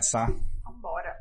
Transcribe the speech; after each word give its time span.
começar? 0.00 0.32
Vambora. 0.64 1.14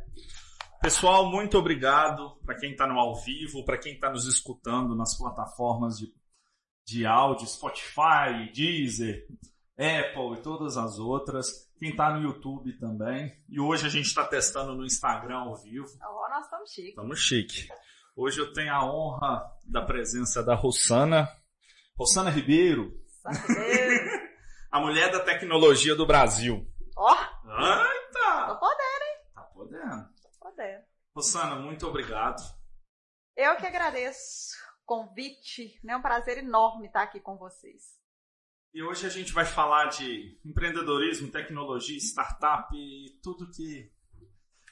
Pessoal, 0.82 1.30
muito 1.30 1.58
obrigado 1.58 2.38
para 2.46 2.56
quem 2.56 2.72
está 2.72 2.88
no 2.88 2.98
ao 2.98 3.14
vivo, 3.22 3.66
para 3.66 3.78
quem 3.78 3.94
está 3.94 4.10
nos 4.10 4.26
escutando 4.26 4.96
nas 4.96 5.18
plataformas 5.18 5.98
de, 5.98 6.14
de 6.88 7.06
áudio, 7.06 7.46
Spotify, 7.46 8.50
Deezer, 8.54 9.28
Apple 9.78 10.38
e 10.38 10.42
todas 10.42 10.78
as 10.78 10.98
outras. 10.98 11.70
Quem 11.78 11.90
está 11.90 12.14
no 12.14 12.22
YouTube 12.22 12.72
também. 12.80 13.34
E 13.50 13.60
hoje 13.60 13.86
a 13.86 13.90
gente 13.90 14.06
está 14.06 14.26
testando 14.26 14.74
no 14.74 14.86
Instagram 14.86 15.40
ao 15.40 15.56
vivo. 15.58 15.88
Oh, 16.02 16.30
nós 16.30 16.46
estamos 16.46 16.72
chiques. 16.72 16.90
Estamos 16.92 17.20
chique. 17.20 17.68
Hoje 18.16 18.40
eu 18.40 18.54
tenho 18.54 18.74
a 18.74 18.86
honra 18.86 19.44
da 19.66 19.82
presença 19.82 20.42
da 20.42 20.56
Rossana. 20.56 21.28
Rossana 21.98 22.30
Ribeiro. 22.30 22.94
Ribeiro. 23.26 24.30
a 24.72 24.80
mulher 24.80 25.12
da 25.12 25.20
tecnologia 25.20 25.96
do 25.96 26.06
Brasil. 26.06 26.66
Ó. 26.96 27.14
Oh. 27.14 27.40
Tô 28.50 28.56
podendo, 28.56 29.04
hein? 29.04 29.18
Tá 29.36 29.42
podendo. 29.54 30.10
Tô 30.42 30.52
Rossana, 31.20 31.56
muito 31.56 31.86
obrigado. 31.86 32.42
Eu 33.36 33.58
que 33.58 33.66
agradeço 33.66 34.56
o 34.82 34.86
convite. 34.86 35.78
É 35.86 35.98
um 35.98 36.02
prazer 36.02 36.38
enorme 36.38 36.88
estar 36.88 37.02
aqui 37.04 37.20
com 37.20 37.38
vocês. 37.38 38.00
E 38.74 38.82
hoje 38.82 39.06
a 39.06 39.10
gente 39.10 39.34
vai 39.34 39.44
falar 39.44 39.88
de 39.88 40.40
empreendedorismo, 40.46 41.30
tecnologia, 41.30 41.98
startup 41.98 42.74
e 42.74 43.20
tudo 43.22 43.52
que 43.52 43.92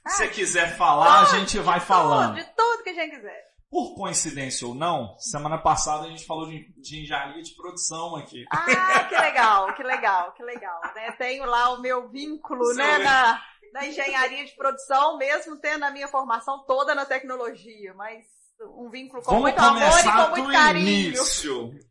ah, 0.05 0.09
você 0.09 0.29
quiser 0.29 0.77
falar, 0.77 1.25
tudo, 1.25 1.35
a 1.35 1.39
gente 1.39 1.59
vai 1.59 1.81
falando. 1.81 2.35
De 2.35 2.45
tudo 2.55 2.83
que 2.83 2.91
a 2.91 2.93
gente 2.93 3.17
quiser. 3.17 3.47
Por 3.69 3.95
coincidência 3.95 4.65
ou 4.65 4.73
não, 4.73 5.19
semana 5.19 5.57
passada 5.57 6.05
a 6.05 6.09
gente 6.09 6.25
falou 6.25 6.47
de, 6.47 6.73
de 6.79 7.01
engenharia 7.01 7.43
de 7.43 7.53
produção 7.55 8.15
aqui. 8.15 8.45
Ah, 8.49 9.03
que 9.03 9.17
legal, 9.17 9.75
que 9.75 9.83
legal, 9.83 10.31
que 10.31 10.43
legal. 10.43 10.79
Né? 10.95 11.11
Tenho 11.17 11.43
lá 11.43 11.73
o 11.73 11.81
meu 11.81 12.07
vínculo 12.07 12.73
né, 12.73 12.99
na, 12.99 13.43
na 13.73 13.85
engenharia 13.85 14.45
de 14.45 14.55
produção, 14.55 15.17
mesmo 15.17 15.57
tendo 15.57 15.83
a 15.83 15.91
minha 15.91 16.07
formação 16.07 16.63
toda 16.65 16.95
na 16.95 17.05
tecnologia, 17.05 17.93
mas 17.93 18.25
um 18.75 18.89
vínculo 18.89 19.21
com 19.21 19.31
Vamos 19.31 19.43
muito 19.43 19.59
amor 19.59 19.99
e 19.99 20.03
com 20.03 20.29
muito 20.35 20.51
carinho. 20.51 20.87
Início. 20.87 21.87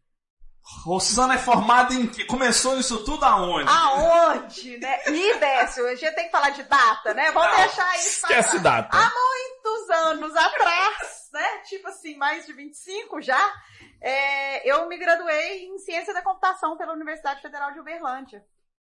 Rossana 0.85 1.35
é 1.35 1.39
formada 1.39 1.95
em 1.95 2.09
que? 2.09 2.25
Começou 2.25 2.77
isso 2.77 3.05
tudo 3.05 3.25
aonde? 3.25 3.71
Aonde, 3.71 4.79
né? 4.79 5.01
E 5.07 5.39
Décio, 5.39 5.87
a 5.87 5.95
gente 5.95 6.15
tem 6.15 6.25
que 6.25 6.33
falar 6.33 6.51
de 6.51 6.65
data, 6.65 7.15
né? 7.15 7.31
Vamos 7.31 7.51
Não, 7.51 7.57
deixar 7.59 7.97
isso. 7.97 8.09
Esquece 8.09 8.59
data. 8.59 8.97
Há 8.97 9.13
muitos 9.13 9.91
anos 9.91 10.35
atrás, 10.35 11.29
né? 11.33 11.59
Tipo 11.69 11.87
assim, 11.89 12.17
mais 12.17 12.47
de 12.47 12.53
25 12.53 13.23
já, 13.23 13.55
é, 14.01 14.69
eu 14.69 14.89
me 14.89 14.99
graduei 14.99 15.67
em 15.67 15.79
Ciência 15.79 16.13
da 16.13 16.23
Computação 16.23 16.77
pela 16.77 16.95
Universidade 16.95 17.41
Federal 17.41 17.73
de 17.73 17.79
Uberlândia. 17.79 18.45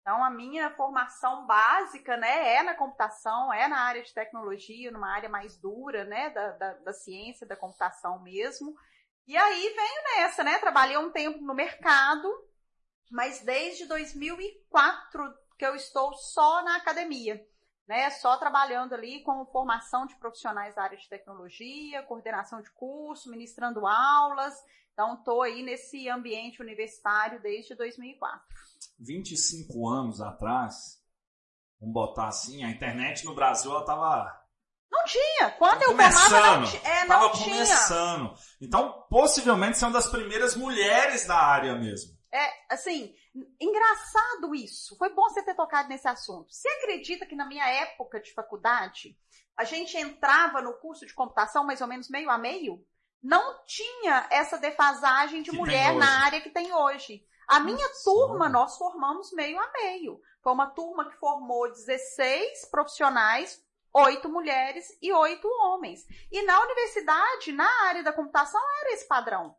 Então, 0.07 0.23
a 0.23 0.31
minha 0.31 0.71
formação 0.71 1.49
básica, 1.49 2.17
né, 2.17 2.55
é 2.55 2.63
na 2.63 2.75
computação, 2.75 3.53
é 3.53 3.67
na 3.67 3.81
área 3.81 4.05
de 4.05 4.15
tecnologia, 4.15 4.89
numa 4.93 5.13
área 5.13 5.29
mais 5.29 5.59
dura, 5.59 6.05
né, 6.05 6.31
da, 6.31 6.53
da, 6.53 6.73
da 6.75 6.93
ciência 6.93 7.45
da 7.45 7.57
computação 7.57 8.23
mesmo. 8.23 8.73
E 9.27 9.37
aí 9.37 9.75
venho 9.75 10.03
nessa, 10.15 10.45
né? 10.45 10.61
Trabalhei 10.61 10.97
um 10.97 11.11
tempo 11.11 11.41
no 11.41 11.53
mercado, 11.53 12.33
mas 13.11 13.41
desde 13.41 13.87
2004 13.87 15.35
que 15.59 15.67
eu 15.67 15.75
estou 15.75 16.15
só 16.15 16.63
na 16.63 16.77
academia, 16.77 17.45
né? 17.87 18.11
Só 18.11 18.37
trabalhando 18.37 18.95
ali 18.95 19.23
com 19.23 19.47
formação 19.47 20.07
de 20.07 20.17
profissionais 20.17 20.75
da 20.75 20.83
área 20.83 20.99
de 20.99 21.09
tecnologia, 21.09 22.03
coordenação 22.03 22.61
de 22.61 22.71
curso, 22.71 23.31
ministrando 23.31 23.87
aulas. 23.87 24.55
Então, 24.93 25.15
estou 25.15 25.43
aí 25.43 25.63
nesse 25.63 26.09
ambiente 26.09 26.63
universitário 26.63 27.41
desde 27.43 27.75
2004. 27.75 28.41
25 28.99 29.89
anos 29.89 30.21
atrás, 30.21 31.03
vamos 31.79 31.93
botar 31.95 32.29
assim, 32.29 32.65
a 32.65 32.71
internet 32.71 33.25
no 33.25 33.35
Brasil 33.35 33.71
ela 33.71 33.81
estava 33.81 34.47
não 34.91 35.05
tinha. 35.05 35.51
Quando 35.59 35.83
eu 35.83 35.89
formava, 35.97 36.61
não, 36.61 36.69
é, 36.69 37.01
não 37.01 37.09
tava 37.09 37.33
tinha. 37.33 37.45
começando. 37.45 38.35
Então, 38.61 39.05
possivelmente, 39.11 39.79
são 39.79 39.91
das 39.93 40.09
primeiras 40.09 40.57
mulheres 40.57 41.27
da 41.27 41.37
área 41.37 41.75
mesmo. 41.75 42.16
Assim, 42.69 43.15
engraçado 43.61 44.55
isso. 44.55 44.97
Foi 44.97 45.11
bom 45.11 45.23
você 45.23 45.43
ter 45.43 45.55
tocado 45.55 45.89
nesse 45.89 46.09
assunto. 46.09 46.53
Você 46.53 46.69
acredita 46.69 47.27
que 47.27 47.37
na 47.37 47.47
minha 47.47 47.69
época 47.69 48.21
de 48.21 48.33
faculdade, 48.33 49.17
a 49.57 49.65
gente 49.65 49.97
entrava 49.97 50.61
no 50.61 50.75
curso 50.75 51.07
de 51.07 51.15
computação 51.15 51.65
mais 51.65 51.81
ou 51.81 51.87
menos 51.87 52.09
meio 52.09 52.31
a 52.31 52.37
meio? 52.37 52.85
Não 53.23 53.65
tinha 53.65 54.27
essa 54.31 54.59
defasagem 54.59 55.43
de 55.43 55.51
que 55.51 55.57
mulher 55.57 55.95
na 55.95 56.25
área 56.25 56.41
que 56.41 56.51
tem 56.51 56.73
hoje. 56.73 57.27
A 57.49 57.61
minha 57.61 57.89
Nossa. 57.89 58.05
turma, 58.05 58.49
nós 58.49 58.77
formamos 58.77 59.33
meio 59.33 59.59
a 59.59 59.73
meio. 59.73 60.21
Foi 60.43 60.53
uma 60.53 60.71
turma 60.71 61.09
que 61.09 61.17
formou 61.17 61.71
16 61.71 62.67
profissionais, 62.71 63.65
oito 63.93 64.29
mulheres 64.29 64.87
e 65.01 65.13
oito 65.13 65.49
homens. 65.63 66.07
E 66.31 66.43
na 66.43 66.61
universidade, 66.61 67.53
na 67.53 67.69
área 67.85 68.03
da 68.03 68.13
computação, 68.13 68.61
era 68.83 68.93
esse 68.93 69.07
padrão. 69.07 69.57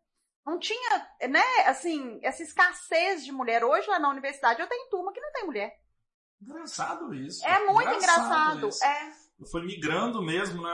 Não 0.47 0.58
tinha, 0.58 1.09
né, 1.30 1.44
assim, 1.66 2.22
essa 2.24 2.41
escassez 2.41 3.25
de 3.25 3.34
mulher. 3.34 3.66
Hoje, 3.66 3.85
lá 3.90 4.00
na 4.00 4.09
universidade, 4.09 4.62
eu 4.62 4.68
tenho 4.68 4.90
turma 4.90 5.12
que 5.12 5.19
não 5.19 5.30
tem 5.34 5.46
mulher. 5.46 5.78
Engraçado 6.41 7.13
isso. 7.13 7.46
É 7.46 7.66
muito 7.66 7.90
engraçado. 7.90 8.57
engraçado 8.59 8.86
é. 8.86 9.46
Foi 9.52 9.66
migrando 9.66 10.22
mesmo, 10.22 10.63
né? 10.63 10.72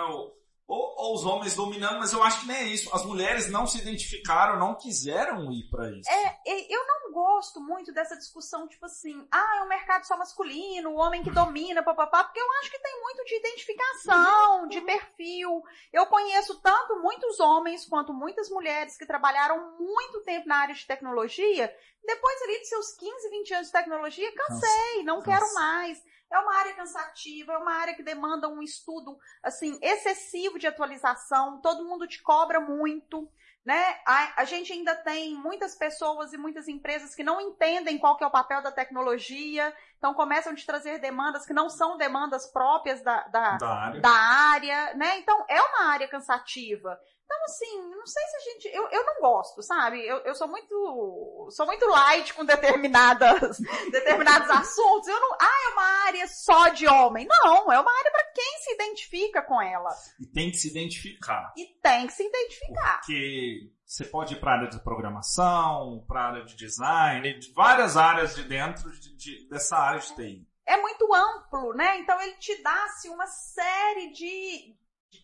Ou, 0.68 0.96
ou, 0.98 1.16
os 1.16 1.26
homens 1.26 1.56
dominando, 1.56 2.00
mas 2.00 2.14
eu 2.14 2.24
acho 2.24 2.42
que 2.42 2.48
nem 2.48 2.58
é 2.58 2.64
isso. 2.64 2.94
As 2.96 3.06
mulheres 3.06 3.50
não 3.50 3.68
se 3.68 3.80
identificaram, 3.80 4.58
não 4.58 4.76
quiseram 4.76 5.52
ir 5.52 5.70
para 5.70 5.90
isso. 5.92 6.10
É, 6.10 6.74
eu 6.74 6.88
não 6.88 7.12
gosto 7.12 7.62
muito 7.62 7.94
dessa 7.94 8.18
discussão, 8.18 8.68
tipo 8.68 8.86
assim, 8.86 9.28
ah, 9.32 9.58
é 9.60 9.64
um 9.64 9.68
mercado 9.68 10.06
só 10.06 10.18
masculino, 10.18 10.92
o 10.92 10.98
homem 10.98 11.22
que 11.22 11.30
domina, 11.30 11.84
papapá, 11.84 12.24
porque 12.24 12.40
eu 12.40 12.52
acho 12.60 12.72
que 12.72 12.80
tem 12.80 13.02
muito 13.02 13.24
de 13.26 13.36
identificação, 13.36 14.68
de 14.68 14.82
perfil. 14.82 15.62
Eu 15.92 16.06
conheço 16.08 16.60
tanto 16.62 17.00
muitos 17.02 17.40
homens 17.40 17.86
quanto 17.86 18.14
muitas 18.14 18.50
mulheres 18.50 18.98
que 18.98 19.06
trabalharam 19.06 19.78
muito 19.80 20.22
tempo 20.22 20.48
na 20.48 20.58
área 20.58 20.74
de 20.74 20.86
tecnologia. 20.86 21.74
Depois 22.04 22.42
ali 22.42 22.60
de 22.60 22.68
seus 22.68 22.94
15, 22.98 23.30
20 23.30 23.54
anos 23.54 23.68
de 23.68 23.74
tecnologia, 23.74 24.34
cansei, 24.34 25.04
não 25.04 25.22
quero 25.22 25.54
mais. 25.54 26.02
É 26.34 26.40
uma 26.40 26.56
área 26.58 26.74
cansativa, 26.74 27.54
é 27.54 27.58
uma 27.58 27.74
área 27.74 27.94
que 27.94 28.02
demanda 28.02 28.50
um 28.50 28.64
estudo 28.64 29.18
assim 29.44 29.78
excessivo 29.82 30.58
de 30.58 30.66
atualização, 30.66 31.62
todo 31.62 31.86
mundo 31.86 32.08
te 32.08 32.22
cobra 32.24 32.60
muito. 32.60 33.30
Né? 33.64 33.82
A, 34.06 34.42
a, 34.42 34.44
gente 34.44 34.74
ainda 34.74 34.94
tem 34.94 35.36
muitas 35.36 35.74
pessoas 35.74 36.34
e 36.34 36.38
muitas 36.38 36.68
empresas 36.68 37.16
que 37.16 37.24
não 37.24 37.40
entendem 37.40 37.98
qual 37.98 38.18
que 38.18 38.24
é 38.24 38.28
o 38.28 38.32
papel 38.32 38.62
da 38.62 38.74
tecnologia, 38.74 39.74
então 39.98 40.14
começam 40.14 40.52
a 40.52 40.56
te 40.56 40.66
trazer 40.66 41.00
demandas 41.00 41.46
que 41.46 41.54
não 41.54 41.70
são 41.70 41.96
demandas 41.96 42.46
próprias 42.52 43.02
da, 43.02 43.22
da, 43.30 43.56
da 43.56 43.70
área. 43.70 44.02
Da 44.02 44.10
área 44.10 44.94
né? 44.96 45.18
Então 45.20 45.46
é 45.48 45.62
uma 45.62 45.92
área 45.92 46.10
cansativa. 46.10 47.00
Então, 47.26 47.38
assim, 47.46 47.90
não 47.90 48.06
sei 48.06 48.24
se 48.24 48.36
a 48.36 48.40
gente. 48.40 48.76
Eu, 48.76 48.88
eu 48.90 49.06
não 49.06 49.22
gosto, 49.22 49.62
sabe? 49.64 50.06
Eu, 50.06 50.18
eu 50.20 50.36
sou 50.36 50.48
muito. 50.48 51.48
Sou 51.52 51.66
muito 51.66 51.86
light 51.88 52.34
com 52.34 52.46
determinadas, 52.46 53.58
determinados 53.92 54.50
assuntos. 54.50 55.08
Eu 55.08 55.20
não. 55.20 55.34
Ah, 55.40 55.70
é 55.70 55.74
uma 55.74 56.06
área 56.06 56.28
só 56.28 56.68
de 56.70 56.88
homem. 56.88 57.28
Não, 57.28 57.72
é 57.72 57.80
uma 57.80 57.98
área 57.98 58.12
para 58.12 58.32
quem 58.34 58.60
se 58.60 58.74
identifica 58.74 59.42
com 59.42 59.62
ela. 59.62 59.90
E 60.20 60.26
tem 60.26 60.52
que 60.52 60.58
se 60.58 60.70
identificar. 60.70 61.54
E 61.58 61.66
tem 61.82 62.08
que 62.08 62.14
se 62.14 62.24
identificar. 62.24 62.98
Porque 63.00 63.72
você 63.86 64.06
pode 64.06 64.34
ir 64.34 64.40
para 64.40 64.52
a 64.52 64.56
área 64.56 64.70
de 64.70 64.80
programação, 64.80 66.04
para 66.08 66.22
a 66.22 66.28
área 66.28 66.46
de 66.46 66.56
design, 66.56 67.40
de 67.40 67.54
várias 67.54 67.96
áreas 67.96 68.36
de 68.36 68.44
dentro 68.44 68.92
de, 68.92 69.16
de, 69.16 69.48
dessa 69.50 69.78
área 69.78 70.00
de 70.00 70.16
TI. 70.16 70.48
É 70.66 70.78
muito 70.78 71.14
amplo, 71.14 71.74
né? 71.74 72.00
Então 72.00 72.20
ele 72.22 72.36
te 72.38 72.62
dá 72.64 72.86
assim, 72.86 73.10
uma 73.10 73.28
série 73.28 74.12
de, 74.12 74.76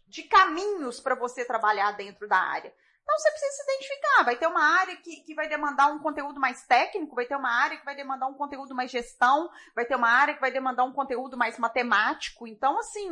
de 0.09 0.23
caminhos 0.23 0.99
para 0.99 1.15
você 1.15 1.45
trabalhar 1.45 1.91
dentro 1.93 2.27
da 2.27 2.37
área. 2.37 2.73
Então 3.09 3.17
você 3.17 3.31
precisa 3.31 3.51
se 3.51 3.63
identificar. 3.63 4.23
Vai 4.23 4.35
ter 4.35 4.47
uma 4.47 4.63
área 4.79 4.95
que, 4.97 5.21
que 5.21 5.33
vai 5.33 5.49
demandar 5.49 5.91
um 5.91 5.99
conteúdo 5.99 6.39
mais 6.39 6.65
técnico, 6.67 7.15
vai 7.15 7.25
ter 7.25 7.35
uma 7.35 7.49
área 7.49 7.77
que 7.77 7.85
vai 7.85 7.95
demandar 7.95 8.27
um 8.27 8.35
conteúdo 8.35 8.75
mais 8.75 8.91
gestão, 8.91 9.49
vai 9.75 9.85
ter 9.85 9.95
uma 9.95 10.09
área 10.09 10.35
que 10.35 10.41
vai 10.41 10.51
demandar 10.51 10.83
um 10.83 10.93
conteúdo 10.93 11.35
mais 11.35 11.57
matemático. 11.57 12.47
Então, 12.47 12.77
assim, 12.77 13.09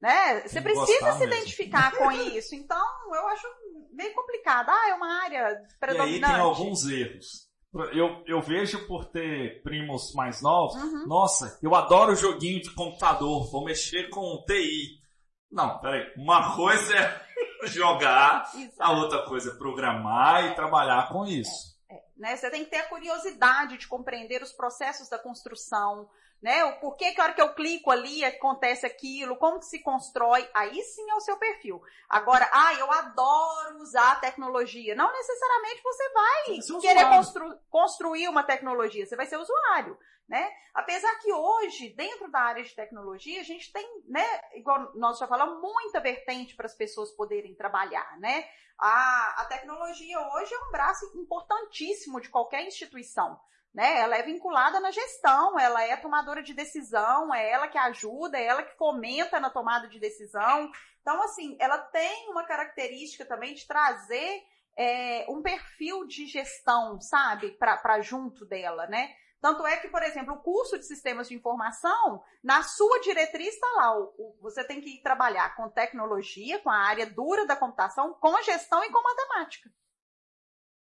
né? 0.00 0.40
Você 0.40 0.60
precisa 0.62 1.12
se 1.12 1.18
mesmo. 1.18 1.34
identificar 1.34 1.96
com 1.96 2.10
isso. 2.32 2.54
Então, 2.54 2.82
eu 3.14 3.28
acho 3.28 3.46
meio 3.92 4.14
complicado. 4.14 4.70
Ah, 4.70 4.88
é 4.90 4.94
uma 4.94 5.22
área 5.22 5.62
predominante. 5.78 6.20
E 6.20 6.24
aí 6.24 6.32
tem 6.32 6.40
alguns 6.40 6.86
erros. 6.86 7.46
Eu, 7.92 8.22
eu 8.26 8.40
vejo 8.40 8.86
por 8.86 9.04
ter 9.06 9.62
primos 9.62 10.14
mais 10.14 10.40
novos, 10.40 10.82
uhum. 10.82 11.06
nossa, 11.06 11.58
eu 11.62 11.74
adoro 11.74 12.16
joguinho 12.16 12.62
de 12.62 12.74
computador, 12.74 13.50
vou 13.50 13.66
mexer 13.66 14.08
com 14.08 14.42
TI. 14.46 15.04
Não, 15.50 15.78
peraí. 15.78 16.12
Uma 16.16 16.54
coisa 16.56 16.94
é 16.94 17.26
jogar, 17.66 18.50
Exato. 18.54 18.82
a 18.82 18.90
outra 18.92 19.22
coisa 19.24 19.50
é 19.50 19.54
programar 19.54 20.44
e 20.46 20.54
trabalhar 20.54 21.08
com 21.08 21.26
isso. 21.26 21.76
É, 21.88 21.94
é, 21.94 22.02
né? 22.16 22.36
Você 22.36 22.50
tem 22.50 22.64
que 22.64 22.70
ter 22.70 22.78
a 22.78 22.88
curiosidade 22.88 23.78
de 23.78 23.86
compreender 23.86 24.42
os 24.42 24.52
processos 24.52 25.08
da 25.08 25.18
construção, 25.18 26.08
né? 26.42 26.64
O 26.64 26.80
porquê 26.80 27.12
que 27.12 27.20
a 27.20 27.24
hora 27.24 27.32
que 27.32 27.42
eu 27.42 27.54
clico 27.54 27.90
ali 27.90 28.24
acontece 28.24 28.86
aquilo, 28.86 29.36
como 29.36 29.58
que 29.58 29.66
se 29.66 29.82
constrói, 29.82 30.48
aí 30.54 30.82
sim 30.82 31.10
é 31.10 31.14
o 31.14 31.20
seu 31.20 31.36
perfil. 31.38 31.82
Agora, 32.08 32.48
ah, 32.52 32.74
eu 32.74 32.90
adoro 32.92 33.78
usar 33.78 34.12
a 34.12 34.16
tecnologia. 34.16 34.94
Não 34.94 35.12
necessariamente 35.12 35.82
você 35.82 36.08
vai 36.10 36.80
querer 36.80 37.08
constru 37.08 37.58
construir 37.70 38.28
uma 38.28 38.42
tecnologia, 38.42 39.06
você 39.06 39.16
vai 39.16 39.26
ser 39.26 39.36
usuário. 39.36 39.98
né? 40.28 40.50
Apesar 40.74 41.14
que 41.20 41.32
hoje, 41.32 41.90
dentro 41.90 42.30
da 42.30 42.40
área 42.40 42.62
de 42.62 42.74
tecnologia, 42.74 43.40
a 43.40 43.44
gente 43.44 43.72
tem, 43.72 44.02
né, 44.06 44.26
igual 44.54 44.92
nós 44.96 45.18
já 45.18 45.26
falamos, 45.26 45.60
muita 45.60 46.00
vertente 46.00 46.56
para 46.56 46.66
as 46.66 46.74
pessoas 46.74 47.12
poderem 47.12 47.54
trabalhar, 47.54 48.18
né? 48.18 48.44
A, 48.78 49.42
a 49.42 49.44
tecnologia 49.46 50.18
hoje 50.20 50.52
é 50.52 50.58
um 50.58 50.70
braço 50.70 51.06
importantíssimo 51.16 52.20
de 52.20 52.28
qualquer 52.28 52.66
instituição. 52.66 53.40
Né? 53.76 53.98
Ela 53.98 54.16
é 54.16 54.22
vinculada 54.22 54.80
na 54.80 54.90
gestão, 54.90 55.60
ela 55.60 55.82
é 55.82 55.94
tomadora 55.98 56.42
de 56.42 56.54
decisão, 56.54 57.34
é 57.34 57.50
ela 57.50 57.68
que 57.68 57.76
ajuda, 57.76 58.38
é 58.38 58.46
ela 58.46 58.62
que 58.62 58.74
fomenta 58.78 59.38
na 59.38 59.50
tomada 59.50 59.86
de 59.86 60.00
decisão. 60.00 60.72
Então, 61.02 61.22
assim, 61.22 61.58
ela 61.60 61.76
tem 61.76 62.30
uma 62.30 62.46
característica 62.46 63.26
também 63.26 63.52
de 63.52 63.66
trazer 63.66 64.42
é, 64.78 65.26
um 65.28 65.42
perfil 65.42 66.06
de 66.06 66.26
gestão, 66.26 66.98
sabe, 67.02 67.50
para 67.50 68.00
junto 68.00 68.46
dela, 68.46 68.86
né? 68.86 69.14
Tanto 69.42 69.66
é 69.66 69.76
que, 69.76 69.88
por 69.88 70.02
exemplo, 70.02 70.32
o 70.32 70.42
curso 70.42 70.78
de 70.78 70.86
sistemas 70.86 71.28
de 71.28 71.34
informação, 71.34 72.24
na 72.42 72.62
sua 72.62 72.98
diretriz 73.00 73.52
está 73.52 73.70
lá, 73.76 73.94
o, 73.94 74.14
o, 74.16 74.38
você 74.40 74.64
tem 74.64 74.80
que 74.80 75.02
trabalhar 75.02 75.54
com 75.54 75.68
tecnologia, 75.68 76.58
com 76.60 76.70
a 76.70 76.78
área 76.78 77.04
dura 77.04 77.46
da 77.46 77.54
computação, 77.54 78.14
com 78.14 78.42
gestão 78.42 78.82
e 78.82 78.90
com 78.90 79.02
matemática. 79.02 79.70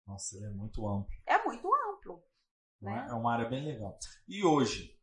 Nossa, 0.07 0.37
ele 0.37 0.45
é 0.45 0.49
muito 0.49 0.87
amplo. 0.87 1.13
É 1.25 1.43
muito 1.43 1.69
amplo. 1.75 2.28
Né? 2.81 3.07
É 3.09 3.13
uma 3.13 3.33
área 3.33 3.49
bem 3.49 3.65
legal. 3.65 3.97
E 4.27 4.43
hoje, 4.43 4.95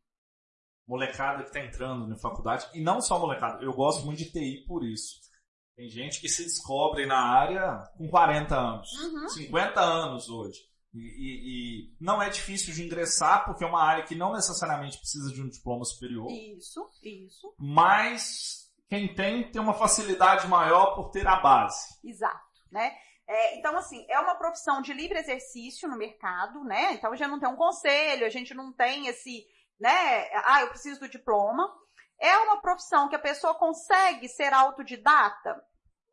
molecada 0.87 1.43
que 1.43 1.49
está 1.49 1.63
entrando 1.63 2.07
na 2.07 2.17
faculdade, 2.17 2.67
e 2.73 2.81
não 2.81 3.01
só 3.01 3.19
molecada, 3.19 3.63
eu 3.63 3.73
gosto 3.73 4.05
muito 4.05 4.19
de 4.19 4.31
TI 4.31 4.65
por 4.67 4.83
isso. 4.83 5.19
Tem 5.75 5.87
gente 5.89 6.19
que 6.19 6.27
se 6.27 6.43
descobre 6.43 7.05
na 7.05 7.19
área 7.19 7.83
com 7.97 8.09
40 8.09 8.55
anos, 8.55 8.91
uhum. 8.93 9.29
50 9.29 9.79
anos 9.79 10.27
hoje. 10.27 10.59
E, 10.93 10.99
e, 10.99 11.91
e, 11.91 11.95
não 11.99 12.19
é 12.19 12.29
difícil 12.29 12.73
de 12.73 12.83
ingressar, 12.83 13.45
porque 13.45 13.63
é 13.63 13.67
uma 13.67 13.83
área 13.83 14.03
que 14.03 14.15
não 14.15 14.33
necessariamente 14.33 14.97
precisa 14.97 15.31
de 15.31 15.39
um 15.39 15.47
diploma 15.47 15.85
superior. 15.85 16.31
Isso, 16.31 16.89
isso. 17.03 17.53
Mas 17.59 18.71
quem 18.89 19.13
tem, 19.13 19.51
tem 19.51 19.61
uma 19.61 19.73
facilidade 19.73 20.47
maior 20.47 20.95
por 20.95 21.11
ter 21.11 21.27
a 21.27 21.39
base. 21.39 21.99
Exato, 22.03 22.63
né? 22.71 22.91
É, 23.27 23.57
então, 23.57 23.75
assim, 23.77 24.05
é 24.09 24.19
uma 24.19 24.35
profissão 24.35 24.81
de 24.81 24.93
livre 24.93 25.19
exercício 25.19 25.89
no 25.89 25.97
mercado, 25.97 26.63
né? 26.63 26.93
Então, 26.93 27.11
a 27.11 27.15
gente 27.15 27.29
não 27.29 27.39
tem 27.39 27.49
um 27.49 27.57
conselho, 27.57 28.25
a 28.25 28.29
gente 28.29 28.53
não 28.53 28.71
tem 28.71 29.07
esse, 29.07 29.45
né? 29.79 30.29
Ah, 30.45 30.61
eu 30.61 30.69
preciso 30.69 31.01
do 31.01 31.09
diploma. 31.09 31.69
É 32.19 32.37
uma 32.37 32.61
profissão 32.61 33.09
que 33.09 33.15
a 33.15 33.19
pessoa 33.19 33.53
consegue 33.53 34.29
ser 34.29 34.53
autodidata? 34.53 35.61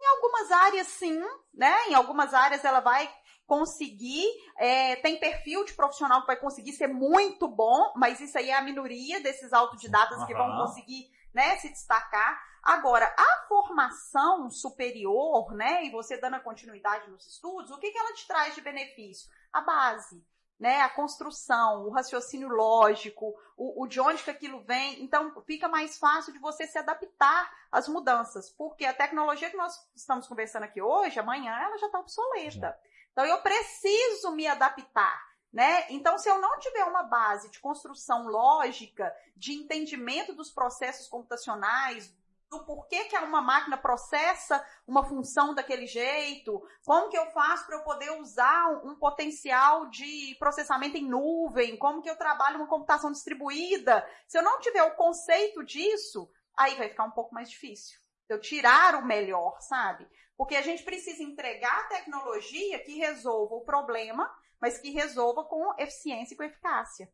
Em 0.01 0.07
algumas 0.07 0.51
áreas, 0.51 0.89
sim, 0.89 1.23
né? 1.55 1.89
Em 1.89 1.95
algumas 1.95 2.35
áreas 2.35 2.65
ela 2.65 2.81
vai 2.81 3.09
conseguir, 3.47 4.27
é, 4.59 4.97
tem 4.97 5.19
perfil 5.19 5.65
de 5.65 5.75
profissional 5.75 6.23
que 6.23 6.27
vai 6.27 6.37
conseguir 6.37 6.73
ser 6.73 6.89
muito 6.89 7.47
bom, 7.47 7.93
mas 7.97 8.21
isso 8.21 8.37
aí 8.39 8.51
é 8.51 8.55
a 8.55 8.63
minoria 8.63 9.21
desses 9.21 9.53
autodidatas 9.53 10.19
uhum. 10.19 10.27
que 10.27 10.35
vão 10.35 10.57
conseguir, 10.57 11.11
né, 11.35 11.57
se 11.57 11.69
destacar. 11.69 12.43
Agora, 12.63 13.15
a 13.19 13.47
formação 13.47 14.49
superior, 14.49 15.53
né, 15.53 15.85
e 15.85 15.91
você 15.91 16.17
dando 16.17 16.37
a 16.37 16.41
continuidade 16.41 17.11
nos 17.11 17.27
estudos, 17.27 17.71
o 17.71 17.79
que, 17.79 17.91
que 17.91 17.99
ela 17.99 18.15
te 18.15 18.27
traz 18.27 18.55
de 18.55 18.63
benefício? 18.63 19.29
A 19.53 19.61
base, 19.61 20.25
né, 20.59 20.81
a 20.81 20.89
construção, 20.89 21.85
o 21.85 21.91
raciocínio 21.91 22.49
lógico, 22.49 23.35
o, 23.57 23.83
o, 23.83 23.87
de 23.87 24.01
onde 24.01 24.23
que 24.23 24.31
aquilo 24.31 24.65
vem. 24.65 25.03
Então, 25.03 25.43
fica 25.43 25.69
mais 25.69 25.99
fácil 25.99 26.33
de 26.33 26.39
você 26.39 26.67
se 26.67 26.79
adaptar 26.79 27.53
às 27.71 27.87
mudanças, 27.89 28.49
porque 28.51 28.87
a 28.87 28.95
tecnologia 28.95 29.51
que 29.51 29.57
nós 29.57 29.79
estamos 29.95 30.27
conversando 30.27 30.63
aqui 30.63 30.81
hoje, 30.81 31.21
amanhã, 31.21 31.53
ela 31.53 31.77
já 31.77 31.87
está 31.87 31.99
obsoleta. 31.99 32.79
Então, 33.13 33.27
eu 33.27 33.43
preciso 33.43 34.33
me 34.33 34.47
adaptar. 34.47 35.34
Né? 35.55 35.87
Então, 35.91 36.19
se 36.19 36.29
eu 36.29 36.41
não 36.41 36.59
tiver 36.59 36.83
uma 36.83 37.05
base 37.05 37.49
de 37.49 37.61
construção 37.61 38.27
lógica, 38.27 39.15
de 39.37 39.53
entendimento 39.53 40.35
dos 40.35 40.51
processos 40.51 41.07
computacionais, 41.07 42.13
do 42.51 42.65
porquê 42.65 43.05
que 43.05 43.17
uma 43.19 43.41
máquina 43.41 43.77
processa 43.77 44.67
uma 44.85 45.05
função 45.05 45.55
daquele 45.55 45.87
jeito, 45.87 46.61
como 46.85 47.09
que 47.09 47.17
eu 47.17 47.31
faço 47.31 47.67
para 47.67 47.77
eu 47.77 47.85
poder 47.85 48.11
usar 48.21 48.69
um 48.85 48.97
potencial 48.97 49.87
de 49.91 50.35
processamento 50.41 50.97
em 50.97 51.09
nuvem, 51.09 51.79
como 51.79 52.03
que 52.03 52.11
eu 52.11 52.19
trabalho 52.19 52.57
uma 52.57 52.67
computação 52.67 53.13
distribuída. 53.13 54.05
Se 54.27 54.37
eu 54.37 54.43
não 54.43 54.59
tiver 54.59 54.83
o 54.83 54.97
conceito 54.97 55.65
disso, 55.65 56.29
aí 56.57 56.75
vai 56.75 56.89
ficar 56.89 57.05
um 57.05 57.13
pouco 57.13 57.33
mais 57.33 57.49
difícil. 57.49 57.97
Eu 58.29 58.41
tirar 58.41 58.97
o 58.97 59.07
melhor, 59.07 59.61
sabe? 59.61 60.05
Porque 60.37 60.57
a 60.57 60.63
gente 60.63 60.83
precisa 60.83 61.23
entregar 61.23 61.89
tecnologia 61.89 62.81
que 62.81 62.99
resolva 62.99 63.55
o 63.55 63.65
problema, 63.65 64.29
mas 64.65 64.79
que 64.79 64.89
resolva 64.93 65.45
com 65.45 65.75
eficiência 65.79 66.33
e 66.33 66.37
com 66.39 66.43
eficácia. 66.43 67.13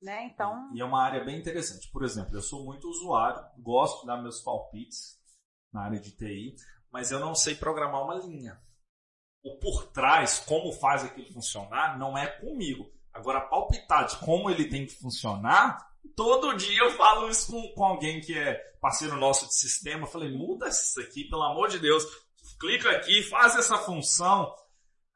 Né? 0.00 0.30
Então... 0.32 0.70
E 0.74 0.80
é 0.80 0.84
uma 0.84 1.02
área 1.02 1.22
bem 1.22 1.38
interessante. 1.38 1.90
Por 1.90 2.02
exemplo, 2.02 2.34
eu 2.34 2.40
sou 2.40 2.64
muito 2.64 2.88
usuário, 2.88 3.44
gosto 3.58 4.00
de 4.00 4.06
dar 4.06 4.16
meus 4.16 4.40
palpites 4.40 5.20
na 5.70 5.82
área 5.82 6.00
de 6.00 6.10
TI, 6.12 6.54
mas 6.90 7.10
eu 7.10 7.20
não 7.20 7.34
sei 7.34 7.54
programar 7.54 8.02
uma 8.02 8.14
linha. 8.14 8.58
O 9.44 9.58
por 9.58 9.92
trás, 9.92 10.38
como 10.38 10.72
faz 10.72 11.04
aquilo 11.04 11.30
funcionar, 11.34 11.98
não 11.98 12.16
é 12.16 12.26
comigo. 12.26 12.90
Agora, 13.12 13.42
palpitar 13.42 14.06
de 14.06 14.16
como 14.16 14.48
ele 14.48 14.66
tem 14.66 14.86
que 14.86 14.94
funcionar, 14.94 15.86
todo 16.16 16.56
dia 16.56 16.80
eu 16.80 16.92
falo 16.92 17.28
isso 17.28 17.52
com, 17.52 17.74
com 17.74 17.84
alguém 17.84 18.22
que 18.22 18.38
é 18.38 18.54
parceiro 18.80 19.18
nosso 19.18 19.46
de 19.46 19.54
sistema. 19.54 20.04
Eu 20.04 20.10
falei, 20.10 20.34
muda 20.34 20.66
isso 20.66 20.98
aqui, 20.98 21.24
pelo 21.24 21.42
amor 21.42 21.68
de 21.68 21.78
Deus. 21.78 22.06
Clica 22.58 22.90
aqui, 22.92 23.22
faz 23.24 23.54
essa 23.54 23.76
função. 23.76 24.50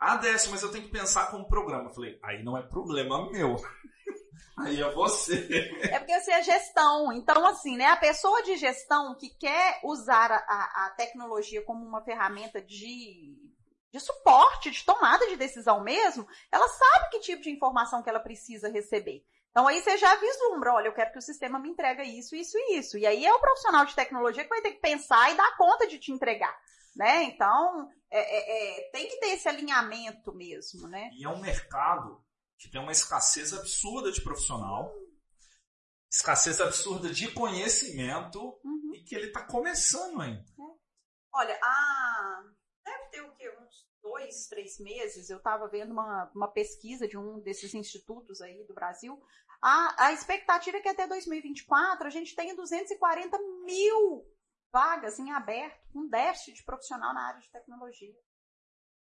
Ah, 0.06 0.16
Décio, 0.18 0.50
mas 0.50 0.62
eu 0.62 0.70
tenho 0.70 0.84
que 0.84 0.90
pensar 0.90 1.30
como 1.30 1.48
programa. 1.48 1.90
Falei, 1.90 2.18
aí 2.22 2.44
não 2.44 2.58
é 2.58 2.62
problema 2.62 3.30
meu. 3.30 3.56
Aí 4.56 4.80
é 4.80 4.92
você. 4.92 5.48
É 5.82 5.98
porque 5.98 6.20
você 6.20 6.30
é 6.30 6.42
gestão. 6.42 7.12
Então, 7.12 7.44
assim, 7.46 7.76
né? 7.76 7.86
A 7.86 7.96
pessoa 7.96 8.40
de 8.42 8.56
gestão 8.56 9.16
que 9.16 9.30
quer 9.30 9.80
usar 9.82 10.30
a, 10.30 10.36
a, 10.36 10.86
a 10.86 10.90
tecnologia 10.90 11.60
como 11.62 11.84
uma 11.84 12.04
ferramenta 12.04 12.62
de, 12.62 13.34
de 13.90 13.98
suporte, 13.98 14.70
de 14.70 14.84
tomada 14.84 15.26
de 15.26 15.36
decisão 15.36 15.82
mesmo, 15.82 16.24
ela 16.52 16.68
sabe 16.68 17.10
que 17.10 17.20
tipo 17.20 17.42
de 17.42 17.50
informação 17.50 18.00
que 18.00 18.08
ela 18.08 18.20
precisa 18.20 18.68
receber. 18.68 19.24
Então 19.50 19.66
aí 19.66 19.80
você 19.80 19.96
já 19.96 20.14
vislumbra, 20.16 20.74
olha, 20.74 20.88
eu 20.88 20.94
quero 20.94 21.12
que 21.12 21.18
o 21.18 21.22
sistema 21.22 21.58
me 21.58 21.70
entregue 21.70 22.02
isso, 22.02 22.36
isso 22.36 22.56
e 22.58 22.78
isso. 22.78 22.98
E 22.98 23.06
aí 23.06 23.24
é 23.24 23.32
o 23.32 23.40
profissional 23.40 23.84
de 23.86 23.94
tecnologia 23.94 24.44
que 24.44 24.50
vai 24.50 24.60
ter 24.60 24.72
que 24.72 24.80
pensar 24.80 25.32
e 25.32 25.36
dar 25.36 25.56
conta 25.56 25.86
de 25.86 25.98
te 25.98 26.12
entregar. 26.12 26.54
Né? 26.94 27.24
Então, 27.24 27.90
é, 28.10 28.20
é, 28.20 28.86
é, 28.86 28.90
tem 28.90 29.08
que 29.08 29.18
ter 29.18 29.28
esse 29.28 29.48
alinhamento 29.48 30.32
mesmo, 30.32 30.86
né? 30.88 31.10
E 31.14 31.24
é 31.24 31.28
um 31.28 31.40
mercado 31.40 32.24
que 32.56 32.70
tem 32.70 32.80
uma 32.80 32.92
escassez 32.92 33.52
absurda 33.52 34.12
de 34.12 34.20
profissional, 34.20 34.94
escassez 36.10 36.60
absurda 36.60 37.10
de 37.10 37.32
conhecimento 37.32 38.40
uhum. 38.64 38.92
e 38.94 39.02
que 39.02 39.14
ele 39.14 39.26
está 39.26 39.44
começando 39.44 40.20
ainda. 40.20 40.40
É. 40.40 40.74
Olha, 41.34 41.58
a... 41.60 42.44
deve 42.84 43.08
ter 43.10 43.20
o 43.22 43.34
quê? 43.34 43.50
Uns 43.50 43.84
dois, 44.00 44.46
três 44.46 44.78
meses, 44.78 45.28
eu 45.28 45.38
estava 45.38 45.66
vendo 45.66 45.90
uma, 45.90 46.30
uma 46.34 46.48
pesquisa 46.48 47.08
de 47.08 47.18
um 47.18 47.40
desses 47.40 47.74
institutos 47.74 48.40
aí 48.40 48.64
do 48.64 48.74
Brasil. 48.74 49.20
A, 49.60 50.06
a 50.06 50.12
expectativa 50.12 50.76
é 50.76 50.80
que 50.80 50.88
até 50.88 51.06
2024 51.08 52.06
a 52.06 52.10
gente 52.10 52.36
tenha 52.36 52.54
240 52.54 53.36
mil 53.64 54.24
vagas 54.74 55.20
em 55.20 55.30
aberto, 55.30 55.80
um 55.94 56.08
déficit 56.08 56.56
de 56.56 56.64
profissional 56.64 57.14
na 57.14 57.28
área 57.28 57.40
de 57.40 57.48
tecnologia. 57.48 58.12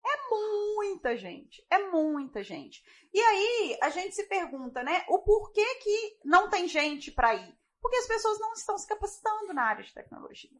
É 0.03 0.29
muita 0.31 1.15
gente, 1.15 1.63
é 1.69 1.77
muita 1.91 2.43
gente. 2.43 2.83
E 3.13 3.21
aí 3.21 3.77
a 3.79 3.91
gente 3.91 4.15
se 4.15 4.23
pergunta, 4.23 4.81
né, 4.81 5.05
o 5.07 5.19
porquê 5.19 5.75
que 5.75 6.19
não 6.25 6.49
tem 6.49 6.67
gente 6.67 7.11
para 7.11 7.35
ir? 7.35 7.55
Porque 7.79 7.97
as 7.97 8.07
pessoas 8.07 8.39
não 8.39 8.53
estão 8.53 8.75
se 8.75 8.87
capacitando 8.87 9.53
na 9.53 9.61
área 9.61 9.83
de 9.83 9.93
tecnologia. 9.93 10.59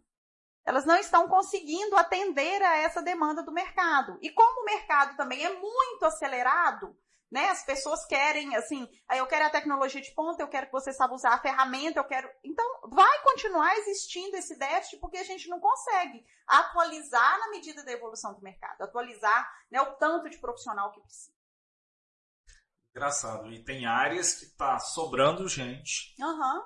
Elas 0.64 0.86
não 0.86 0.96
estão 0.96 1.28
conseguindo 1.28 1.98
atender 1.98 2.62
a 2.62 2.78
essa 2.78 3.02
demanda 3.02 3.42
do 3.42 3.52
mercado. 3.52 4.20
E 4.22 4.30
como 4.30 4.62
o 4.62 4.66
mercado 4.66 5.18
também 5.18 5.44
é 5.44 5.60
muito 5.60 6.06
acelerado, 6.06 6.96
né? 7.32 7.48
As 7.50 7.64
pessoas 7.64 8.06
querem, 8.06 8.56
assim, 8.56 8.88
eu 9.16 9.26
quero 9.26 9.46
a 9.46 9.50
tecnologia 9.50 10.02
de 10.02 10.12
ponta, 10.12 10.44
eu 10.44 10.50
quero 10.50 10.66
que 10.66 10.72
você 10.74 10.92
saiba 10.92 11.14
usar 11.14 11.34
a 11.34 11.42
ferramenta, 11.42 12.00
eu 12.00 12.04
quero. 12.04 12.30
Então, 12.44 12.66
vai 12.90 13.24
continuar 13.24 13.74
existindo 13.78 14.36
esse 14.36 14.58
déficit 14.60 15.00
porque 15.00 15.18
a 15.18 15.24
gente 15.24 15.48
não 15.48 15.60
consegue 15.60 16.26
atualizar 16.46 17.40
na 17.40 17.50
medida 17.50 17.84
da 17.86 17.92
evolução 17.92 18.34
do 18.34 18.42
mercado, 18.42 18.82
atualizar 18.82 19.50
né, 19.72 19.82
o 19.82 19.94
tanto 19.94 20.30
de 20.30 20.38
profissional 20.40 20.92
que 20.92 21.00
precisa. 21.00 21.32
Engraçado. 22.94 23.50
E 23.50 23.64
tem 23.64 23.86
áreas 23.86 24.34
que 24.34 24.46
está 24.46 24.78
sobrando 24.78 25.48
gente. 25.48 26.14
Uhum. 26.20 26.64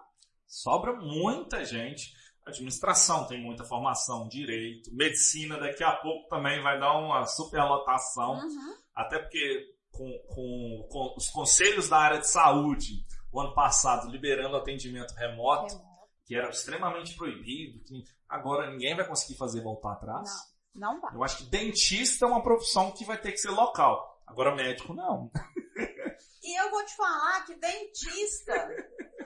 Sobra 0.47 0.93
muita 0.93 1.63
gente. 1.63 2.11
Administração 2.43 3.27
tem 3.27 3.41
muita 3.41 3.63
formação, 3.63 4.27
direito, 4.27 4.93
medicina 4.93 5.59
daqui 5.59 5.83
a 5.83 5.95
pouco 5.95 6.27
também 6.27 6.61
vai 6.61 6.79
dar 6.79 6.97
uma 6.97 7.25
superlotação. 7.25 8.33
Uhum. 8.33 8.77
Até 8.95 9.19
porque 9.19 9.74
com, 9.95 10.19
com, 10.27 10.87
com, 10.89 11.15
os 11.17 11.29
conselhos 11.29 11.89
da 11.89 11.97
área 11.97 12.19
de 12.19 12.27
saúde, 12.27 13.05
o 13.31 13.39
ano 13.39 13.53
passado, 13.53 14.09
liberando 14.09 14.55
atendimento 14.55 15.13
remoto, 15.13 15.75
remoto. 15.75 16.09
que 16.25 16.35
era 16.35 16.49
extremamente 16.49 17.15
proibido, 17.15 17.83
que 17.83 18.03
agora 18.27 18.69
ninguém 18.71 18.95
vai 18.95 19.07
conseguir 19.07 19.37
fazer 19.37 19.61
voltar 19.61 19.93
atrás. 19.93 20.29
Não, 20.73 20.93
não 20.93 21.01
vai. 21.01 21.15
Eu 21.15 21.23
acho 21.23 21.37
que 21.37 21.45
dentista 21.45 22.25
é 22.25 22.27
uma 22.27 22.43
profissão 22.43 22.91
que 22.91 23.05
vai 23.05 23.19
ter 23.19 23.31
que 23.31 23.37
ser 23.37 23.51
local. 23.51 24.21
Agora 24.27 24.55
médico 24.55 24.93
não. 24.93 25.31
E 26.45 26.61
eu 26.61 26.69
vou 26.69 26.85
te 26.85 26.95
falar 26.95 27.43
que 27.43 27.55
dentista, 27.55 28.53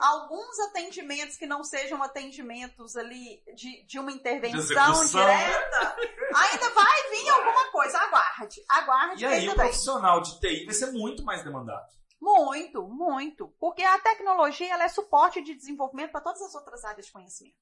alguns 0.00 0.58
atendimentos 0.60 1.36
que 1.36 1.46
não 1.46 1.62
sejam 1.62 2.02
atendimentos 2.02 2.96
ali 2.96 3.42
de, 3.54 3.84
de 3.86 3.98
uma 3.98 4.10
intervenção 4.12 5.04
De 5.04 5.10
direta, 5.10 5.96
ainda 6.34 6.70
vai 6.70 7.10
vir 7.10 7.28
alguma 7.28 7.70
coisa. 7.70 7.98
Aguarde, 7.98 8.64
aguarde 8.68 9.22
E 9.22 9.26
aí 9.26 9.48
o 9.48 9.54
profissional 9.54 10.20
de 10.20 10.40
TI 10.40 10.64
vai 10.64 10.74
ser 10.74 10.92
muito 10.92 11.24
mais 11.24 11.44
demandado. 11.44 11.86
Muito, 12.20 12.82
muito. 12.82 13.48
Porque 13.58 13.82
a 13.82 13.98
tecnologia 13.98 14.72
ela 14.72 14.84
é 14.84 14.88
suporte 14.88 15.42
de 15.42 15.54
desenvolvimento 15.54 16.12
para 16.12 16.20
todas 16.20 16.42
as 16.42 16.54
outras 16.54 16.84
áreas 16.84 17.06
de 17.06 17.12
conhecimento. 17.12 17.56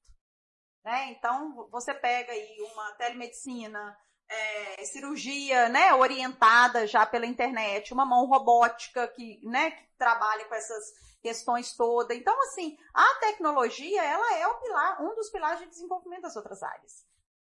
Né? 0.83 1.11
Então, 1.11 1.67
você 1.71 1.93
pega 1.93 2.31
aí 2.31 2.57
uma 2.73 2.91
telemedicina, 2.93 3.97
é, 4.29 4.85
cirurgia 4.85 5.69
né, 5.69 5.93
orientada 5.93 6.85
já 6.85 7.05
pela 7.05 7.25
internet, 7.25 7.93
uma 7.93 8.05
mão 8.05 8.25
robótica 8.27 9.07
que, 9.07 9.39
né, 9.43 9.71
que 9.71 9.83
trabalha 9.97 10.45
com 10.45 10.55
essas 10.55 10.85
questões 11.21 11.75
todas. 11.75 12.17
Então, 12.17 12.37
assim, 12.43 12.77
a 12.93 13.15
tecnologia 13.15 14.03
ela 14.03 14.37
é 14.37 14.47
o 14.47 14.59
pilar, 14.59 15.01
um 15.01 15.15
dos 15.15 15.29
pilares 15.29 15.59
de 15.59 15.67
desenvolvimento 15.67 16.21
das 16.21 16.35
outras 16.35 16.61
áreas. 16.63 17.05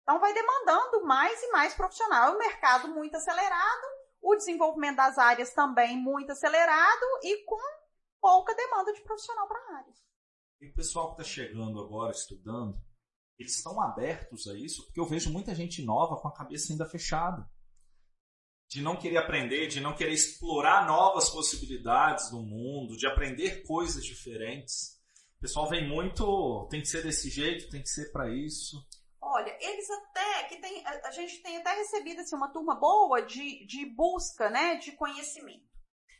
Então, 0.01 0.19
vai 0.19 0.33
demandando 0.33 1.05
mais 1.05 1.41
e 1.41 1.51
mais 1.51 1.73
profissional. 1.73 2.33
O 2.33 2.37
mercado 2.37 2.89
muito 2.89 3.15
acelerado, 3.15 3.83
o 4.21 4.35
desenvolvimento 4.35 4.97
das 4.97 5.17
áreas 5.17 5.53
também 5.53 5.97
muito 5.97 6.31
acelerado 6.31 7.05
e 7.23 7.43
com 7.45 7.57
pouca 8.21 8.53
demanda 8.55 8.93
de 8.93 9.01
profissional 9.01 9.47
para 9.47 9.59
a 9.59 9.77
área. 9.77 9.93
E 10.61 10.69
o 10.69 10.73
pessoal 10.73 11.07
que 11.07 11.21
está 11.21 11.33
chegando 11.33 11.79
agora, 11.79 12.11
estudando, 12.11 12.81
eles 13.37 13.55
estão 13.55 13.81
abertos 13.81 14.47
a 14.47 14.53
isso? 14.53 14.85
Porque 14.85 14.99
eu 14.99 15.05
vejo 15.05 15.31
muita 15.31 15.53
gente 15.53 15.83
nova 15.83 16.15
com 16.21 16.27
a 16.27 16.33
cabeça 16.33 16.71
ainda 16.71 16.85
fechada. 16.85 17.49
De 18.73 18.81
não 18.81 18.95
querer 18.95 19.17
aprender, 19.17 19.67
de 19.67 19.79
não 19.79 19.93
querer 19.93 20.13
explorar 20.13 20.87
novas 20.87 21.29
possibilidades 21.29 22.31
do 22.31 22.41
mundo, 22.41 22.97
de 22.97 23.05
aprender 23.05 23.61
coisas 23.67 24.03
diferentes. 24.03 24.99
O 25.37 25.41
pessoal 25.41 25.69
vem 25.69 25.87
muito, 25.87 26.67
tem 26.71 26.81
que 26.81 26.87
ser 26.87 27.03
desse 27.03 27.29
jeito, 27.29 27.69
tem 27.69 27.83
que 27.83 27.89
ser 27.89 28.11
para 28.11 28.33
isso. 28.33 28.83
Olha, 29.21 29.55
eles 29.61 29.87
até 29.91 30.45
que 30.45 30.55
tem, 30.57 30.83
a, 30.87 31.11
gente 31.11 31.43
tem 31.43 31.57
até 31.57 31.71
recebido 31.75 32.21
assim, 32.21 32.35
uma 32.35 32.51
turma 32.51 32.73
boa 32.73 33.21
de, 33.21 33.63
de 33.67 33.85
busca, 33.85 34.49
né, 34.49 34.77
de 34.77 34.93
conhecimento. 34.93 35.71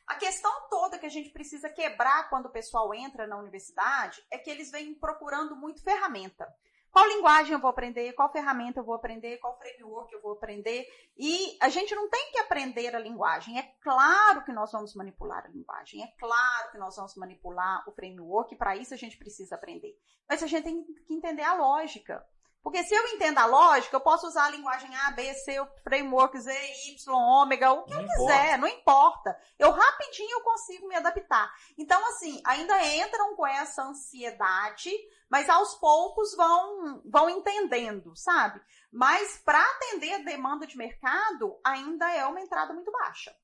A 0.06 0.14
questão 0.14 0.52
toda 0.70 1.00
que 1.00 1.08
a 1.08 1.10
gente 1.10 1.32
precisa 1.32 1.70
quebrar 1.70 2.30
quando 2.30 2.46
o 2.46 2.52
pessoal 2.52 2.94
entra 2.94 3.26
na 3.26 3.40
universidade 3.40 4.24
é 4.30 4.38
que 4.38 4.52
eles 4.52 4.70
vêm 4.70 4.94
procurando 4.94 5.56
muito 5.56 5.82
ferramenta. 5.82 6.48
Qual 6.94 7.08
linguagem 7.08 7.54
eu 7.54 7.60
vou 7.60 7.72
aprender? 7.72 8.14
Qual 8.14 8.32
ferramenta 8.32 8.80
eu 8.80 8.84
vou 8.84 8.94
aprender? 8.94 9.40
Qual 9.40 9.58
framework 9.58 10.14
eu 10.14 10.22
vou 10.22 10.34
aprender? 10.34 10.86
E 11.18 11.58
a 11.60 11.68
gente 11.68 11.96
não 11.96 12.08
tem 12.08 12.32
que 12.32 12.38
aprender 12.38 12.96
a 12.96 13.00
linguagem. 13.00 13.58
É 13.58 13.64
claro 13.82 14.46
que 14.46 14.54
nós 14.54 14.72
vamos 14.72 14.94
manipular 14.94 15.44
a 15.44 15.48
linguagem. 15.48 16.04
É 16.04 16.08
claro 16.20 16.72
que 16.72 16.78
nós 16.78 16.96
vamos 16.96 17.16
manipular 17.16 17.84
o 17.90 17.92
framework. 17.94 18.56
Para 18.58 18.78
isso 18.78 18.94
a 18.94 18.98
gente 18.98 19.18
precisa 19.18 19.56
aprender. 19.56 19.98
Mas 20.30 20.44
a 20.44 20.48
gente 20.48 20.66
tem 20.66 20.84
que 20.84 21.14
entender 21.16 21.42
a 21.42 21.56
lógica. 21.56 22.24
Porque 22.64 22.82
se 22.84 22.96
eu 22.96 23.06
entendo 23.10 23.40
a 23.40 23.46
lógica, 23.46 23.98
eu 23.98 24.02
posso 24.02 24.26
usar 24.26 24.46
a 24.46 24.50
linguagem 24.50 24.96
A, 24.96 25.12
B, 25.12 25.34
C, 25.34 25.60
o 25.60 25.68
framework 25.84 26.40
Z, 26.40 26.52
Y, 26.88 27.14
ômega, 27.14 27.74
o 27.74 27.84
que 27.84 27.94
Não 27.94 28.02
eu 28.02 28.08
quiser, 28.08 28.58
não 28.58 28.68
importa. 28.70 29.38
Eu 29.60 29.70
rapidinho 29.72 30.42
consigo 30.42 30.88
me 30.88 30.96
adaptar. 30.96 31.54
Então, 31.78 32.00
assim, 32.08 32.42
ainda 32.46 32.82
entram 32.96 33.36
com 33.36 33.46
essa 33.46 33.84
ansiedade, 33.84 34.90
mas 35.30 35.50
aos 35.50 35.76
poucos 35.76 36.34
vão, 36.36 37.02
vão 37.06 37.30
entendendo, 37.30 38.16
sabe? 38.16 38.62
Mas 38.90 39.38
para 39.44 39.62
atender 39.62 40.14
a 40.14 40.24
demanda 40.24 40.66
de 40.66 40.78
mercado, 40.78 41.60
ainda 41.66 42.10
é 42.14 42.26
uma 42.26 42.40
entrada 42.40 42.74
muito 42.74 42.92
baixa. 42.94 43.36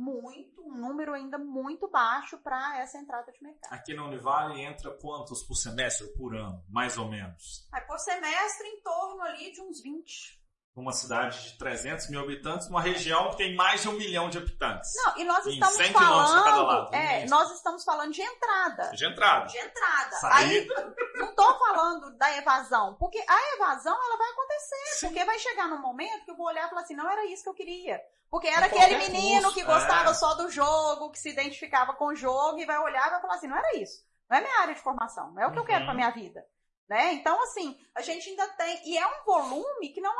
Muito, 0.00 0.62
um 0.66 0.74
número 0.78 1.12
ainda 1.12 1.36
muito 1.36 1.86
baixo 1.88 2.38
para 2.38 2.78
essa 2.78 2.96
entrada 2.96 3.30
de 3.30 3.42
mercado. 3.42 3.70
Aqui 3.70 3.92
na 3.92 4.04
Univale 4.04 4.58
entra 4.62 4.90
quantos 4.92 5.42
por 5.42 5.54
semestre, 5.56 6.06
ou 6.06 6.12
por 6.14 6.34
ano, 6.34 6.64
mais 6.70 6.96
ou 6.96 7.06
menos? 7.06 7.68
Aí, 7.70 7.82
por 7.82 7.98
semestre, 7.98 8.66
em 8.66 8.80
torno 8.80 9.20
ali 9.22 9.52
de 9.52 9.60
uns 9.60 9.82
20. 9.82 10.40
Uma 10.74 10.92
cidade 10.92 11.50
de 11.50 11.58
300 11.58 12.08
mil 12.08 12.20
habitantes, 12.20 12.68
uma 12.68 12.80
região 12.80 13.28
que 13.30 13.36
tem 13.36 13.54
mais 13.54 13.82
de 13.82 13.88
um 13.90 13.92
milhão 13.92 14.30
de 14.30 14.38
habitantes. 14.38 14.90
Não, 15.04 15.18
e 15.18 15.24
nós 15.24 15.44
estamos 15.44 15.74
100 15.74 15.92
quilômetros 15.92 16.30
a 16.30 16.44
cada 16.44 16.50
falando. 16.56 16.84
lado, 16.84 16.94
É, 16.94 17.26
nós 17.26 17.50
estamos 17.52 17.84
falando 17.84 18.12
de 18.12 18.22
entrada. 18.22 18.90
De 18.92 19.04
entrada. 19.04 19.46
De 19.46 19.58
entrada. 19.58 20.16
Saída. 20.16 20.74
Aí, 20.78 20.94
não 21.16 21.34
tô 21.34 21.58
falando 21.58 22.16
da 22.16 22.34
evasão, 22.38 22.94
porque 22.94 23.22
a 23.28 23.54
evasão 23.56 23.92
ela 23.92 24.16
vai 24.16 24.30
acontecer, 24.30 24.86
Sim. 24.94 25.06
porque 25.08 25.24
vai 25.24 25.38
chegar 25.38 25.68
num 25.68 25.82
momento 25.82 26.24
que 26.24 26.30
eu 26.30 26.36
vou 26.36 26.46
olhar 26.46 26.66
e 26.66 26.70
falar 26.70 26.80
assim, 26.80 26.96
não 26.96 27.10
era 27.10 27.26
isso 27.26 27.42
que 27.42 27.50
eu 27.50 27.54
queria. 27.54 28.00
Porque 28.30 28.46
era 28.46 28.68
Com 28.68 28.76
aquele 28.76 28.94
qualquer 28.94 29.10
menino 29.12 29.42
curso, 29.42 29.54
que 29.58 29.64
gostava 29.64 30.10
é. 30.10 30.14
só 30.14 30.34
do 30.34 30.48
jogo, 30.50 31.10
que 31.10 31.18
se 31.18 31.30
identificava 31.30 31.94
com 31.94 32.06
o 32.06 32.14
jogo 32.14 32.58
e 32.60 32.64
vai 32.64 32.78
olhar 32.78 33.08
e 33.08 33.10
vai 33.10 33.20
falar 33.20 33.34
assim, 33.34 33.48
não 33.48 33.56
era 33.56 33.76
isso. 33.76 34.06
Não 34.28 34.38
é 34.38 34.40
minha 34.40 34.60
área 34.60 34.74
de 34.74 34.80
formação, 34.80 35.32
não 35.32 35.42
é 35.42 35.46
o 35.48 35.52
que 35.52 35.58
eu 35.58 35.64
quero 35.64 35.80
Uhum. 35.80 35.86
pra 35.86 35.94
minha 35.94 36.10
vida. 36.10 36.46
Né? 36.88 37.12
Então, 37.14 37.42
assim, 37.42 37.76
a 37.94 38.02
gente 38.02 38.28
ainda 38.30 38.46
tem. 38.48 38.88
E 38.88 38.96
é 38.98 39.06
um 39.06 39.24
volume 39.24 39.88
que 39.92 40.00
não 40.00 40.12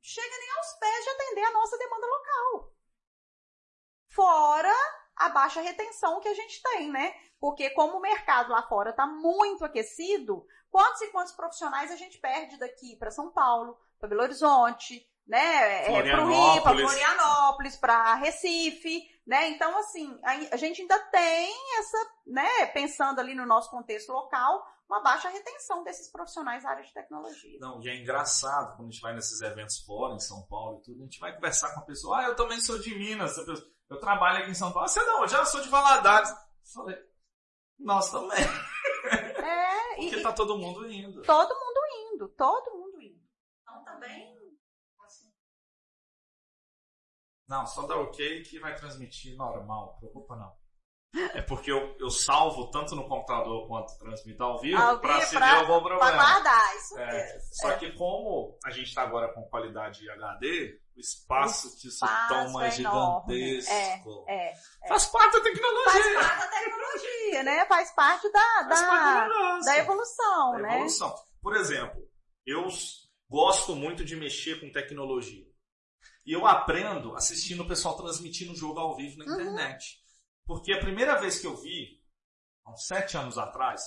chega 0.00 0.36
nem 0.38 0.50
aos 0.56 0.72
pés 0.74 1.04
de 1.04 1.10
atender 1.10 1.44
a 1.44 1.52
nossa 1.52 1.76
demanda 1.78 2.06
local. 2.06 2.72
Fora 4.08 4.74
a 5.16 5.28
baixa 5.28 5.60
retenção 5.60 6.20
que 6.20 6.28
a 6.28 6.34
gente 6.34 6.62
tem, 6.62 6.90
né? 6.90 7.14
Porque 7.40 7.70
como 7.70 7.98
o 7.98 8.00
mercado 8.00 8.50
lá 8.52 8.62
fora 8.62 8.90
está 8.90 9.06
muito 9.06 9.64
aquecido, 9.64 10.46
quantos 10.70 11.00
e 11.02 11.08
quantos 11.10 11.32
profissionais 11.32 11.90
a 11.90 11.96
gente 11.96 12.18
perde 12.18 12.56
daqui 12.58 12.96
para 12.96 13.10
São 13.10 13.30
Paulo, 13.30 13.78
para 13.98 14.08
Belo 14.08 14.22
Horizonte, 14.22 15.06
né? 15.28 15.84
Para 15.84 16.24
o 16.24 16.28
Rio, 16.28 16.62
para 16.62 16.76
Florianópolis. 16.78 17.76
Para 17.76 18.14
Recife, 18.14 19.02
né? 19.26 19.50
Então, 19.50 19.76
assim, 19.78 20.18
a, 20.24 20.54
a 20.54 20.56
gente 20.56 20.80
ainda 20.80 20.98
tem 21.10 21.52
essa, 21.78 21.98
né? 22.26 22.66
Pensando 22.66 23.20
ali 23.20 23.34
no 23.34 23.44
nosso 23.46 23.70
contexto 23.70 24.10
local, 24.10 24.66
uma 24.88 25.02
baixa 25.02 25.28
retenção 25.28 25.84
desses 25.84 26.10
profissionais 26.10 26.62
da 26.62 26.70
área 26.70 26.82
de 26.82 26.92
tecnologia. 26.94 27.58
Não, 27.60 27.80
e 27.82 27.88
é 27.90 27.96
engraçado 28.00 28.74
quando 28.76 28.88
a 28.88 28.90
gente 28.90 29.02
vai 29.02 29.14
nesses 29.14 29.40
eventos 29.42 29.78
fora, 29.84 30.14
em 30.14 30.20
São 30.20 30.42
Paulo 30.48 30.78
e 30.78 30.82
tudo, 30.82 31.00
a 31.02 31.04
gente 31.04 31.20
vai 31.20 31.34
conversar 31.34 31.74
com 31.74 31.80
a 31.80 31.84
pessoa, 31.84 32.18
ah, 32.20 32.24
eu 32.24 32.34
também 32.36 32.58
sou 32.60 32.78
de 32.78 32.94
Minas, 32.98 33.36
eu 33.90 34.00
trabalho 34.00 34.38
aqui 34.38 34.50
em 34.50 34.54
São 34.54 34.72
Paulo, 34.72 34.86
"Ah, 34.86 34.88
você 34.88 35.04
não, 35.04 35.20
eu 35.22 35.28
já 35.28 35.44
sou 35.44 35.60
de 35.60 35.68
Valadares. 35.68 36.30
Eu 36.30 36.36
falei, 36.74 36.96
nós 37.78 38.10
também, 38.10 38.38
É, 38.38 40.00
e, 40.00 40.08
porque 40.08 40.22
tá 40.22 40.32
todo 40.32 40.56
mundo 40.58 40.90
indo. 40.90 41.20
todo 41.22 41.54
mundo 41.54 41.80
indo, 42.14 42.28
todo 42.30 42.70
mundo 42.78 43.02
indo. 43.02 43.20
Então 43.62 43.84
também, 43.84 44.34
assim, 45.04 45.30
Não, 47.48 47.66
só 47.66 47.86
dá 47.86 47.96
ok 47.96 48.42
que 48.42 48.58
vai 48.60 48.74
transmitir 48.74 49.36
normal, 49.36 49.96
preocupa 49.98 50.36
não. 50.36 50.52
É 51.34 51.40
porque 51.40 51.72
eu, 51.72 51.96
eu 51.98 52.10
salvo 52.10 52.70
tanto 52.70 52.94
no 52.94 53.08
computador 53.08 53.66
quanto 53.66 53.96
transmito 53.98 54.42
ao 54.44 54.60
vivo, 54.60 54.98
pra 54.98 55.14
vivo, 55.14 55.26
se 55.26 55.34
pra- 55.36 55.46
ver 55.46 55.56
algum 55.60 55.80
pra 55.88 55.96
problema. 55.96 56.22
guardar, 56.22 56.76
isso 56.76 56.98
É, 56.98 57.06
mesmo. 57.10 57.40
Só 57.54 57.76
que 57.78 57.92
como 57.92 58.58
a 58.62 58.70
gente 58.70 58.88
está 58.88 59.02
agora 59.04 59.32
com 59.32 59.42
qualidade 59.48 60.08
HD, 60.10 60.78
o 60.94 61.00
espaço 61.00 61.74
que 61.80 61.88
isso 61.88 62.04
toma 62.28 62.66
é 62.66 62.68
é 62.68 62.78
enorme. 62.80 63.34
gigantesco. 63.40 64.24
É, 64.28 64.52
Faz 64.86 65.06
parte 65.06 65.32
da 65.32 65.40
faz 65.42 65.44
tecnologia. 65.44 66.20
parte 66.20 66.38
da 66.40 66.48
tecnologia, 66.48 67.42
né? 67.42 67.66
Faz 67.66 67.90
parte 67.92 68.30
da, 68.30 68.40
Faz 68.68 68.82
parte 68.82 69.28
da, 69.30 69.58
da 69.60 69.78
evolução, 69.78 70.52
Da 70.52 70.58
né? 70.58 70.74
evolução. 70.74 71.14
Por 71.40 71.56
exemplo, 71.56 72.02
eu 72.46 72.66
gosto 73.30 73.74
muito 73.74 74.04
de 74.04 74.14
mexer 74.14 74.60
com 74.60 74.70
tecnologia. 74.70 75.47
E 76.28 76.32
eu 76.34 76.46
aprendo 76.46 77.16
assistindo 77.16 77.62
o 77.62 77.66
pessoal 77.66 77.96
transmitindo 77.96 78.52
o 78.52 78.54
jogo 78.54 78.78
ao 78.78 78.94
vivo 78.94 79.16
na 79.16 79.24
Uhum. 79.24 79.32
internet. 79.40 79.98
Porque 80.44 80.74
a 80.74 80.78
primeira 80.78 81.18
vez 81.18 81.38
que 81.38 81.46
eu 81.46 81.56
vi, 81.56 82.02
há 82.66 82.70
uns 82.70 82.86
sete 82.86 83.16
anos 83.16 83.38
atrás, 83.38 83.80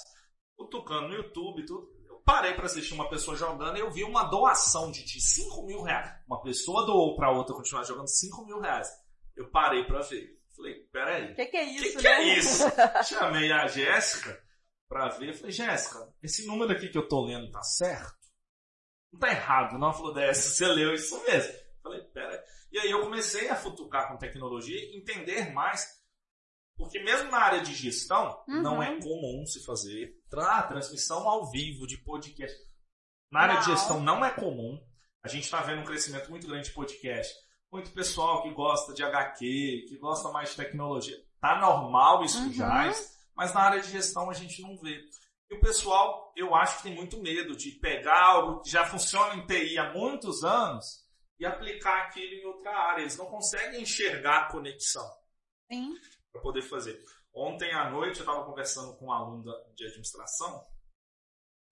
cutucando 0.58 1.10
no 1.10 1.14
YouTube 1.14 1.64
tudo, 1.68 1.88
eu 2.08 2.20
parei 2.26 2.56
para 2.56 2.66
assistir 2.66 2.96
uma 2.96 3.08
pessoa 3.12 3.38
jogando 3.38 3.78
e 3.78 3.80
eu 3.82 3.92
vi 3.92 4.04
uma 4.04 4.24
doação 4.24 4.90
de, 4.92 5.04
de 5.04 5.22
5 5.22 5.68
mil 5.68 5.84
reais. 5.84 6.12
Uma 6.26 6.42
pessoa 6.42 6.84
doou 6.84 7.16
para 7.16 7.30
outra 7.32 7.56
continuar 7.56 7.84
jogando 7.84 8.08
5 8.08 8.44
mil 8.44 8.60
reais. 8.60 8.90
Eu 9.36 9.52
parei 9.52 9.86
para 9.86 10.02
ver. 10.02 10.42
Falei, 10.56 10.80
peraí. 10.92 11.34
O 11.34 11.36
que, 11.36 11.46
que 11.46 11.58
é 11.58 11.64
O 11.64 11.70
isso, 11.70 11.84
que, 11.84 11.98
que 12.02 12.08
é 12.08 12.18
né? 12.18 12.38
isso? 12.40 12.64
Chamei 13.08 13.52
a 13.52 13.68
Jéssica 13.68 14.44
pra 14.90 15.10
ver. 15.10 15.36
Falei, 15.36 15.52
Jéssica, 15.52 16.12
esse 16.24 16.48
número 16.48 16.72
aqui 16.72 16.90
que 16.90 16.98
eu 16.98 17.08
tô 17.08 17.24
lendo 17.24 17.52
tá 17.52 17.62
certo? 17.62 18.16
Não 19.14 19.20
tá 19.20 19.30
errado, 19.30 19.78
não? 19.78 19.90
Ela 19.90 19.94
falou, 19.94 20.14
Décio, 20.14 20.52
você 20.56 20.66
leu 20.66 20.92
isso 20.96 21.22
mesmo. 21.24 21.61
E 22.72 22.80
aí 22.80 22.90
eu 22.92 23.02
comecei 23.02 23.50
a 23.50 23.56
futucar 23.56 24.08
com 24.08 24.18
tecnologia 24.18 24.78
e 24.80 24.98
entender 24.98 25.52
mais. 25.54 25.86
Porque 26.78 27.00
mesmo 27.04 27.30
na 27.30 27.38
área 27.40 27.62
de 27.62 27.74
gestão, 27.74 28.42
Uhum. 28.48 28.62
não 28.62 28.82
é 28.84 28.98
comum 29.00 29.46
se 29.46 29.64
fazer 29.66 30.14
tra- 30.30 30.64
transmissão 30.64 31.28
ao 31.28 31.52
vivo 31.52 31.86
de 31.86 31.98
podcast. 31.98 32.58
Na 33.32 33.42
área 33.42 33.60
de 33.60 33.68
Não. 33.68 33.76
gestão 33.76 34.00
não 34.00 34.26
é 34.26 34.30
comum. 34.32 34.80
A 35.24 35.28
gente 35.28 35.44
está 35.44 35.62
vendo 35.62 35.82
um 35.82 35.86
crescimento 35.86 36.30
muito 36.30 36.48
grande 36.48 36.70
de 36.70 36.74
podcast. 36.74 37.34
Muito 37.72 37.92
pessoal 37.92 38.42
que 38.44 38.52
gosta 38.54 38.94
de 38.94 39.04
HQ, 39.04 39.86
que 39.88 39.98
gosta 40.00 40.30
mais 40.32 40.50
de 40.52 40.56
tecnologia. 40.58 41.18
Tá 41.40 41.60
normal 41.60 42.24
isso 42.24 42.40
Uhum. 42.40 42.54
já, 42.54 42.92
mas 43.36 43.54
na 43.54 43.62
área 43.62 43.82
de 43.82 43.90
gestão 43.92 44.30
a 44.30 44.34
gente 44.34 44.62
não 44.62 44.78
vê. 44.78 45.00
E 45.50 45.56
o 45.56 45.60
pessoal, 45.60 46.34
eu 46.36 46.56
acho 46.56 46.78
que 46.78 46.84
tem 46.84 46.96
muito 46.96 47.18
medo 47.22 47.56
de 47.56 47.72
pegar 47.72 48.20
algo 48.26 48.62
que 48.62 48.70
já 48.70 48.86
funciona 48.86 49.36
em 49.36 49.46
TI 49.46 49.78
há 49.78 49.94
muitos 49.94 50.44
anos 50.44 51.01
e 51.42 51.46
aplicar 51.46 52.04
aquilo 52.04 52.34
em 52.36 52.46
outra 52.46 52.72
área. 52.72 53.02
Eles 53.02 53.18
não 53.18 53.26
conseguem 53.26 53.82
enxergar 53.82 54.44
a 54.44 54.52
conexão 54.52 55.10
Sim. 55.68 55.96
para 56.32 56.40
poder 56.40 56.62
fazer. 56.62 57.04
Ontem 57.34 57.74
à 57.74 57.90
noite 57.90 58.20
eu 58.20 58.26
estava 58.26 58.46
conversando 58.46 58.96
com 58.98 59.08
um 59.08 59.12
aluno 59.12 59.52
de 59.76 59.86
administração, 59.86 60.64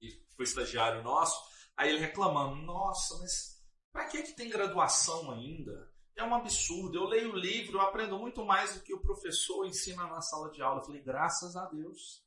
e 0.02 0.10
foi 0.36 0.46
estagiário 0.46 1.04
nosso, 1.04 1.40
aí 1.78 1.90
ele 1.90 2.00
reclamando, 2.00 2.56
nossa, 2.64 3.16
mas 3.20 3.64
para 3.92 4.08
que, 4.08 4.24
que 4.24 4.34
tem 4.34 4.50
graduação 4.50 5.32
ainda? 5.32 5.88
É 6.16 6.24
um 6.24 6.34
absurdo, 6.34 6.98
eu 6.98 7.06
leio 7.06 7.34
o 7.34 7.38
livro, 7.38 7.78
eu 7.78 7.82
aprendo 7.82 8.18
muito 8.18 8.44
mais 8.44 8.74
do 8.74 8.84
que 8.84 8.94
o 8.94 9.02
professor 9.02 9.68
ensina 9.68 10.08
na 10.08 10.22
sala 10.22 10.50
de 10.50 10.62
aula. 10.62 10.82
Eu 10.82 10.86
falei, 10.86 11.02
graças 11.02 11.56
a 11.56 11.66
Deus. 11.68 12.24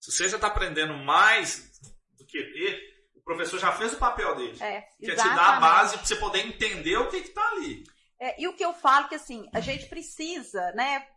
Se 0.00 0.10
você 0.10 0.28
já 0.28 0.36
está 0.36 0.48
aprendendo 0.48 0.94
mais 0.94 1.70
do 2.16 2.24
que 2.24 2.38
ele, 2.38 2.91
o 3.22 3.24
professor 3.24 3.58
já 3.58 3.72
fez 3.72 3.92
o 3.92 3.98
papel 3.98 4.34
dele. 4.34 4.62
É, 4.62 4.82
que 4.98 5.10
é 5.10 5.14
te 5.14 5.24
dar 5.24 5.56
a 5.56 5.60
base 5.60 5.96
para 5.96 6.06
você 6.06 6.16
poder 6.16 6.46
entender 6.46 6.96
o 6.96 7.08
que 7.08 7.16
está 7.16 7.42
ali. 7.50 7.84
É, 8.20 8.40
e 8.40 8.46
o 8.48 8.54
que 8.54 8.64
eu 8.64 8.72
falo 8.72 9.08
que 9.08 9.14
assim, 9.14 9.48
a 9.54 9.60
gente 9.60 9.86
precisa, 9.86 10.72
né, 10.72 11.08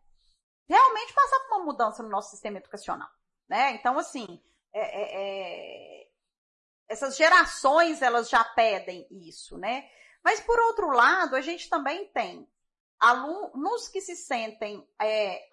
realmente 0.68 1.14
passar 1.14 1.40
por 1.42 1.58
uma 1.58 1.66
mudança 1.66 2.04
no 2.04 2.10
nosso 2.10 2.32
sistema 2.32 2.58
educacional. 2.58 3.10
Né? 3.48 3.72
Então, 3.72 3.98
assim, 3.98 4.42
é, 4.74 4.80
é, 4.80 6.02
é, 6.04 6.08
essas 6.90 7.16
gerações 7.16 8.02
elas 8.02 8.30
já 8.30 8.44
pedem 8.44 9.08
isso, 9.12 9.58
né? 9.58 9.90
Mas 10.24 10.40
por 10.40 10.60
outro 10.60 10.90
lado, 10.90 11.36
a 11.36 11.42
gente 11.42 11.70
também 11.70 12.08
tem 12.08 12.48
alunos 13.00 13.88
que 13.88 14.02
se 14.02 14.16
sentem 14.16 14.88
é, 15.00 15.48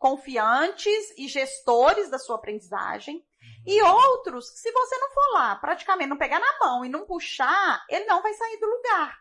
autoconfiantes 0.00 1.16
e 1.16 1.28
gestores 1.28 2.10
da 2.10 2.18
sua 2.18 2.36
aprendizagem, 2.36 3.22
e 3.66 3.82
outros 3.82 4.50
que, 4.50 4.58
se 4.58 4.72
você 4.72 4.98
não 4.98 5.10
for 5.10 5.34
lá, 5.34 5.56
praticamente 5.56 6.08
não 6.08 6.16
pegar 6.16 6.40
na 6.40 6.58
mão 6.58 6.84
e 6.84 6.88
não 6.88 7.04
puxar, 7.04 7.84
ele 7.90 8.06
não 8.06 8.22
vai 8.22 8.32
sair 8.32 8.58
do 8.58 8.66
lugar. 8.66 9.18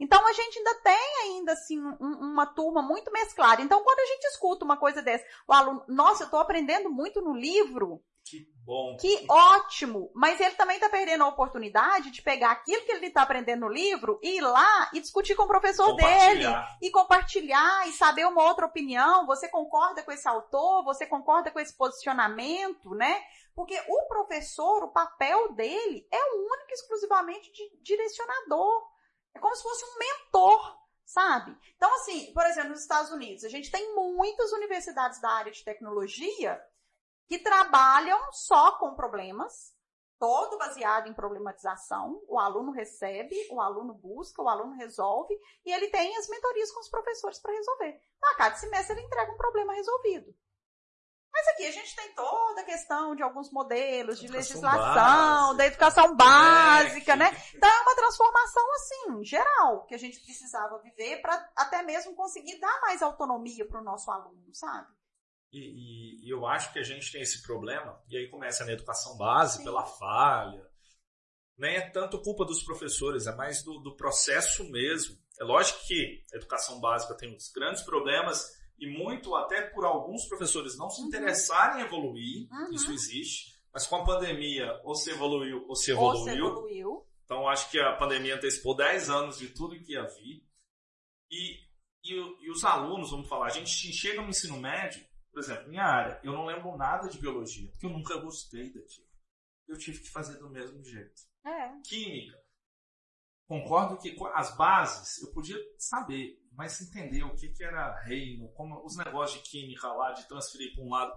Então 0.00 0.26
a 0.26 0.32
gente 0.32 0.58
ainda 0.58 0.74
tem 0.76 1.18
ainda 1.24 1.52
assim 1.52 1.78
um, 1.78 1.96
uma 2.00 2.46
turma 2.46 2.80
muito 2.80 3.12
mesclada. 3.12 3.60
Então 3.60 3.84
quando 3.84 4.00
a 4.00 4.06
gente 4.06 4.24
escuta 4.24 4.64
uma 4.64 4.78
coisa 4.78 5.02
dessa, 5.02 5.24
o 5.46 5.52
aluno, 5.52 5.84
nossa, 5.86 6.22
eu 6.22 6.26
estou 6.26 6.40
aprendendo 6.40 6.90
muito 6.90 7.20
no 7.20 7.34
livro. 7.34 8.02
Que 8.24 8.46
bom. 8.64 8.96
Que 8.98 9.26
ótimo. 9.28 10.10
Mas 10.14 10.40
ele 10.40 10.54
também 10.54 10.76
está 10.76 10.88
perdendo 10.88 11.24
a 11.24 11.28
oportunidade 11.28 12.10
de 12.10 12.22
pegar 12.22 12.52
aquilo 12.52 12.84
que 12.84 12.92
ele 12.92 13.06
está 13.06 13.22
aprendendo 13.22 13.62
no 13.62 13.68
livro 13.68 14.18
e 14.22 14.38
ir 14.38 14.40
lá 14.40 14.90
e 14.92 15.00
discutir 15.00 15.34
com 15.34 15.42
o 15.42 15.48
professor 15.48 15.94
dele 15.94 16.46
e 16.80 16.90
compartilhar 16.90 17.88
e 17.88 17.92
saber 17.92 18.26
uma 18.26 18.44
outra 18.44 18.66
opinião. 18.66 19.26
Você 19.26 19.48
concorda 19.48 20.02
com 20.02 20.12
esse 20.12 20.26
autor? 20.28 20.84
Você 20.84 21.06
concorda 21.06 21.50
com 21.50 21.58
esse 21.60 21.76
posicionamento, 21.76 22.94
né? 22.94 23.22
Porque 23.54 23.78
o 23.88 24.06
professor, 24.08 24.84
o 24.84 24.92
papel 24.92 25.52
dele 25.52 26.06
é 26.10 26.34
o 26.34 26.46
único 26.46 26.72
exclusivamente 26.72 27.52
de 27.52 27.82
direcionador. 27.82 28.88
É 29.34 29.38
como 29.38 29.54
se 29.54 29.62
fosse 29.62 29.84
um 29.84 29.98
mentor, 29.98 30.78
sabe? 31.04 31.56
Então, 31.76 31.92
assim, 31.96 32.32
por 32.32 32.46
exemplo, 32.46 32.70
nos 32.70 32.80
Estados 32.80 33.10
Unidos, 33.10 33.44
a 33.44 33.48
gente 33.48 33.70
tem 33.70 33.94
muitas 33.94 34.52
universidades 34.52 35.20
da 35.20 35.30
área 35.30 35.52
de 35.52 35.64
tecnologia 35.64 36.62
que 37.26 37.38
trabalham 37.38 38.32
só 38.32 38.78
com 38.78 38.94
problemas, 38.94 39.74
todo 40.18 40.56
baseado 40.56 41.08
em 41.08 41.14
problematização. 41.14 42.22
O 42.28 42.38
aluno 42.38 42.70
recebe, 42.70 43.36
o 43.50 43.60
aluno 43.60 43.92
busca, 43.92 44.42
o 44.42 44.48
aluno 44.48 44.76
resolve, 44.76 45.34
e 45.64 45.72
ele 45.72 45.88
tem 45.88 46.16
as 46.16 46.28
mentorias 46.28 46.70
com 46.70 46.80
os 46.80 46.88
professores 46.88 47.40
para 47.40 47.52
resolver. 47.52 48.00
Então, 48.16 48.30
a 48.30 48.36
cada 48.36 48.56
semestre 48.56 48.94
ele 48.94 49.06
entrega 49.06 49.32
um 49.32 49.36
problema 49.36 49.74
resolvido. 49.74 50.32
Mas 51.32 51.48
aqui 51.48 51.66
a 51.66 51.72
gente 51.72 51.96
tem 51.96 52.14
toda 52.14 52.60
a 52.60 52.64
questão 52.64 53.16
de 53.16 53.22
alguns 53.22 53.50
modelos 53.50 54.20
de 54.20 54.28
legislação, 54.28 54.78
básica, 54.78 55.54
da 55.56 55.66
educação 55.66 56.14
básica, 56.14 57.16
né? 57.16 57.30
Então 57.54 57.68
é 57.68 57.80
uma 57.80 57.96
transformação 57.96 58.74
assim, 58.74 59.24
geral, 59.24 59.86
que 59.86 59.94
a 59.94 59.98
gente 59.98 60.20
precisava 60.20 60.78
viver 60.78 61.22
para 61.22 61.50
até 61.56 61.82
mesmo 61.82 62.14
conseguir 62.14 62.60
dar 62.60 62.80
mais 62.82 63.00
autonomia 63.02 63.66
para 63.66 63.80
o 63.80 63.84
nosso 63.84 64.10
aluno, 64.10 64.54
sabe? 64.54 64.86
E, 65.52 65.58
e, 65.58 66.26
e, 66.26 66.30
eu 66.30 66.46
acho 66.46 66.72
que 66.72 66.78
a 66.78 66.82
gente 66.82 67.12
tem 67.12 67.20
esse 67.20 67.42
problema, 67.42 68.02
e 68.08 68.16
aí 68.16 68.28
começa 68.28 68.64
na 68.64 68.72
educação 68.72 69.16
base, 69.18 69.58
Sim. 69.58 69.64
pela 69.64 69.84
falha. 69.84 70.66
Nem 71.58 71.76
é 71.76 71.90
tanto 71.90 72.22
culpa 72.22 72.44
dos 72.44 72.62
professores, 72.62 73.26
é 73.26 73.34
mais 73.36 73.62
do, 73.62 73.78
do 73.80 73.94
processo 73.94 74.64
mesmo. 74.70 75.16
É 75.38 75.44
lógico 75.44 75.86
que 75.86 76.24
a 76.32 76.36
educação 76.36 76.80
básica 76.80 77.14
tem 77.14 77.34
uns 77.34 77.50
grandes 77.52 77.82
problemas 77.82 78.50
e 78.78 78.86
muito 78.86 79.34
até 79.34 79.62
por 79.62 79.84
alguns 79.84 80.26
professores 80.26 80.76
não 80.78 80.88
se 80.88 81.02
uhum. 81.02 81.08
interessarem 81.08 81.82
em 81.82 81.84
evoluir, 81.84 82.48
uhum. 82.50 82.72
isso 82.72 82.90
existe, 82.90 83.52
mas 83.72 83.86
com 83.86 83.96
a 83.96 84.04
pandemia 84.04 84.80
ou 84.82 84.94
se 84.94 85.10
evoluiu 85.10 85.66
ou 85.68 85.76
se 85.76 85.90
evoluiu. 85.90 86.18
Ou 86.18 86.24
se 86.24 86.30
evoluiu. 86.30 87.06
Então 87.24 87.48
acho 87.48 87.70
que 87.70 87.78
a 87.78 87.94
pandemia 87.96 88.36
antecipou 88.36 88.74
10 88.74 89.10
anos 89.10 89.38
de 89.38 89.48
tudo 89.48 89.78
que 89.78 89.92
ia 89.92 90.06
vir. 90.06 90.44
E, 91.30 91.60
e, 92.04 92.46
e 92.46 92.50
os 92.50 92.64
alunos, 92.64 93.10
vamos 93.10 93.28
falar, 93.28 93.46
a 93.46 93.50
gente 93.50 93.70
chega 93.70 94.20
no 94.20 94.28
ensino 94.28 94.58
médio, 94.58 95.02
por 95.32 95.40
exemplo, 95.40 95.68
minha 95.68 95.84
área, 95.84 96.20
eu 96.22 96.32
não 96.32 96.44
lembro 96.44 96.76
nada 96.76 97.08
de 97.08 97.18
biologia, 97.18 97.68
porque 97.70 97.86
eu 97.86 97.90
nunca 97.90 98.18
gostei 98.18 98.70
daquilo. 98.70 99.08
Eu 99.66 99.78
tive 99.78 100.00
que 100.00 100.10
fazer 100.10 100.38
do 100.38 100.50
mesmo 100.50 100.84
jeito. 100.84 101.22
É. 101.44 101.80
Química. 101.86 102.38
Concordo 103.48 103.98
que 103.98 104.16
as 104.34 104.56
bases 104.56 105.22
eu 105.22 105.32
podia 105.32 105.56
saber, 105.78 106.38
mas 106.52 106.80
entender 106.80 107.22
o 107.22 107.34
que, 107.34 107.48
que 107.48 107.64
era 107.64 107.98
reino, 108.02 108.48
como 108.52 108.84
os 108.84 108.96
negócios 108.96 109.42
de 109.42 109.50
química 109.50 109.88
lá, 109.92 110.12
de 110.12 110.28
transferir 110.28 110.74
para 110.74 110.84
um 110.84 110.90
lado. 110.90 111.12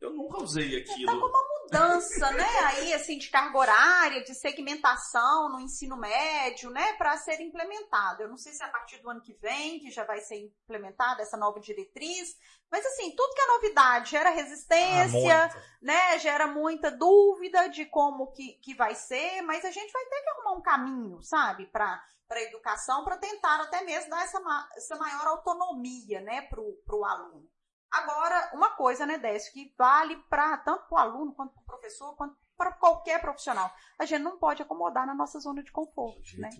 Eu 0.00 0.14
nunca 0.14 0.42
usei 0.42 0.76
é, 0.76 0.80
aquilo. 0.80 1.06
Tá 1.06 1.20
como 1.20 1.47
mudança, 1.68 2.30
né? 2.32 2.48
Aí, 2.66 2.94
assim, 2.94 3.18
de 3.18 3.28
carga 3.28 3.56
horária, 3.56 4.24
de 4.24 4.34
segmentação 4.34 5.50
no 5.50 5.60
ensino 5.60 5.96
médio, 5.96 6.70
né? 6.70 6.94
Para 6.94 7.16
ser 7.18 7.40
implementado. 7.40 8.22
Eu 8.22 8.28
não 8.28 8.38
sei 8.38 8.52
se 8.52 8.62
é 8.62 8.66
a 8.66 8.70
partir 8.70 8.98
do 8.98 9.10
ano 9.10 9.20
que 9.20 9.34
vem 9.34 9.78
que 9.78 9.90
já 9.90 10.04
vai 10.04 10.20
ser 10.20 10.36
implementada 10.36 11.22
essa 11.22 11.36
nova 11.36 11.60
diretriz, 11.60 12.36
mas 12.70 12.84
assim, 12.84 13.14
tudo 13.14 13.34
que 13.34 13.40
é 13.40 13.46
novidade 13.46 14.10
gera 14.10 14.30
resistência, 14.30 15.44
ah, 15.44 15.62
né? 15.80 16.18
Gera 16.18 16.46
muita 16.46 16.90
dúvida 16.90 17.68
de 17.68 17.84
como 17.84 18.32
que, 18.32 18.54
que 18.54 18.74
vai 18.74 18.94
ser, 18.94 19.42
mas 19.42 19.64
a 19.64 19.70
gente 19.70 19.92
vai 19.92 20.04
ter 20.06 20.22
que 20.22 20.30
arrumar 20.30 20.52
um 20.52 20.62
caminho, 20.62 21.22
sabe? 21.22 21.66
Para 21.66 22.02
para 22.26 22.40
a 22.40 22.42
educação, 22.42 23.04
para 23.04 23.16
tentar 23.16 23.58
até 23.62 23.82
mesmo 23.84 24.10
dar 24.10 24.22
essa, 24.22 24.38
essa 24.76 24.96
maior 24.96 25.26
autonomia 25.28 26.20
né, 26.20 26.42
para 26.42 26.60
o 26.60 27.04
aluno. 27.06 27.48
Agora, 27.90 28.50
uma 28.52 28.70
coisa, 28.70 29.06
né, 29.06 29.18
Décio, 29.18 29.52
que 29.52 29.74
vale 29.76 30.16
para 30.28 30.56
tanto 30.58 30.88
para 30.88 30.96
o 30.96 30.98
aluno, 30.98 31.34
quanto 31.34 31.52
para 31.54 31.62
o 31.62 31.66
professor, 31.66 32.14
quanto 32.16 32.36
para 32.56 32.72
qualquer 32.72 33.20
profissional. 33.20 33.70
A 33.98 34.04
gente 34.04 34.22
não 34.22 34.38
pode 34.38 34.62
acomodar 34.62 35.06
na 35.06 35.14
nossa 35.14 35.38
zona 35.38 35.62
de 35.62 35.72
conforto, 35.72 36.38
né? 36.38 36.50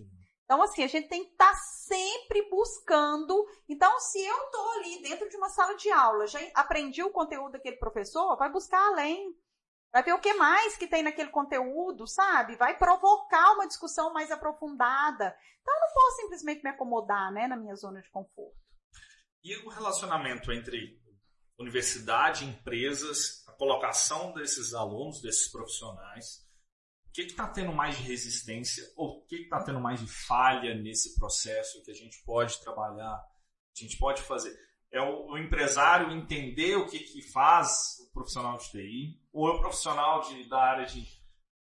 Então, 0.45 0.63
assim, 0.63 0.83
a 0.83 0.87
gente 0.87 1.07
tem 1.07 1.23
que 1.23 1.31
estar 1.31 1.51
tá 1.51 1.55
sempre 1.55 2.49
buscando. 2.49 3.45
Então, 3.67 3.99
se 3.99 4.19
eu 4.19 4.45
estou 4.45 4.71
ali 4.71 5.03
dentro 5.03 5.29
de 5.29 5.37
uma 5.37 5.49
sala 5.49 5.75
de 5.75 5.91
aula, 5.91 6.25
já 6.25 6.39
aprendi 6.55 7.03
o 7.03 7.11
conteúdo 7.11 7.51
daquele 7.51 7.77
professor, 7.77 8.35
vai 8.35 8.51
buscar 8.51 8.79
além. 8.87 9.35
Vai 9.91 10.03
ver 10.03 10.13
o 10.13 10.19
que 10.19 10.33
mais 10.33 10.77
que 10.77 10.87
tem 10.87 11.03
naquele 11.03 11.29
conteúdo, 11.29 12.07
sabe? 12.07 12.55
Vai 12.55 12.77
provocar 12.77 13.53
uma 13.53 13.67
discussão 13.67 14.13
mais 14.13 14.31
aprofundada. 14.31 15.35
Então 15.61 15.73
eu 15.73 15.81
não 15.81 15.93
posso 15.93 16.17
simplesmente 16.17 16.63
me 16.63 16.69
acomodar, 16.69 17.31
né, 17.31 17.47
na 17.47 17.55
minha 17.55 17.75
zona 17.75 18.01
de 18.01 18.09
conforto. 18.09 18.57
E 19.43 19.55
o 19.65 19.69
relacionamento 19.69 20.51
entre 20.51 20.98
universidade, 21.59 22.45
empresas, 22.45 23.43
a 23.47 23.51
colocação 23.51 24.33
desses 24.33 24.73
alunos, 24.73 25.21
desses 25.21 25.51
profissionais, 25.51 26.47
o 27.05 27.11
que 27.11 27.23
está 27.23 27.47
tendo 27.47 27.73
mais 27.73 27.97
de 27.97 28.03
resistência 28.03 28.83
ou 28.95 29.17
o 29.17 29.25
que 29.25 29.35
está 29.37 29.61
tendo 29.63 29.79
mais 29.79 29.99
de 29.99 30.07
falha 30.07 30.75
nesse 30.75 31.19
processo 31.19 31.83
que 31.83 31.91
a 31.91 31.95
gente 31.95 32.23
pode 32.23 32.61
trabalhar, 32.61 33.15
a 33.15 33.79
gente 33.79 33.97
pode 33.97 34.21
fazer? 34.21 34.57
É 34.91 35.01
o, 35.01 35.31
o 35.31 35.37
empresário 35.37 36.11
entender 36.11 36.75
o 36.75 36.87
que, 36.87 36.99
que 36.99 37.21
faz 37.31 37.99
o 37.99 38.11
profissional 38.11 38.57
de 38.57 38.71
TI, 38.71 39.21
ou 39.31 39.49
é 39.49 39.51
o 39.51 39.59
profissional 39.59 40.21
de, 40.21 40.47
da 40.47 40.59
área 40.59 40.85
de 40.85 41.05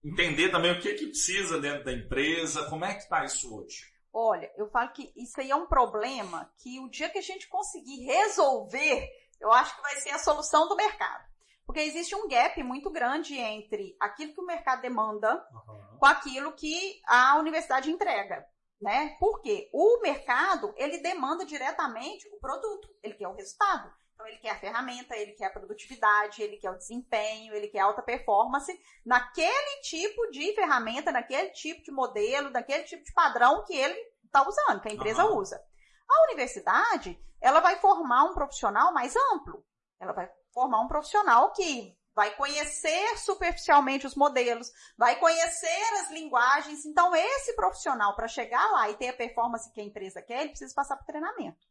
entender 0.05 0.51
também 0.51 0.73
o 0.73 0.81
que, 0.81 0.95
que 0.95 1.07
precisa 1.07 1.61
dentro 1.61 1.85
da 1.85 1.93
empresa, 1.93 2.69
como 2.69 2.85
é 2.85 2.95
que 2.95 3.03
está 3.03 3.25
isso 3.25 3.55
hoje? 3.55 3.93
Olha, 4.13 4.51
eu 4.57 4.69
falo 4.69 4.93
que 4.93 5.11
isso 5.17 5.41
aí 5.41 5.51
é 5.51 5.57
um 5.57 5.67
problema 5.67 6.53
que 6.59 6.79
o 6.81 6.89
dia 6.89 7.09
que 7.09 7.19
a 7.19 7.23
gente 7.23 7.49
conseguir 7.49 8.05
resolver, 8.05 9.09
eu 9.43 9.53
acho 9.53 9.77
que 9.77 9.83
vai 9.83 9.97
ser 9.97 10.11
a 10.11 10.19
solução 10.19 10.69
do 10.69 10.77
mercado. 10.77 11.31
Porque 11.67 11.81
existe 11.81 12.15
um 12.15 12.29
gap 12.29 12.63
muito 12.63 12.91
grande 12.91 13.39
entre 13.39 13.97
aquilo 14.01 14.33
que 14.33 14.41
o 14.41 14.47
mercado 14.47 14.83
demanda 14.83 15.47
uhum. 15.53 15.99
com 15.99 16.07
aquilo 16.07 16.53
que 16.53 17.01
a 17.07 17.37
universidade 17.39 17.91
entrega 17.91 18.47
né? 18.83 19.17
Porque 19.21 19.71
o 19.73 20.01
mercado, 20.01 20.75
ele 20.77 20.99
demanda 20.99 21.47
diretamente 21.47 22.29
o 22.29 22.41
produto, 22.41 22.93
ele 23.03 23.15
quer 23.15 23.29
o 23.29 23.35
resultado. 23.35 23.91
Então, 24.13 24.27
ele 24.27 24.39
quer 24.39 24.51
a 24.51 24.59
ferramenta, 24.59 25.17
ele 25.17 25.33
quer 25.33 25.47
a 25.47 25.51
produtividade, 25.51 26.43
ele 26.43 26.57
quer 26.57 26.71
o 26.71 26.77
desempenho, 26.77 27.55
ele 27.55 27.69
quer 27.69 27.81
a 27.81 27.85
alta 27.85 28.03
performance 28.03 28.73
naquele 29.07 29.81
tipo 29.83 30.31
de 30.31 30.53
ferramenta, 30.55 31.13
naquele 31.13 31.51
tipo 31.51 31.83
de 31.83 31.93
modelo, 31.93 32.51
naquele 32.51 32.83
tipo 32.83 33.05
de 33.05 33.13
padrão 33.13 33.65
que 33.65 33.75
ele 33.75 33.99
está 34.25 34.47
usando, 34.47 34.81
que 34.81 34.89
a 34.89 34.93
empresa 34.93 35.25
uhum. 35.25 35.39
usa. 35.39 35.63
A 36.09 36.25
universidade, 36.25 37.21
ela 37.41 37.61
vai 37.61 37.77
formar 37.77 38.25
um 38.25 38.35
profissional 38.35 38.93
mais 38.93 39.15
amplo. 39.33 39.65
Ela 40.01 40.13
vai 40.13 40.31
formar 40.53 40.81
um 40.81 40.89
profissional 40.89 41.53
que 41.53 41.97
vai 42.15 42.35
conhecer 42.37 43.19
superficialmente 43.19 44.07
os 44.07 44.15
modelos, 44.15 44.71
vai 44.97 45.19
conhecer 45.19 45.95
as 46.01 46.11
linguagens. 46.11 46.85
Então, 46.85 47.15
esse 47.15 47.55
profissional, 47.55 48.15
para 48.15 48.29
chegar 48.29 48.71
lá 48.71 48.91
e 48.91 48.97
ter 48.97 49.09
a 49.09 49.17
performance 49.17 49.73
que 49.73 49.81
a 49.81 49.85
empresa 49.85 50.23
quer, 50.23 50.43
ele 50.43 50.51
precisa 50.51 50.75
passar 50.75 50.97
por 50.97 51.07
treinamento. 51.07 51.67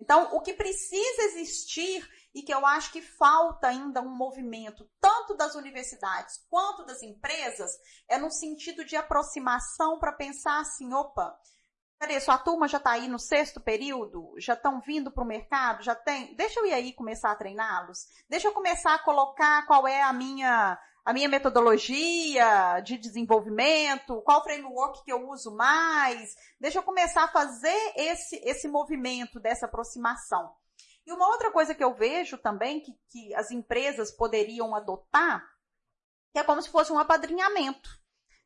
Então, 0.00 0.34
o 0.34 0.40
que 0.40 0.52
precisa 0.52 1.22
existir 1.22 2.08
e 2.34 2.42
que 2.42 2.52
eu 2.52 2.66
acho 2.66 2.90
que 2.90 3.00
falta 3.00 3.68
ainda 3.68 4.00
um 4.00 4.08
movimento, 4.08 4.90
tanto 5.00 5.36
das 5.36 5.54
universidades 5.54 6.44
quanto 6.50 6.84
das 6.84 7.02
empresas, 7.02 7.70
é 8.08 8.18
no 8.18 8.28
sentido 8.28 8.84
de 8.84 8.96
aproximação 8.96 10.00
para 10.00 10.12
pensar 10.12 10.60
assim, 10.60 10.92
opa, 10.92 11.38
peraí, 12.02 12.20
sua 12.20 12.36
turma 12.36 12.66
já 12.66 12.78
está 12.78 12.90
aí 12.92 13.06
no 13.06 13.18
sexto 13.18 13.60
período? 13.60 14.34
Já 14.36 14.54
estão 14.54 14.80
vindo 14.80 15.08
para 15.08 15.22
o 15.22 15.26
mercado? 15.26 15.84
Já 15.84 15.94
tem? 15.94 16.34
Deixa 16.34 16.58
eu 16.58 16.66
ir 16.66 16.72
aí 16.72 16.92
começar 16.92 17.30
a 17.30 17.36
treiná-los? 17.36 18.08
Deixa 18.28 18.48
eu 18.48 18.52
começar 18.52 18.92
a 18.92 18.98
colocar 18.98 19.64
qual 19.66 19.86
é 19.86 20.02
a 20.02 20.12
minha 20.12 20.78
a 21.04 21.12
minha 21.12 21.28
metodologia 21.28 22.80
de 22.80 22.96
desenvolvimento, 22.96 24.22
qual 24.22 24.42
framework 24.42 25.04
que 25.04 25.12
eu 25.12 25.28
uso 25.30 25.54
mais. 25.54 26.36
Deixa 26.60 26.78
eu 26.78 26.82
começar 26.82 27.24
a 27.24 27.28
fazer 27.28 27.92
esse, 27.96 28.36
esse 28.44 28.68
movimento 28.68 29.40
dessa 29.40 29.66
aproximação. 29.66 30.52
E 31.04 31.12
uma 31.12 31.26
outra 31.28 31.50
coisa 31.50 31.74
que 31.74 31.82
eu 31.82 31.92
vejo 31.92 32.38
também 32.38 32.80
que, 32.80 32.92
que 33.10 33.34
as 33.34 33.50
empresas 33.50 34.12
poderiam 34.12 34.76
adotar, 34.76 35.44
que 36.32 36.38
é 36.38 36.44
como 36.44 36.62
se 36.62 36.70
fosse 36.70 36.92
um 36.92 36.98
apadrinhamento. 36.98 38.01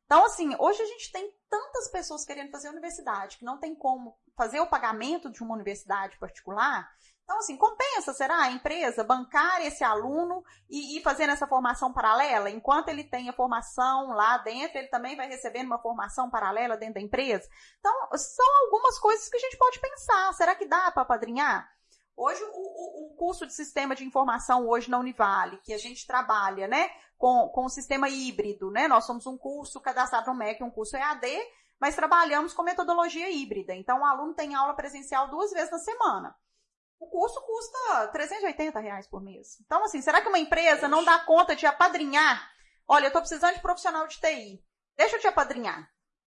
Então, 0.06 0.24
assim, 0.24 0.54
hoje 0.58 0.80
a 0.80 0.86
gente 0.86 1.12
tem 1.12 1.32
tantas 1.50 1.88
pessoas 1.88 2.24
querendo 2.24 2.50
fazer 2.50 2.68
universidade 2.68 3.38
que 3.38 3.44
não 3.44 3.58
tem 3.58 3.74
como 3.74 4.16
fazer 4.36 4.60
o 4.60 4.66
pagamento 4.66 5.30
de 5.30 5.42
uma 5.42 5.54
universidade 5.54 6.18
particular, 6.18 6.88
então, 7.26 7.38
assim, 7.38 7.56
compensa, 7.56 8.14
será, 8.14 8.42
a 8.42 8.52
empresa 8.52 9.02
bancar 9.02 9.60
esse 9.60 9.82
aluno 9.82 10.44
e 10.70 10.96
ir 10.96 11.02
fazendo 11.02 11.32
essa 11.32 11.44
formação 11.44 11.92
paralela? 11.92 12.48
Enquanto 12.48 12.88
ele 12.88 13.02
tem 13.02 13.28
a 13.28 13.32
formação 13.32 14.12
lá 14.12 14.38
dentro, 14.38 14.78
ele 14.78 14.86
também 14.86 15.16
vai 15.16 15.26
recebendo 15.26 15.66
uma 15.66 15.82
formação 15.82 16.30
paralela 16.30 16.76
dentro 16.76 16.94
da 16.94 17.00
empresa? 17.00 17.48
Então, 17.80 17.92
são 18.16 18.46
algumas 18.64 18.96
coisas 19.00 19.28
que 19.28 19.36
a 19.36 19.40
gente 19.40 19.58
pode 19.58 19.80
pensar. 19.80 20.32
Será 20.34 20.54
que 20.54 20.66
dá 20.66 20.92
para 20.92 21.04
padrinhar? 21.04 21.68
Hoje, 22.16 22.40
o, 22.44 23.12
o, 23.12 23.16
curso 23.16 23.44
de 23.44 23.52
sistema 23.52 23.96
de 23.96 24.04
informação 24.04 24.68
hoje 24.68 24.88
na 24.88 24.98
Univale, 24.98 25.58
que 25.64 25.74
a 25.74 25.78
gente 25.78 26.06
trabalha, 26.06 26.68
né, 26.68 26.88
com, 27.16 27.48
com 27.48 27.64
o 27.64 27.70
sistema 27.70 28.08
híbrido, 28.08 28.70
né? 28.70 28.88
Nós 28.88 29.04
somos 29.04 29.26
um 29.26 29.36
curso 29.36 29.80
cadastrado 29.80 30.30
no 30.30 30.36
MEC, 30.36 30.62
um 30.62 30.70
curso 30.70 30.96
EAD, 30.96 31.26
mas 31.80 31.94
trabalhamos 31.94 32.52
com 32.52 32.62
metodologia 32.62 33.30
híbrida. 33.30 33.74
Então, 33.74 34.00
o 34.00 34.04
aluno 34.04 34.34
tem 34.34 34.54
aula 34.54 34.74
presencial 34.74 35.28
duas 35.28 35.50
vezes 35.50 35.70
na 35.70 35.78
semana. 35.78 36.34
O 36.98 37.06
curso 37.08 37.40
custa 37.42 38.08
380 38.08 38.80
reais 38.80 39.06
por 39.06 39.22
mês. 39.22 39.60
Então, 39.60 39.84
assim, 39.84 40.00
será 40.00 40.22
que 40.22 40.28
uma 40.28 40.38
empresa 40.38 40.88
não 40.88 41.04
dá 41.04 41.18
conta 41.18 41.54
de 41.54 41.66
apadrinhar? 41.66 42.50
Olha, 42.88 43.04
eu 43.04 43.08
estou 43.08 43.20
precisando 43.20 43.54
de 43.54 43.60
profissional 43.60 44.06
de 44.06 44.18
TI. 44.18 44.64
Deixa 44.96 45.16
eu 45.16 45.20
te 45.20 45.26
apadrinhar. 45.26 45.90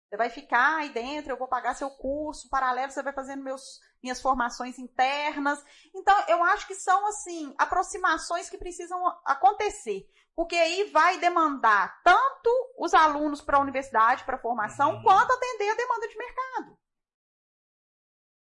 Você 0.09 0.17
vai 0.17 0.29
ficar 0.29 0.77
aí 0.77 0.89
dentro, 0.89 1.31
eu 1.31 1.37
vou 1.37 1.47
pagar 1.47 1.75
seu 1.75 1.89
curso, 1.89 2.49
paralelo, 2.49 2.91
você 2.91 3.03
vai 3.03 3.13
fazendo 3.13 3.43
meus, 3.43 3.79
minhas 4.01 4.21
formações 4.21 4.79
internas. 4.79 5.63
Então, 5.93 6.15
eu 6.27 6.43
acho 6.43 6.65
que 6.67 6.75
são, 6.75 7.05
assim, 7.07 7.53
aproximações 7.57 8.49
que 8.49 8.57
precisam 8.57 9.05
acontecer. 9.25 10.07
Porque 10.35 10.55
aí 10.55 10.83
vai 10.91 11.17
demandar 11.19 12.01
tanto 12.03 12.49
os 12.77 12.93
alunos 12.93 13.41
para 13.41 13.57
a 13.57 13.61
universidade, 13.61 14.25
para 14.25 14.35
a 14.35 14.41
formação, 14.41 14.95
uhum. 14.95 15.03
quanto 15.03 15.31
atender 15.31 15.69
a 15.69 15.75
demanda 15.75 16.07
de 16.07 16.17
mercado. 16.17 16.77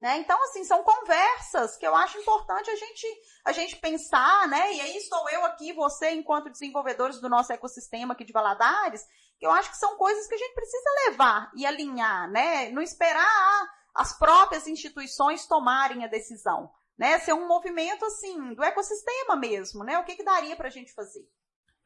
Né? 0.03 0.19
Então, 0.19 0.43
assim, 0.43 0.65
são 0.65 0.83
conversas 0.83 1.77
que 1.77 1.87
eu 1.87 1.95
acho 1.95 2.19
importante 2.19 2.69
a 2.69 2.75
gente, 2.75 3.07
a 3.45 3.53
gente 3.53 3.77
pensar, 3.77 4.49
né? 4.49 4.73
E 4.73 4.81
aí 4.81 4.97
estou 4.97 5.31
eu 5.31 5.45
aqui, 5.45 5.73
você, 5.73 6.11
enquanto 6.11 6.51
desenvolvedores 6.51 7.21
do 7.21 7.29
nosso 7.29 7.53
ecossistema 7.53 8.13
aqui 8.13 8.25
de 8.25 8.33
Valadares, 8.33 9.07
que 9.39 9.47
eu 9.47 9.51
acho 9.53 9.71
que 9.71 9.77
são 9.77 9.97
coisas 9.97 10.27
que 10.27 10.35
a 10.35 10.39
gente 10.39 10.55
precisa 10.55 10.91
levar 11.07 11.53
e 11.55 11.65
alinhar, 11.65 12.29
né? 12.33 12.69
Não 12.71 12.83
esperar 12.83 13.71
as 13.95 14.19
próprias 14.19 14.67
instituições 14.67 15.47
tomarem 15.47 16.05
a 16.05 16.09
decisão, 16.09 16.69
né? 16.99 17.21
Ser 17.21 17.35
um 17.35 17.47
movimento, 17.47 18.05
assim, 18.05 18.55
do 18.55 18.65
ecossistema 18.65 19.37
mesmo, 19.37 19.85
né? 19.85 19.99
O 19.99 20.05
que, 20.05 20.17
que 20.17 20.25
daria 20.25 20.57
para 20.57 20.67
a 20.67 20.71
gente 20.71 20.93
fazer? 20.93 21.25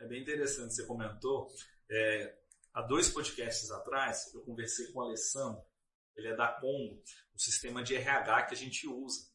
É 0.00 0.06
bem 0.06 0.22
interessante, 0.22 0.74
você 0.74 0.86
comentou. 0.86 1.48
É, 1.90 2.38
há 2.74 2.82
dois 2.82 3.08
podcasts 3.08 3.70
atrás, 3.70 4.32
eu 4.34 4.42
conversei 4.42 4.92
com 4.92 5.00
o 5.00 5.02
Alessandro, 5.02 5.62
ele 6.14 6.28
é 6.28 6.36
da 6.36 6.48
Congo, 6.48 7.02
o 7.34 7.38
sistema 7.38 7.82
de 7.82 7.94
RH 7.94 8.46
que 8.46 8.54
a 8.54 8.56
gente 8.56 8.86
usa. 8.86 9.34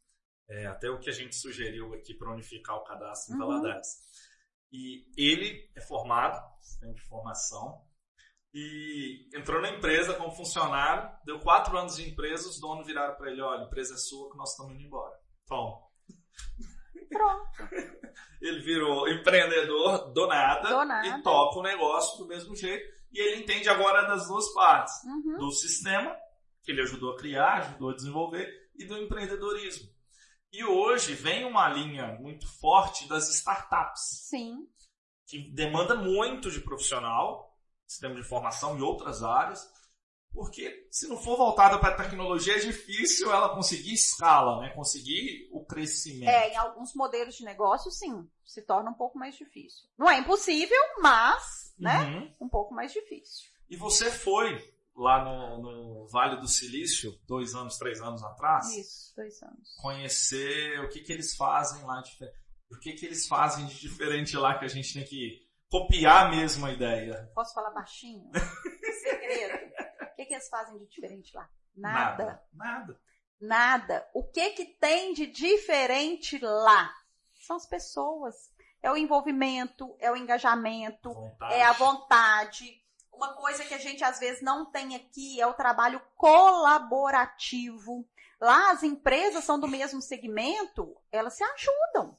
É, 0.49 0.65
até 0.65 0.89
o 0.89 0.99
que 0.99 1.09
a 1.09 1.13
gente 1.13 1.35
sugeriu 1.35 1.93
aqui 1.93 2.13
para 2.13 2.33
unificar 2.33 2.75
o 2.75 2.83
cadastro 2.83 3.33
em 3.33 3.39
uhum. 3.39 3.47
Valadares. 3.47 3.87
E 4.71 5.05
ele 5.15 5.71
é 5.75 5.81
formado, 5.81 6.41
sistema 6.61 6.93
de 6.93 7.01
formação, 7.03 7.85
e 8.53 9.29
entrou 9.33 9.61
na 9.61 9.69
empresa 9.69 10.13
como 10.15 10.35
funcionário, 10.35 11.09
deu 11.23 11.39
quatro 11.39 11.77
anos 11.77 11.95
de 11.95 12.09
empresa, 12.09 12.49
os 12.49 12.59
donos 12.59 12.85
viraram 12.85 13.15
para 13.15 13.31
ele, 13.31 13.41
olha, 13.41 13.63
a 13.63 13.65
empresa 13.65 13.93
é 13.93 13.97
sua 13.97 14.29
que 14.29 14.37
nós 14.37 14.51
estamos 14.51 14.73
indo 14.73 14.83
embora. 14.83 15.17
Toma. 15.47 15.87
Pronto. 17.09 17.49
ele 18.41 18.59
virou 18.61 19.07
empreendedor 19.07 20.11
do 20.13 20.27
nada, 20.27 20.69
do 20.69 20.85
nada, 20.85 21.07
e 21.07 21.21
toca 21.21 21.59
o 21.59 21.63
negócio 21.63 22.17
do 22.17 22.27
mesmo 22.27 22.55
jeito. 22.55 22.83
E 23.11 23.19
ele 23.19 23.41
entende 23.41 23.69
agora 23.69 24.07
das 24.07 24.27
duas 24.27 24.53
partes, 24.53 24.93
uhum. 25.03 25.37
do 25.37 25.51
sistema 25.51 26.15
que 26.63 26.71
ele 26.71 26.81
ajudou 26.81 27.13
a 27.13 27.17
criar, 27.17 27.59
ajudou 27.59 27.89
a 27.89 27.95
desenvolver, 27.95 28.47
e 28.75 28.85
do 28.85 28.97
empreendedorismo. 28.97 29.89
E 30.51 30.63
hoje 30.63 31.13
vem 31.13 31.45
uma 31.45 31.69
linha 31.69 32.17
muito 32.19 32.47
forte 32.59 33.07
das 33.07 33.29
startups. 33.29 34.27
Sim. 34.29 34.67
Que 35.25 35.49
demanda 35.53 35.95
muito 35.95 36.51
de 36.51 36.59
profissional, 36.59 37.57
sistema 37.87 38.15
de 38.15 38.23
formação 38.23 38.77
e 38.77 38.81
outras 38.81 39.23
áreas, 39.23 39.70
porque 40.33 40.87
se 40.89 41.07
não 41.07 41.17
for 41.17 41.37
voltada 41.37 41.77
para 41.77 41.93
a 41.93 42.03
tecnologia, 42.03 42.55
é 42.55 42.59
difícil 42.59 43.31
ela 43.31 43.53
conseguir 43.53 43.93
escala, 43.93 44.61
né? 44.61 44.69
conseguir 44.69 45.49
o 45.51 45.65
crescimento. 45.65 46.29
É, 46.29 46.53
em 46.53 46.57
alguns 46.57 46.93
modelos 46.95 47.35
de 47.35 47.43
negócio, 47.43 47.91
sim, 47.91 48.27
se 48.45 48.61
torna 48.61 48.91
um 48.91 48.95
pouco 48.95 49.17
mais 49.17 49.35
difícil. 49.35 49.87
Não 49.97 50.09
é 50.09 50.19
impossível, 50.19 50.81
mas 50.99 51.73
né, 51.77 52.03
uhum. 52.03 52.45
um 52.45 52.49
pouco 52.49 52.73
mais 52.73 52.93
difícil. 52.93 53.49
E 53.69 53.75
você 53.75 54.09
foi 54.09 54.57
lá 54.95 55.23
no, 55.23 55.61
no, 55.61 56.07
Vale 56.07 56.39
do 56.39 56.47
Silício, 56.47 57.17
dois 57.27 57.55
anos, 57.55 57.77
três 57.77 58.01
anos 58.01 58.23
atrás. 58.23 58.69
Isso, 58.75 59.13
dois 59.15 59.41
anos. 59.41 59.75
Conhecer 59.81 60.79
o 60.81 60.89
que, 60.89 61.01
que 61.01 61.11
eles 61.11 61.35
fazem 61.35 61.83
lá, 61.83 62.01
o 62.69 62.79
que, 62.79 62.93
que 62.93 63.05
eles 63.05 63.27
fazem 63.27 63.65
de 63.65 63.79
diferente 63.79 64.37
lá 64.37 64.57
que 64.57 64.65
a 64.65 64.69
gente 64.69 64.93
tem 64.93 65.03
que 65.03 65.39
copiar 65.69 66.29
mesmo 66.29 66.65
a 66.65 66.71
ideia. 66.71 67.31
Posso 67.33 67.53
falar 67.53 67.71
baixinho? 67.71 68.29
Segredo. 69.01 69.71
O 70.21 70.23
que, 70.23 70.27
que 70.27 70.33
eles 70.35 70.49
fazem 70.49 70.77
de 70.77 70.85
diferente 70.87 71.35
lá? 71.35 71.49
Nada. 71.75 72.25
Nada. 72.25 72.43
Nada. 72.53 73.01
Nada. 73.39 74.09
O 74.13 74.23
que 74.23 74.51
que 74.51 74.65
tem 74.65 75.13
de 75.13 75.25
diferente 75.25 76.37
lá? 76.37 76.93
São 77.41 77.55
as 77.55 77.65
pessoas. 77.65 78.51
É 78.83 78.91
o 78.91 78.97
envolvimento, 78.97 79.95
é 79.99 80.11
o 80.11 80.15
engajamento, 80.15 81.13
vontade. 81.13 81.53
é 81.53 81.63
a 81.63 81.71
vontade, 81.71 82.81
uma 83.11 83.35
coisa 83.35 83.63
que 83.63 83.75
a 83.75 83.77
gente 83.77 84.03
às 84.03 84.17
vezes 84.17 84.41
não 84.41 84.65
tem 84.65 84.95
aqui 84.95 85.39
é 85.39 85.45
o 85.45 85.53
trabalho 85.53 86.01
colaborativo. 86.17 88.03
Lá 88.39 88.71
as 88.71 88.81
empresas 88.81 89.43
são 89.43 89.59
do 89.59 89.67
mesmo 89.67 90.01
segmento, 90.01 90.99
elas 91.11 91.35
se 91.35 91.43
ajudam. 91.43 92.17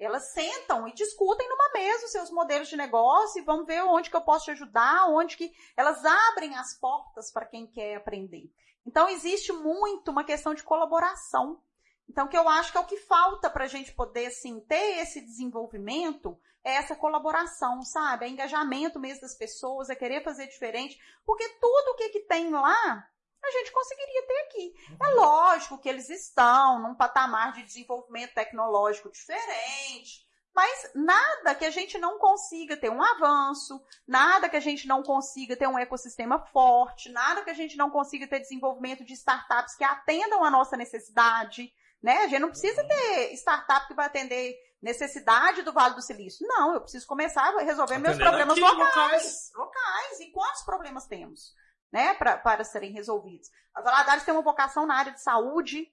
Elas 0.00 0.32
sentam 0.32 0.88
e 0.88 0.94
discutem 0.94 1.46
numa 1.48 1.70
mesa 1.74 2.06
os 2.06 2.10
seus 2.10 2.30
modelos 2.30 2.68
de 2.68 2.76
negócio 2.76 3.40
e 3.40 3.44
vão 3.44 3.66
ver 3.66 3.82
onde 3.82 4.08
que 4.08 4.16
eu 4.16 4.22
posso 4.22 4.46
te 4.46 4.50
ajudar, 4.52 5.08
onde 5.10 5.36
que 5.36 5.52
elas 5.76 6.02
abrem 6.04 6.56
as 6.56 6.72
portas 6.74 7.30
para 7.30 7.44
quem 7.44 7.66
quer 7.66 7.96
aprender. 7.96 8.50
Então 8.86 9.08
existe 9.08 9.52
muito 9.52 10.10
uma 10.10 10.24
questão 10.24 10.54
de 10.54 10.62
colaboração. 10.62 11.60
Então, 12.08 12.26
que 12.26 12.36
eu 12.36 12.48
acho 12.48 12.72
que 12.72 12.78
é 12.78 12.80
o 12.80 12.86
que 12.86 12.96
falta 12.96 13.48
para 13.48 13.64
a 13.64 13.68
gente 13.68 13.92
poder, 13.92 14.26
assim, 14.26 14.58
ter 14.62 14.98
esse 14.98 15.20
desenvolvimento, 15.20 16.36
é 16.64 16.74
essa 16.74 16.96
colaboração, 16.96 17.82
sabe? 17.82 18.26
É 18.26 18.28
engajamento 18.28 18.98
mesmo 18.98 19.20
das 19.20 19.36
pessoas, 19.36 19.88
é 19.88 19.94
querer 19.94 20.24
fazer 20.24 20.48
diferente, 20.48 20.98
porque 21.24 21.48
tudo 21.60 21.92
o 21.92 21.94
que, 21.94 22.08
que 22.08 22.20
tem 22.20 22.50
lá, 22.50 23.08
a 23.42 23.50
gente 23.50 23.72
conseguiria 23.72 24.26
ter 24.26 24.40
aqui. 24.40 24.74
É 25.02 25.08
uhum. 25.08 25.16
lógico 25.16 25.78
que 25.78 25.88
eles 25.88 26.08
estão 26.08 26.80
num 26.80 26.94
patamar 26.94 27.52
de 27.52 27.62
desenvolvimento 27.62 28.34
tecnológico 28.34 29.10
diferente, 29.10 30.26
mas 30.54 30.90
nada 30.94 31.54
que 31.54 31.64
a 31.64 31.70
gente 31.70 31.96
não 31.98 32.18
consiga 32.18 32.76
ter 32.76 32.90
um 32.90 33.02
avanço, 33.02 33.80
nada 34.06 34.48
que 34.48 34.56
a 34.56 34.60
gente 34.60 34.86
não 34.86 35.02
consiga 35.02 35.56
ter 35.56 35.68
um 35.68 35.78
ecossistema 35.78 36.44
forte, 36.46 37.10
nada 37.10 37.42
que 37.42 37.50
a 37.50 37.54
gente 37.54 37.76
não 37.76 37.90
consiga 37.90 38.26
ter 38.26 38.40
desenvolvimento 38.40 39.04
de 39.04 39.14
startups 39.14 39.76
que 39.76 39.84
atendam 39.84 40.44
a 40.44 40.50
nossa 40.50 40.76
necessidade. 40.76 41.72
Né? 42.02 42.18
A 42.18 42.28
gente 42.28 42.40
não 42.40 42.50
precisa 42.50 42.82
ter 42.86 43.32
startup 43.34 43.86
que 43.86 43.94
vai 43.94 44.06
atender 44.06 44.54
necessidade 44.82 45.62
do 45.62 45.72
Vale 45.72 45.94
do 45.94 46.02
Silício. 46.02 46.46
Não, 46.46 46.74
eu 46.74 46.80
preciso 46.80 47.06
começar 47.06 47.42
a 47.42 47.62
resolver 47.62 47.98
meus 47.98 48.16
problemas 48.16 48.52
aqui, 48.52 48.60
locais, 48.60 48.90
locais. 48.94 49.50
Locais. 49.54 50.20
E 50.20 50.32
quantos 50.32 50.62
problemas 50.62 51.06
temos? 51.06 51.54
Né, 51.92 52.14
pra, 52.14 52.36
para 52.36 52.62
serem 52.62 52.92
resolvidos. 52.92 53.50
A 53.74 53.80
Valadares 53.80 54.22
tem 54.22 54.32
uma 54.32 54.44
vocação 54.44 54.86
na 54.86 54.94
área 54.94 55.12
de 55.12 55.20
saúde, 55.20 55.92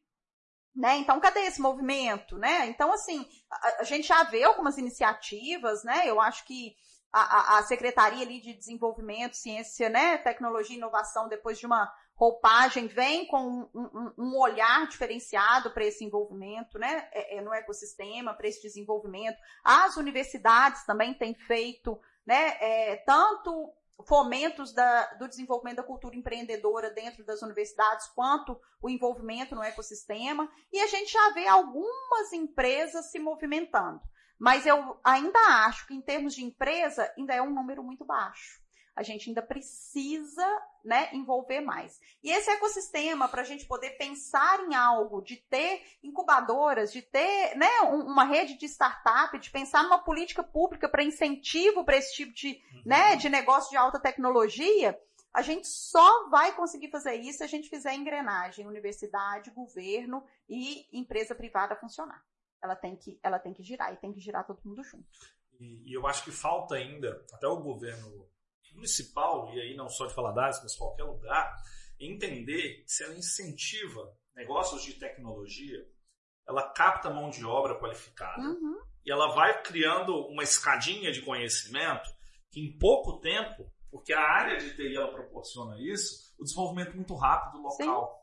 né? 0.75 0.95
Então, 0.97 1.19
cadê 1.19 1.39
esse 1.39 1.59
movimento, 1.59 2.37
né? 2.37 2.67
Então, 2.67 2.93
assim, 2.93 3.27
a, 3.49 3.81
a, 3.81 3.83
gente 3.83 4.07
já 4.07 4.21
vê 4.23 4.43
algumas 4.43 4.77
iniciativas, 4.77 5.83
né? 5.83 6.07
Eu 6.07 6.21
acho 6.21 6.45
que 6.45 6.75
a, 7.11 7.57
a, 7.57 7.63
Secretaria 7.63 8.23
ali 8.23 8.39
de 8.39 8.53
Desenvolvimento, 8.53 9.35
Ciência, 9.35 9.89
né, 9.89 10.17
Tecnologia 10.17 10.75
e 10.75 10.77
Inovação, 10.77 11.27
depois 11.27 11.57
de 11.57 11.65
uma 11.65 11.91
roupagem, 12.15 12.87
vem 12.87 13.25
com 13.27 13.37
um, 13.37 13.69
um, 13.73 14.13
um 14.17 14.39
olhar 14.39 14.87
diferenciado 14.87 15.71
para 15.71 15.85
esse 15.85 16.03
envolvimento, 16.03 16.77
né, 16.77 17.07
é, 17.11 17.37
é, 17.37 17.41
no 17.41 17.53
ecossistema, 17.53 18.33
para 18.33 18.47
esse 18.47 18.61
desenvolvimento. 18.61 19.37
As 19.63 19.97
universidades 19.97 20.85
também 20.85 21.13
têm 21.13 21.33
feito, 21.33 21.99
né, 22.25 22.57
é, 22.59 22.97
tanto 22.97 23.73
fomentos 24.05 24.71
da, 24.73 25.13
do 25.15 25.27
desenvolvimento 25.27 25.77
da 25.77 25.83
cultura 25.83 26.15
empreendedora 26.15 26.89
dentro 26.89 27.23
das 27.23 27.41
universidades, 27.41 28.07
quanto 28.07 28.59
o 28.81 28.89
envolvimento 28.89 29.55
no 29.55 29.63
ecossistema, 29.63 30.49
e 30.71 30.79
a 30.79 30.87
gente 30.87 31.11
já 31.11 31.31
vê 31.31 31.47
algumas 31.47 32.31
empresas 32.31 33.11
se 33.11 33.19
movimentando. 33.19 34.01
Mas 34.39 34.65
eu 34.65 34.99
ainda 35.03 35.39
acho 35.65 35.87
que, 35.87 35.95
em 35.95 36.01
termos 36.01 36.35
de 36.35 36.43
empresa, 36.43 37.11
ainda 37.17 37.33
é 37.33 37.41
um 37.41 37.53
número 37.53 37.83
muito 37.83 38.05
baixo. 38.05 38.61
A 38.97 39.03
gente 39.03 39.29
ainda 39.29 39.43
precisa 39.43 40.45
né, 40.83 41.09
envolver 41.13 41.61
mais. 41.61 42.01
E 42.23 42.31
esse 42.31 42.49
ecossistema, 42.49 43.29
para 43.29 43.43
a 43.43 43.45
gente 43.45 43.67
poder 43.67 43.91
pensar 43.91 44.59
em 44.61 44.73
algo, 44.73 45.21
de 45.21 45.35
ter 45.35 45.83
incubadoras, 46.01 46.91
de 46.91 47.03
ter 47.03 47.55
né, 47.55 47.69
uma 47.81 48.23
rede 48.23 48.57
de 48.57 48.65
startup, 48.65 49.37
de 49.37 49.51
pensar 49.51 49.83
numa 49.83 49.99
política 49.99 50.41
pública 50.41 50.89
para 50.89 51.03
incentivo 51.03 51.85
para 51.85 51.97
esse 51.97 52.15
tipo 52.15 52.33
de, 52.33 52.59
uhum. 52.73 52.81
né, 52.87 53.15
de 53.15 53.29
negócio 53.29 53.69
de 53.69 53.77
alta 53.77 53.99
tecnologia, 53.99 54.99
a 55.31 55.43
gente 55.43 55.67
só 55.67 56.29
vai 56.29 56.55
conseguir 56.55 56.89
fazer 56.89 57.13
isso 57.13 57.37
se 57.37 57.43
a 57.43 57.47
gente 57.47 57.69
fizer 57.69 57.93
engrenagem, 57.93 58.65
universidade, 58.65 59.51
governo 59.51 60.25
e 60.49 60.87
empresa 60.91 61.35
privada 61.35 61.75
funcionar. 61.75 62.25
Ela 62.59 62.75
tem 62.75 62.95
que, 62.95 63.19
ela 63.21 63.37
tem 63.37 63.53
que 63.53 63.61
girar 63.61 63.93
e 63.93 63.97
tem 63.97 64.11
que 64.11 64.19
girar 64.19 64.47
todo 64.47 64.59
mundo 64.65 64.83
junto. 64.83 65.07
E, 65.59 65.91
e 65.91 65.93
eu 65.93 66.07
acho 66.07 66.23
que 66.23 66.31
falta 66.31 66.73
ainda, 66.73 67.23
até 67.31 67.47
o 67.47 67.61
governo 67.61 68.27
municipal, 68.77 69.53
e 69.53 69.59
aí 69.59 69.75
não 69.75 69.89
só 69.89 70.05
de 70.05 70.13
Valadares, 70.13 70.59
mas 70.63 70.75
qualquer 70.75 71.03
lugar, 71.03 71.53
entender 71.99 72.83
que 72.83 72.91
se 72.91 73.03
ela 73.03 73.15
incentiva 73.15 74.15
negócios 74.35 74.83
de 74.83 74.93
tecnologia, 74.93 75.85
ela 76.47 76.71
capta 76.71 77.09
mão 77.09 77.29
de 77.29 77.43
obra 77.43 77.77
qualificada 77.77 78.41
uhum. 78.41 78.79
e 79.05 79.11
ela 79.11 79.33
vai 79.35 79.61
criando 79.63 80.15
uma 80.27 80.43
escadinha 80.43 81.11
de 81.11 81.21
conhecimento 81.21 82.09
que 82.51 82.61
em 82.61 82.77
pouco 82.77 83.19
tempo, 83.19 83.69
porque 83.91 84.13
a 84.13 84.21
área 84.21 84.57
de 84.57 84.75
TI 84.75 84.95
ela 84.95 85.11
proporciona 85.11 85.75
isso, 85.81 86.33
o 86.39 86.43
desenvolvimento 86.43 86.95
muito 86.95 87.15
rápido 87.15 87.61
local. 87.61 88.15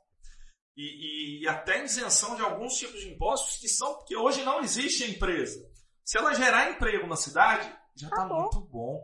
E, 0.76 0.82
e, 0.82 1.42
e, 1.42 1.48
até 1.48 1.84
isenção 1.84 2.34
de 2.34 2.42
alguns 2.42 2.74
tipos 2.74 3.00
de 3.00 3.08
impostos 3.08 3.58
que 3.58 3.68
são 3.68 3.94
porque 3.94 4.16
hoje 4.16 4.42
não 4.42 4.60
existe 4.60 5.08
empresa. 5.08 5.64
Se 6.04 6.18
ela 6.18 6.34
gerar 6.34 6.72
emprego 6.72 7.06
na 7.06 7.14
cidade, 7.14 7.72
já 7.94 8.08
está 8.08 8.26
muito 8.26 8.60
bom. 8.60 9.00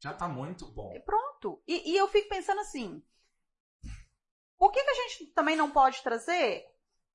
Já 0.00 0.12
está 0.12 0.26
muito 0.26 0.66
bom. 0.66 0.92
E 0.94 1.00
pronto. 1.00 1.62
E, 1.66 1.92
e, 1.92 1.96
eu 1.96 2.08
fico 2.08 2.28
pensando 2.28 2.60
assim: 2.60 3.02
por 4.58 4.72
que, 4.72 4.82
que 4.82 4.90
a 4.90 4.94
gente 4.94 5.26
também 5.26 5.56
não 5.56 5.70
pode 5.70 6.02
trazer 6.02 6.64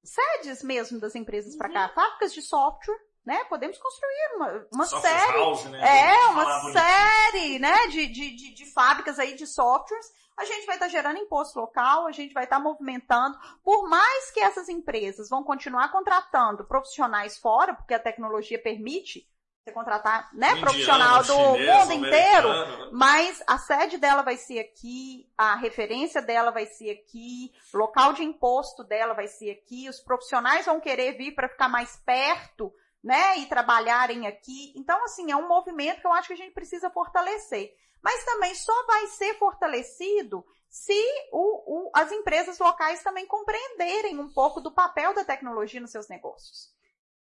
sedes 0.04 0.64
mesmo 0.64 1.00
das 1.00 1.16
empresas 1.16 1.54
uhum. 1.54 1.58
para 1.58 1.74
cá? 1.74 1.90
Fábricas 1.90 2.34
de 2.34 2.42
software, 2.42 3.00
né? 3.26 3.44
Podemos 3.46 3.78
construir 3.78 4.36
uma, 4.36 4.68
uma 4.72 4.86
série. 4.86 5.40
House, 5.40 5.66
né? 5.66 5.82
É, 5.82 6.26
uma 6.28 6.72
série 6.72 7.60
né? 7.60 7.88
De, 7.88 8.08
de, 8.08 8.36
de, 8.36 8.54
de 8.54 8.66
fábricas 8.72 9.18
aí 9.20 9.36
de 9.36 9.48
softwares 9.48 10.06
a 10.38 10.44
gente 10.44 10.66
vai 10.66 10.76
estar 10.76 10.88
tá 10.88 10.92
gerando 10.92 11.20
imposto 11.20 11.60
local, 11.60 12.06
a 12.06 12.12
gente 12.12 12.34
vai 12.34 12.44
estar 12.44 12.58
tá 12.58 12.62
movimentando. 12.62 13.38
Por 13.64 13.88
mais 13.88 14.32
que 14.32 14.40
essas 14.40 14.68
empresas 14.68 15.30
vão 15.30 15.44
continuar 15.44 15.92
contratando 15.92 16.66
profissionais 16.66 17.38
fora, 17.38 17.74
porque 17.74 17.94
a 17.94 18.00
tecnologia 18.00 18.62
permite 18.62 19.28
você 19.66 19.72
contratar, 19.72 20.30
né, 20.32 20.52
Indiano, 20.52 20.62
profissional 20.62 21.24
do 21.24 21.34
chinês, 21.34 21.88
mundo 21.88 21.94
inteiro, 21.94 22.50
né? 22.50 22.90
mas 22.94 23.44
a 23.48 23.58
sede 23.58 23.98
dela 23.98 24.22
vai 24.22 24.38
ser 24.38 24.60
aqui, 24.60 25.28
a 25.36 25.56
referência 25.56 26.22
dela 26.22 26.52
vai 26.52 26.68
ser 26.68 26.92
aqui, 26.92 27.52
local 27.74 28.14
de 28.14 28.24
imposto 28.24 28.84
dela 28.84 29.16
vai 29.16 29.28
ser 29.28 29.50
aqui, 29.50 29.90
os 29.90 30.00
profissionais 30.00 30.68
vão 30.68 30.80
querer 30.80 31.14
vir 31.14 31.34
para 31.34 31.50
ficar 31.50 31.68
mais 31.68 31.96
perto, 32.06 32.72
né, 33.04 33.38
e 33.40 33.46
trabalharem 33.48 34.28
aqui. 34.28 34.74
Então, 34.76 35.04
assim, 35.04 35.32
é 35.32 35.36
um 35.36 35.48
movimento 35.48 36.02
que 36.02 36.08
eu 36.08 36.14
acho 36.14 36.28
que 36.28 36.34
a 36.34 36.38
gente 36.38 36.54
precisa 36.54 36.90
fortalecer. 36.90 37.72
Mas 38.02 38.24
também 38.26 38.54
só 38.56 38.86
vai 38.88 39.08
ser 39.08 39.36
fortalecido 39.36 40.44
se 40.68 41.00
o, 41.32 41.88
o, 41.88 41.92
as 41.94 42.12
empresas 42.12 42.58
locais 42.58 43.04
também 43.04 43.28
compreenderem 43.28 44.20
um 44.20 44.32
pouco 44.32 44.60
do 44.60 44.72
papel 44.72 45.14
da 45.14 45.24
tecnologia 45.24 45.80
nos 45.80 45.92
seus 45.92 46.08
negócios. 46.08 46.75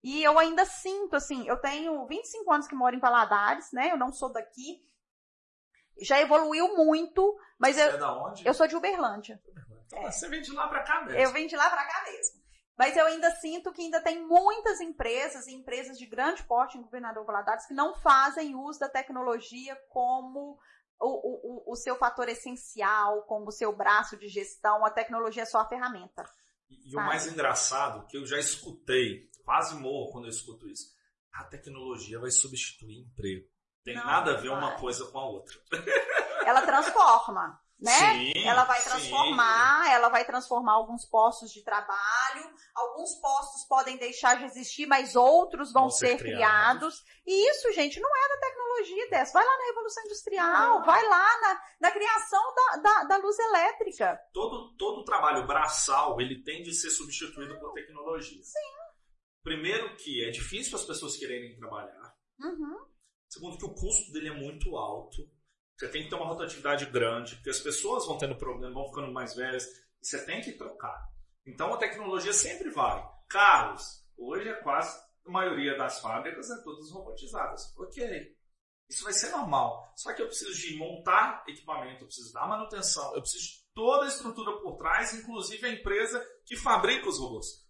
E 0.05 0.21
eu 0.21 0.37
ainda 0.37 0.63
sinto, 0.67 1.15
assim, 1.15 1.47
eu 1.47 1.57
tenho 1.57 2.05
25 2.05 2.53
anos 2.53 2.67
que 2.67 2.75
moro 2.75 2.95
em 2.95 2.99
Valadares, 2.99 3.71
né? 3.71 3.91
Eu 3.91 3.97
não 3.97 4.13
sou 4.13 4.31
daqui. 4.31 4.87
Já 5.99 6.21
evoluiu 6.21 6.75
muito, 6.75 7.35
mas 7.57 7.75
Você 7.75 7.81
eu. 7.81 7.87
É 7.87 7.97
da 7.97 8.13
onde? 8.23 8.47
Eu 8.47 8.53
sou 8.53 8.67
de 8.67 8.75
Uberlândia. 8.75 9.41
Então, 9.87 9.97
é. 10.03 10.11
Você 10.11 10.29
vem 10.29 10.43
de 10.43 10.53
lá 10.53 10.67
para 10.67 10.83
cá 10.83 11.01
mesmo. 11.01 11.19
Eu 11.19 11.33
vim 11.33 11.47
de 11.47 11.55
lá 11.55 11.67
para 11.71 11.83
cá 11.87 12.03
mesmo. 12.03 12.39
Mas 12.77 12.95
eu 12.95 13.07
ainda 13.07 13.31
sinto 13.31 13.73
que 13.73 13.81
ainda 13.81 13.99
tem 13.99 14.23
muitas 14.27 14.79
empresas, 14.79 15.47
empresas 15.47 15.97
de 15.97 16.05
grande 16.05 16.43
porte 16.43 16.77
em 16.77 16.83
Governador 16.83 17.25
Valadares, 17.25 17.65
que 17.65 17.73
não 17.73 17.95
fazem 17.95 18.53
uso 18.53 18.79
da 18.79 18.89
tecnologia 18.89 19.75
como 19.89 20.59
o, 20.99 21.69
o, 21.69 21.71
o 21.71 21.75
seu 21.75 21.95
fator 21.95 22.29
essencial, 22.29 23.23
como 23.23 23.47
o 23.47 23.51
seu 23.51 23.75
braço 23.75 24.15
de 24.17 24.27
gestão. 24.27 24.85
A 24.85 24.91
tecnologia 24.91 25.41
é 25.41 25.47
só 25.47 25.61
a 25.61 25.67
ferramenta. 25.67 26.23
E, 26.69 26.91
e 26.91 26.95
o 26.95 26.99
mais 26.99 27.25
engraçado, 27.25 28.05
que 28.05 28.17
eu 28.17 28.25
já 28.27 28.37
escutei 28.37 29.33
quase 29.45 29.75
morro 29.75 30.11
quando 30.11 30.25
eu 30.25 30.31
escuto 30.31 30.67
isso. 30.67 30.93
A 31.31 31.43
tecnologia 31.45 32.19
vai 32.19 32.31
substituir 32.31 32.99
emprego. 32.99 33.47
Tem 33.83 33.95
não, 33.95 34.03
nada 34.03 34.31
a 34.31 34.41
ver 34.41 34.49
uma 34.49 34.75
coisa 34.77 35.05
com 35.05 35.19
a 35.19 35.25
outra. 35.25 35.55
Ela 36.45 36.61
transforma, 36.61 37.59
né? 37.79 37.91
Sim, 37.91 38.47
ela 38.47 38.63
vai 38.63 38.79
transformar, 38.81 39.83
sim. 39.83 39.91
ela 39.91 40.09
vai 40.09 40.23
transformar 40.25 40.73
alguns 40.73 41.05
postos 41.05 41.51
de 41.51 41.63
trabalho, 41.63 42.53
alguns 42.75 43.15
postos 43.15 43.65
podem 43.67 43.97
deixar 43.97 44.37
de 44.37 44.45
existir, 44.45 44.85
mas 44.85 45.15
outros 45.15 45.73
vão, 45.73 45.83
vão 45.83 45.89
ser, 45.89 46.09
ser 46.09 46.17
criados. 46.17 46.99
criados. 46.99 47.03
E 47.25 47.49
isso, 47.49 47.71
gente, 47.73 47.99
não 47.99 48.09
é 48.09 48.29
da 48.29 48.47
tecnologia 48.47 49.09
dessa. 49.09 49.33
Vai 49.33 49.43
lá 49.43 49.57
na 49.57 49.65
Revolução 49.65 50.03
Industrial, 50.03 50.69
não. 50.69 50.85
vai 50.85 51.03
lá 51.03 51.41
na, 51.41 51.61
na 51.81 51.91
criação 51.91 52.53
da, 52.53 52.77
da, 52.77 53.03
da, 53.05 53.17
luz 53.17 53.39
elétrica. 53.39 54.19
Todo, 54.31 54.75
todo 54.77 55.03
trabalho 55.03 55.47
braçal, 55.47 56.21
ele 56.21 56.43
tem 56.43 56.61
de 56.61 56.73
ser 56.75 56.91
substituído 56.91 57.59
por 57.59 57.73
tecnologia. 57.73 58.43
Sim. 58.43 58.84
Primeiro 59.45 59.95
que 59.97 60.25
é 60.25 60.31
difícil 60.31 60.75
as 60.75 60.83
pessoas 60.83 61.15
quererem 61.17 61.55
trabalhar. 61.55 62.17
Uhum. 62.39 62.83
Segundo 63.29 63.59
que 63.59 63.65
o 63.65 63.75
custo 63.75 64.11
dele 64.11 64.29
é 64.29 64.33
muito 64.33 64.75
alto. 64.75 65.21
Você 65.77 65.87
tem 65.87 66.03
que 66.03 66.09
ter 66.09 66.15
uma 66.15 66.25
rotatividade 66.25 66.87
grande, 66.87 67.35
porque 67.35 67.51
as 67.51 67.59
pessoas 67.59 68.07
vão 68.07 68.17
tendo 68.17 68.35
problema, 68.35 68.73
vão 68.73 68.87
ficando 68.87 69.13
mais 69.13 69.35
velhas, 69.35 69.67
e 70.01 70.07
você 70.07 70.25
tem 70.25 70.41
que 70.41 70.53
trocar. 70.53 70.97
Então 71.45 71.71
a 71.71 71.77
tecnologia 71.77 72.33
sempre 72.33 72.71
vai. 72.71 73.07
Carros, 73.29 74.03
hoje 74.17 74.49
é 74.49 74.55
quase 74.63 74.97
a 75.27 75.29
maioria 75.29 75.77
das 75.77 75.99
fábricas 75.99 76.49
é 76.49 76.63
todas 76.63 76.89
robotizadas. 76.89 77.71
Ok. 77.77 78.35
Isso 78.89 79.03
vai 79.03 79.13
ser 79.13 79.29
normal. 79.29 79.93
Só 79.95 80.11
que 80.11 80.23
eu 80.23 80.27
preciso 80.27 80.59
de 80.59 80.75
montar 80.75 81.43
equipamento, 81.47 82.01
eu 82.01 82.07
preciso 82.07 82.33
dar 82.33 82.47
manutenção, 82.47 83.13
eu 83.13 83.21
preciso 83.21 83.43
de 83.43 83.65
toda 83.75 84.05
a 84.05 84.09
estrutura 84.09 84.59
por 84.59 84.75
trás, 84.75 85.13
inclusive 85.13 85.67
a 85.67 85.71
empresa 85.71 86.19
que 86.47 86.57
fabrica 86.57 87.07
os 87.07 87.19
robôs. 87.19 87.63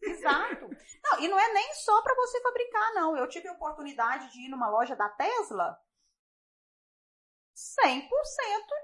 Exato. 0.00 0.65
Não, 1.06 1.20
e 1.20 1.28
não 1.28 1.38
é 1.38 1.52
nem 1.52 1.74
só 1.74 2.02
para 2.02 2.14
você 2.14 2.40
fabricar, 2.40 2.94
não. 2.94 3.16
Eu 3.16 3.28
tive 3.28 3.48
a 3.48 3.52
oportunidade 3.52 4.32
de 4.32 4.40
ir 4.40 4.48
numa 4.48 4.68
loja 4.68 4.96
da 4.96 5.08
Tesla 5.08 5.78
100% 7.54 8.08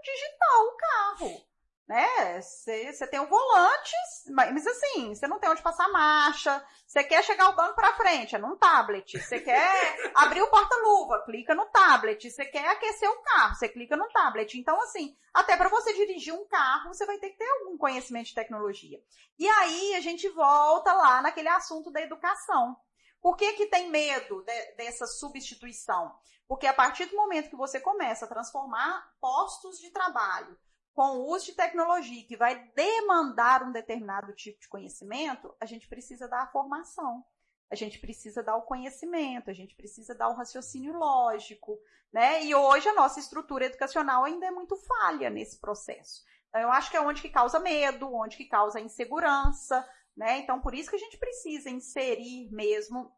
digital 0.03 0.67
o 0.67 0.77
carro 0.77 1.52
né? 1.89 2.41
Você 2.41 3.07
tem 3.09 3.21
o 3.21 3.27
volante, 3.27 3.93
mas 4.31 4.67
assim, 4.67 5.15
você 5.15 5.27
não 5.27 5.39
tem 5.39 5.51
onde 5.51 5.63
passar 5.63 5.89
marcha. 5.89 6.65
Você 6.87 7.03
quer 7.03 7.23
chegar 7.25 7.49
o 7.49 7.57
banco 7.57 7.75
para 7.75 7.95
frente, 7.95 8.35
é 8.35 8.39
num 8.39 8.57
tablet. 8.57 9.19
Você 9.19 9.41
quer 9.41 10.13
abrir 10.15 10.43
o 10.43 10.51
porta-luva, 10.51 11.25
clica 11.25 11.55
no 11.55 11.67
tablet. 11.67 12.31
Você 12.31 12.45
quer 12.45 12.69
aquecer 12.69 13.11
o 13.11 13.23
carro, 13.23 13.55
você 13.55 13.69
clica 13.69 13.97
no 13.97 14.09
tablet. 14.09 14.59
Então, 14.59 14.81
assim, 14.83 15.17
até 15.35 15.57
para 15.57 15.69
você 15.69 15.93
dirigir 15.95 16.33
um 16.33 16.47
carro, 16.47 16.95
você 16.95 17.05
vai 17.05 17.19
ter 17.19 17.31
que 17.31 17.39
ter 17.39 17.49
algum 17.49 17.77
conhecimento 17.77 18.27
de 18.27 18.35
tecnologia. 18.35 19.03
E 19.39 19.49
aí 19.49 19.95
a 19.95 20.01
gente 20.01 20.29
volta 20.29 20.93
lá 20.93 21.21
naquele 21.21 21.49
assunto 21.49 21.91
da 21.91 22.01
educação. 22.01 22.77
Por 23.21 23.37
que, 23.37 23.53
que 23.53 23.67
tem 23.67 23.89
medo 23.89 24.43
de, 24.43 24.73
dessa 24.77 25.07
substituição? 25.07 26.15
Porque 26.47 26.67
a 26.67 26.75
partir 26.75 27.07
do 27.07 27.17
momento 27.17 27.51
que 27.51 27.57
você 27.57 27.81
começa 27.81 28.25
a 28.25 28.29
transformar 28.29 29.09
postos 29.21 29.79
de 29.79 29.91
trabalho 29.91 30.59
com 30.95 31.19
o 31.19 31.27
uso 31.31 31.47
de 31.47 31.53
tecnologia 31.53 32.25
que 32.27 32.37
vai 32.37 32.71
demandar 32.75 33.63
um 33.63 33.73
determinado 33.73 34.33
tipo 34.35 34.61
de 34.61 34.69
conhecimento, 34.69 35.55
a 35.61 35.67
gente 35.67 35.89
precisa 35.89 36.29
dar 36.29 36.43
a 36.43 36.47
formação. 36.49 37.25
A 37.71 37.75
gente 37.75 37.99
precisa 37.99 38.43
dar 38.43 38.57
o 38.57 38.63
conhecimento, 38.63 39.51
a 39.51 39.55
gente 39.55 39.75
precisa 39.75 40.15
dar 40.15 40.29
o 40.29 40.35
raciocínio 40.35 40.93
lógico, 40.93 41.79
né? 42.13 42.45
E 42.45 42.55
hoje 42.55 42.87
a 42.87 42.95
nossa 42.95 43.19
estrutura 43.19 43.65
educacional 43.65 44.25
ainda 44.25 44.45
é 44.45 44.51
muito 44.51 44.77
falha 44.77 45.31
nesse 45.31 45.59
processo. 45.59 46.23
Então, 46.51 46.61
eu 46.61 46.71
acho 46.71 46.91
que 46.91 46.99
é 46.99 47.01
onde 47.01 47.23
que 47.23 47.31
causa 47.31 47.59
medo, 47.59 48.15
onde 48.15 48.37
que 48.37 48.45
causa 48.45 48.79
insegurança, 48.79 49.89
né? 50.15 50.39
Então, 50.41 50.61
por 50.61 50.75
isso 50.75 50.91
que 50.91 50.97
a 50.97 50.99
gente 50.99 51.17
precisa 51.17 51.71
inserir 51.71 52.51
mesmo 52.53 53.11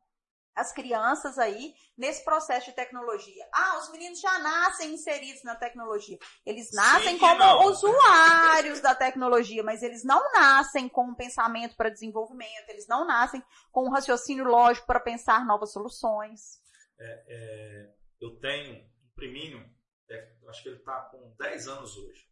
as 0.54 0.72
crianças 0.72 1.38
aí 1.38 1.74
nesse 1.96 2.24
processo 2.24 2.66
de 2.66 2.76
tecnologia. 2.76 3.44
Ah, 3.52 3.78
os 3.78 3.90
meninos 3.90 4.20
já 4.20 4.38
nascem 4.38 4.94
inseridos 4.94 5.42
na 5.42 5.54
tecnologia. 5.54 6.18
Eles 6.46 6.70
nascem 6.72 7.14
Sim, 7.14 7.18
como 7.18 7.38
não. 7.38 7.66
usuários 7.66 8.80
da 8.80 8.94
tecnologia, 8.94 9.62
mas 9.62 9.82
eles 9.82 10.04
não 10.04 10.32
nascem 10.32 10.88
com 10.88 11.08
um 11.08 11.14
pensamento 11.14 11.76
para 11.76 11.90
desenvolvimento, 11.90 12.68
eles 12.68 12.86
não 12.86 13.04
nascem 13.06 13.42
com 13.72 13.86
um 13.86 13.90
raciocínio 13.90 14.44
lógico 14.44 14.86
para 14.86 15.00
pensar 15.00 15.44
novas 15.44 15.72
soluções. 15.72 16.62
É, 16.98 17.90
eu 18.20 18.36
tenho 18.38 18.76
um 18.76 19.10
priminho, 19.14 19.68
é, 20.08 20.32
acho 20.48 20.62
que 20.62 20.68
ele 20.68 20.78
está 20.78 21.00
com 21.10 21.34
10 21.38 21.68
anos 21.68 21.96
hoje. 21.96 22.28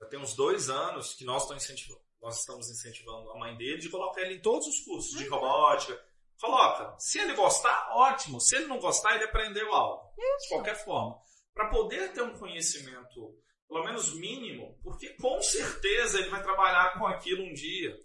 Já 0.00 0.08
tem 0.08 0.18
uns 0.18 0.34
dois 0.34 0.68
anos 0.68 1.14
que 1.14 1.24
nós, 1.24 1.42
estamos 1.42 1.62
incentivando, 1.62 2.02
nós 2.20 2.40
estamos 2.40 2.68
incentivando 2.68 3.30
a 3.30 3.38
mãe 3.38 3.56
dele 3.56 3.78
de 3.78 3.88
colocar 3.88 4.20
ele 4.20 4.34
em 4.34 4.42
todos 4.42 4.66
os 4.66 4.80
cursos 4.80 5.16
de 5.16 5.28
robótica. 5.28 6.11
Coloca. 6.42 6.96
Se 6.98 7.18
ele 7.20 7.34
gostar, 7.34 7.88
ótimo. 7.92 8.40
Se 8.40 8.56
ele 8.56 8.66
não 8.66 8.78
gostar, 8.80 9.14
ele 9.14 9.24
aprendeu 9.24 9.72
algo. 9.72 10.02
De 10.42 10.48
qualquer 10.48 10.74
forma. 10.84 11.16
Para 11.54 11.68
poder 11.70 12.12
ter 12.12 12.22
um 12.22 12.36
conhecimento, 12.36 13.34
pelo 13.68 13.84
menos 13.84 14.12
mínimo, 14.18 14.76
porque 14.82 15.10
com 15.20 15.40
certeza 15.40 16.18
ele 16.18 16.30
vai 16.30 16.42
trabalhar 16.42 16.98
com 16.98 17.06
aquilo 17.06 17.44
um 17.44 17.52
dia. 17.52 17.96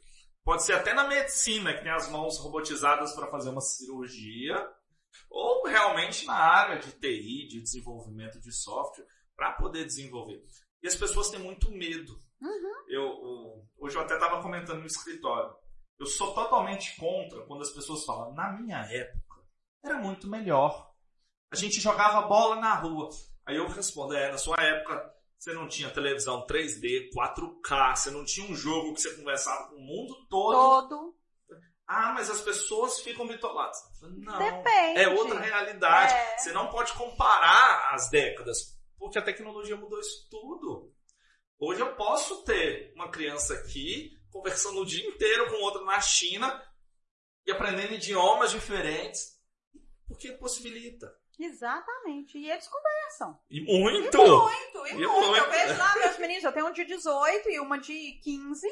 Pode 0.44 0.64
ser 0.64 0.74
até 0.74 0.94
na 0.94 1.08
medicina, 1.08 1.74
que 1.74 1.82
tem 1.82 1.92
as 1.92 2.10
mãos 2.12 2.38
robotizadas 2.40 3.14
para 3.16 3.28
fazer 3.32 3.50
uma 3.50 3.60
cirurgia, 3.62 4.56
ou 5.32 5.66
realmente 5.66 6.26
na 6.26 6.36
área 6.36 6.78
de 6.80 6.92
TI, 6.92 7.48
de 7.48 7.62
desenvolvimento 7.62 8.40
de 8.40 8.52
software, 8.54 9.06
para 9.36 9.54
poder 9.54 9.84
desenvolver. 9.86 10.42
E 10.84 10.88
as 10.88 10.96
pessoas 10.96 11.30
têm 11.32 11.40
muito 11.40 11.72
medo. 11.72 12.14
Uhum. 12.40 12.74
Eu, 12.88 13.02
eu- 13.02 13.66
hoje 13.80 13.98
eu 13.98 14.02
até 14.02 14.14
estava 14.14 14.42
comentando 14.44 14.80
no 14.82 14.86
escritório. 14.86 15.54
Eu 16.00 16.06
sou 16.06 16.34
totalmente 16.34 16.96
contra 16.96 17.42
quando 17.46 17.62
as 17.62 17.72
pessoas 17.72 18.06
falam, 18.06 18.34
na 18.34 18.52
minha 18.52 18.80
época, 18.80 19.42
era 19.84 19.98
muito 19.98 20.28
melhor. 20.28 20.92
A 21.52 21.56
gente 21.56 21.80
jogava 21.80 22.28
bola 22.28 22.58
na 22.58 22.76
rua. 22.76 23.10
Aí 23.46 23.56
eu 23.56 23.68
respondo, 23.68 24.14
é, 24.14 24.32
na 24.32 24.38
sua 24.38 24.58
época 24.60 25.16
você 25.40 25.54
não 25.54 25.68
tinha 25.68 25.90
televisão 25.90 26.46
3D, 26.48 27.10
4K, 27.16 27.96
você 27.96 28.12
não 28.12 28.26
tinha 28.26 28.50
um 28.50 28.56
jogo 28.56 28.94
que 28.94 29.02
você 29.02 29.16
conversava 29.16 29.70
com 29.70 29.76
o 29.76 29.82
mundo 29.82 30.16
todo. 30.28 30.54
Todo. 30.54 31.16
Ah, 31.88 32.12
mas 32.14 32.30
as 32.30 32.42
pessoas 32.42 33.00
ficam 33.00 33.26
bitoladas. 33.26 33.78
Não. 34.02 34.38
Depende. 34.38 35.00
É 35.00 35.08
outra 35.08 35.40
realidade. 35.40 36.14
É. 36.14 36.38
Você 36.38 36.52
não 36.52 36.70
pode 36.70 36.92
comparar 36.94 37.94
as 37.94 38.10
décadas, 38.10 38.78
porque 38.98 39.18
a 39.18 39.24
tecnologia 39.24 39.78
mudou 39.78 40.00
isso 40.00 40.28
tudo. 40.30 40.94
Hoje 41.60 41.82
eu 41.82 41.96
posso 41.96 42.44
ter 42.44 42.92
uma 42.96 43.10
criança 43.10 43.54
aqui 43.54 44.17
conversando 44.32 44.82
o 44.82 44.86
dia 44.86 45.08
inteiro 45.08 45.50
com 45.50 45.62
outra 45.64 45.84
na 45.84 46.00
China 46.02 46.64
e 47.46 47.52
aprendendo 47.52 47.94
idiomas 47.94 48.52
diferentes, 48.52 49.38
porque 50.08 50.32
possibilita. 50.34 51.12
Exatamente. 51.40 52.38
E 52.38 52.50
eles 52.50 52.68
conversam. 52.68 53.40
E 53.50 53.62
muito! 53.62 54.18
Muito, 54.18 54.88
e 54.88 54.92
E 54.92 54.94
muito. 54.96 55.12
muito. 55.12 55.38
Eu 55.38 55.50
vejo 55.52 55.78
lá 55.78 55.96
meus 55.98 56.18
meninos, 56.18 56.44
eu 56.44 56.52
tenho 56.52 56.68
um 56.68 56.72
de 56.72 56.86
18 56.86 57.50
e 57.50 57.60
uma 57.60 57.78
de 57.80 58.20
15. 58.24 58.68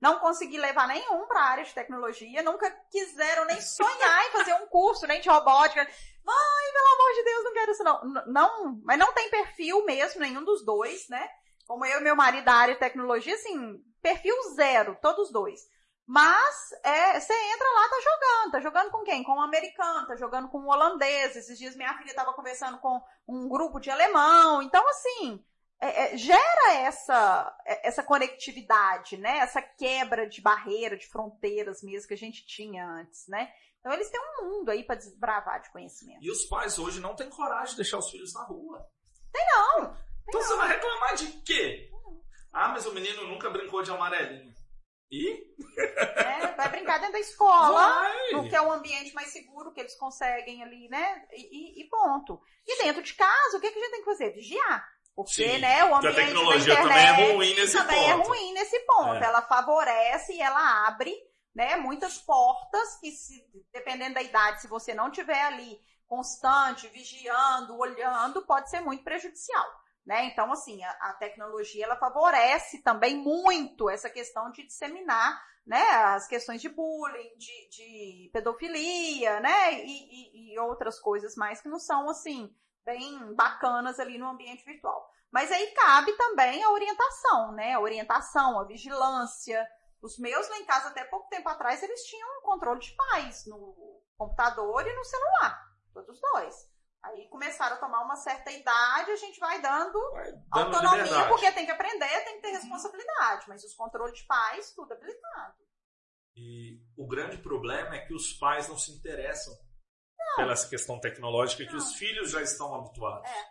Não 0.00 0.18
consegui 0.18 0.58
levar 0.58 0.88
nenhum 0.88 1.26
para 1.28 1.40
a 1.40 1.44
área 1.50 1.64
de 1.64 1.72
tecnologia, 1.72 2.42
nunca 2.42 2.68
quiseram 2.90 3.44
nem 3.44 3.60
sonhar 3.60 4.26
em 4.26 4.32
fazer 4.32 4.52
um 4.54 4.66
curso, 4.66 5.06
nem 5.06 5.20
de 5.20 5.28
robótica. 5.28 5.80
Mãe, 6.24 6.72
pelo 6.72 6.94
amor 6.94 7.14
de 7.14 7.24
Deus, 7.24 7.44
não 7.44 7.52
quero 7.52 7.72
isso 7.72 7.84
não. 7.84 8.04
N- 8.04 8.24
não. 8.32 8.80
Mas 8.84 8.98
não 8.98 9.12
tem 9.12 9.30
perfil 9.30 9.84
mesmo, 9.84 10.20
nenhum 10.20 10.44
dos 10.44 10.64
dois, 10.64 11.08
né? 11.08 11.28
Como 11.66 11.86
eu 11.86 12.00
e 12.00 12.02
meu 12.02 12.16
marido 12.16 12.44
da 12.44 12.52
área 12.54 12.74
de 12.74 12.80
tecnologia, 12.80 13.34
assim, 13.34 13.80
perfil 14.02 14.34
zero, 14.54 14.98
todos 15.00 15.30
dois. 15.30 15.60
Mas 16.06 16.72
é, 16.82 17.20
você 17.20 17.32
entra 17.32 17.66
lá, 17.74 17.88
tá 17.88 18.00
jogando. 18.00 18.52
Tá 18.52 18.60
jogando 18.60 18.90
com 18.90 19.04
quem? 19.04 19.22
Com 19.22 19.36
um 19.36 19.40
americano, 19.40 20.06
tá 20.06 20.16
jogando 20.16 20.48
com 20.48 20.58
um 20.58 20.68
holandês. 20.68 21.36
Esses 21.36 21.58
dias 21.58 21.76
minha 21.76 21.96
filha 21.96 22.14
tava 22.14 22.34
conversando 22.34 22.78
com 22.78 23.00
um 23.26 23.48
grupo 23.48 23.78
de 23.78 23.88
alemão. 23.88 24.60
Então, 24.62 24.86
assim, 24.88 25.42
é, 25.80 26.14
é, 26.14 26.16
gera 26.16 26.74
essa, 26.74 27.56
é, 27.64 27.88
essa 27.88 28.02
conectividade, 28.02 29.16
né? 29.16 29.38
Essa 29.38 29.62
quebra 29.62 30.28
de 30.28 30.40
barreira, 30.40 30.96
de 30.96 31.06
fronteiras 31.06 31.82
mesmo 31.82 32.08
que 32.08 32.14
a 32.14 32.18
gente 32.18 32.44
tinha 32.46 32.86
antes, 32.86 33.26
né? 33.28 33.52
Então 33.80 33.92
eles 33.92 34.08
têm 34.08 34.20
um 34.20 34.44
mundo 34.44 34.70
aí 34.70 34.84
para 34.84 34.94
desbravar 34.94 35.60
de 35.60 35.70
conhecimento. 35.70 36.22
E 36.22 36.30
os 36.30 36.44
pais 36.44 36.78
hoje 36.78 37.00
não 37.00 37.16
têm 37.16 37.28
coragem 37.28 37.70
de 37.70 37.76
deixar 37.76 37.98
os 37.98 38.08
filhos 38.10 38.32
na 38.32 38.44
rua. 38.44 38.88
Não, 39.34 39.96
Então 40.28 40.40
você 40.40 40.56
vai 40.56 40.68
reclamar 40.68 41.16
de 41.16 41.26
quê? 41.42 41.91
Ah, 42.52 42.68
mas 42.68 42.84
o 42.86 42.92
menino 42.92 43.26
nunca 43.26 43.48
brincou 43.50 43.82
de 43.82 43.90
amarelinho. 43.90 44.52
E? 45.10 45.44
né? 46.16 46.54
Vai 46.56 46.68
brincar 46.70 46.98
dentro 46.98 47.12
da 47.12 47.20
escola, 47.20 47.72
Vai. 47.72 48.48
que 48.48 48.56
é 48.56 48.60
um 48.62 48.72
ambiente 48.72 49.12
mais 49.14 49.28
seguro 49.30 49.72
que 49.72 49.80
eles 49.80 49.94
conseguem 49.98 50.62
ali, 50.62 50.88
né? 50.88 51.26
E, 51.32 51.82
e- 51.82 51.88
ponto. 51.88 52.40
E 52.66 52.82
dentro 52.82 53.02
de 53.02 53.12
casa, 53.14 53.58
o 53.58 53.60
que, 53.60 53.70
que 53.70 53.78
a 53.78 53.82
gente 53.82 53.90
tem 53.90 54.00
que 54.00 54.10
fazer? 54.10 54.30
Vigiar. 54.30 54.88
Porque, 55.14 55.32
Sim, 55.34 55.58
né, 55.58 55.84
o 55.84 55.90
porque 55.90 56.06
a 56.06 56.10
ambiente 56.10 56.26
tecnologia 56.28 56.74
da 56.74 56.80
também 56.82 56.96
é 56.96 57.02
internet 57.10 57.32
ruim 57.34 57.54
nesse 57.54 57.76
também 57.76 58.10
é 58.10 58.16
ponto. 58.16 58.28
ruim 58.28 58.52
nesse 58.54 58.80
ponto. 58.80 59.14
É. 59.22 59.24
Ela 59.26 59.42
favorece 59.42 60.32
e 60.32 60.40
ela 60.40 60.86
abre, 60.86 61.14
né, 61.54 61.76
muitas 61.76 62.16
portas 62.18 62.96
que, 62.98 63.10
se, 63.10 63.44
dependendo 63.70 64.14
da 64.14 64.22
idade, 64.22 64.62
se 64.62 64.68
você 64.68 64.94
não 64.94 65.10
tiver 65.10 65.42
ali 65.42 65.78
constante, 66.06 66.88
vigiando, 66.88 67.76
olhando, 67.78 68.46
pode 68.46 68.70
ser 68.70 68.80
muito 68.80 69.04
prejudicial. 69.04 69.66
Né? 70.04 70.24
Então, 70.26 70.50
assim, 70.52 70.82
a, 70.82 70.90
a 70.90 71.12
tecnologia 71.14 71.84
ela 71.84 71.96
favorece 71.96 72.82
também 72.82 73.16
muito 73.16 73.88
essa 73.88 74.10
questão 74.10 74.50
de 74.50 74.66
disseminar 74.66 75.40
né, 75.64 75.80
as 75.80 76.26
questões 76.26 76.60
de 76.60 76.68
bullying, 76.68 77.36
de, 77.36 77.68
de 77.70 78.30
pedofilia, 78.32 79.38
né, 79.38 79.74
e, 79.84 80.50
e- 80.50 80.54
e 80.54 80.58
outras 80.58 80.98
coisas 80.98 81.36
mais 81.36 81.60
que 81.60 81.68
não 81.68 81.78
são, 81.78 82.08
assim, 82.10 82.52
bem 82.84 83.32
bacanas 83.34 84.00
ali 84.00 84.18
no 84.18 84.28
ambiente 84.28 84.64
virtual. 84.64 85.08
Mas 85.30 85.50
aí 85.52 85.68
cabe 85.68 86.12
também 86.14 86.62
a 86.64 86.70
orientação, 86.70 87.52
né, 87.52 87.74
a 87.74 87.80
orientação, 87.80 88.58
a 88.58 88.64
vigilância. 88.64 89.64
Os 90.02 90.18
meus 90.18 90.48
lá 90.48 90.58
em 90.58 90.64
casa, 90.66 90.88
até 90.88 91.04
pouco 91.04 91.28
tempo 91.28 91.48
atrás, 91.48 91.80
eles 91.80 92.02
tinham 92.04 92.28
um 92.38 92.42
controle 92.42 92.80
de 92.80 92.90
paz 92.96 93.46
no 93.46 94.02
computador 94.18 94.84
e 94.84 94.94
no 94.96 95.04
celular, 95.04 95.64
todos 95.94 96.20
dois. 96.20 96.71
Aí 97.04 97.28
começaram 97.28 97.74
a 97.76 97.78
tomar 97.80 98.00
uma 98.04 98.14
certa 98.16 98.50
idade, 98.52 99.10
a 99.10 99.16
gente 99.16 99.38
vai 99.40 99.60
dando 99.60 99.98
Vai 100.12 100.32
dando 100.32 100.74
autonomia, 100.76 101.02
liberdade. 101.02 101.28
porque 101.28 101.50
tem 101.52 101.66
que 101.66 101.72
aprender, 101.72 102.24
tem 102.24 102.36
que 102.36 102.42
ter 102.42 102.50
responsabilidade, 102.52 103.44
mas 103.48 103.64
os 103.64 103.74
controles 103.74 104.16
de 104.18 104.24
paz, 104.26 104.72
tudo 104.72 104.92
habilitado. 104.92 105.54
E 106.36 106.78
o 106.96 107.06
grande 107.06 107.38
problema 107.38 107.96
é 107.96 108.06
que 108.06 108.14
os 108.14 108.32
pais 108.34 108.68
não 108.68 108.78
se 108.78 108.92
interessam 108.92 109.52
pela 110.36 110.52
essa 110.52 110.68
questão 110.68 110.98
tecnológica 111.00 111.64
que 111.64 111.72
Não. 111.72 111.78
os 111.78 111.94
filhos 111.94 112.30
já 112.30 112.40
estão 112.40 112.74
habituados. 112.74 113.28
É. 113.28 113.44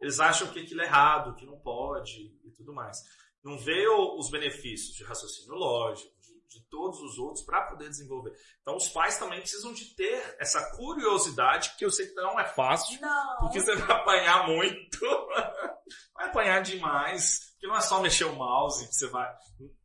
Eles 0.00 0.20
acham 0.20 0.52
que 0.52 0.60
aquilo 0.60 0.82
é 0.82 0.84
errado, 0.84 1.34
que 1.34 1.46
não 1.46 1.58
pode 1.60 2.12
e 2.44 2.52
tudo 2.52 2.72
mais. 2.72 2.98
Não 3.42 3.58
vê 3.58 3.88
o- 3.88 4.18
os 4.18 4.30
benefícios 4.30 4.94
de 4.94 5.02
raciocínio 5.02 5.54
lógico, 5.54 6.12
de, 6.48 6.62
todos 6.68 7.00
os 7.00 7.18
outros 7.18 7.44
para 7.44 7.62
poder 7.62 7.88
desenvolver. 7.88 8.32
Então 8.60 8.76
os 8.76 8.88
pais 8.88 9.18
também 9.18 9.40
precisam 9.40 9.72
de 9.72 9.94
ter 9.94 10.36
essa 10.38 10.76
curiosidade, 10.76 11.74
que 11.76 11.84
eu 11.84 11.90
sei 11.90 12.06
que 12.06 12.14
não 12.14 12.38
é 12.38 12.46
fácil, 12.46 13.00
Não. 13.00 13.36
porque 13.38 13.60
você 13.60 13.74
vai 13.76 13.96
apanhar 13.96 14.46
muito. 14.46 15.00
vai 16.14 16.28
apanhar 16.28 16.62
demais. 16.62 17.52
Porque 17.52 17.66
não 17.66 17.76
é 17.76 17.80
só 17.80 18.00
mexer 18.00 18.24
o 18.24 18.36
mouse 18.36 18.86
que 18.86 18.94
você 18.94 19.08
vai. 19.08 19.32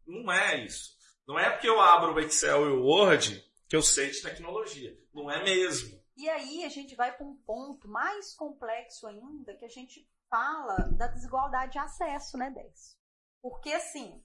Não 0.06 0.32
é 0.32 0.63
isso. 0.63 0.91
Não 1.28 1.39
é 1.39 1.49
porque 1.49 1.69
eu 1.69 1.80
abro 1.80 2.13
o 2.13 2.19
Excel 2.19 2.67
e 2.67 2.71
o 2.71 2.84
Word 2.84 3.43
que 3.67 3.76
eu 3.76 3.82
sei 3.82 4.12
de 4.12 4.21
tecnologia. 4.21 4.95
Não 5.13 5.32
é 5.32 5.43
mesmo. 5.43 5.99
E 6.15 6.30
aí 6.30 6.63
a 6.63 6.69
gente 6.69 6.95
vai 6.95 7.15
para 7.15 7.26
um 7.26 7.36
ponto 7.38 7.88
mais 7.88 8.36
complexo 8.36 9.08
ainda, 9.08 9.56
que 9.56 9.65
a 9.65 9.69
gente 9.69 10.08
fala 10.30 10.76
da 10.95 11.08
desigualdade 11.08 11.73
de 11.73 11.80
acesso, 11.80 12.38
né, 12.38 12.52
Décio? 12.52 12.97
Porque 13.41 13.71
assim, 13.71 14.23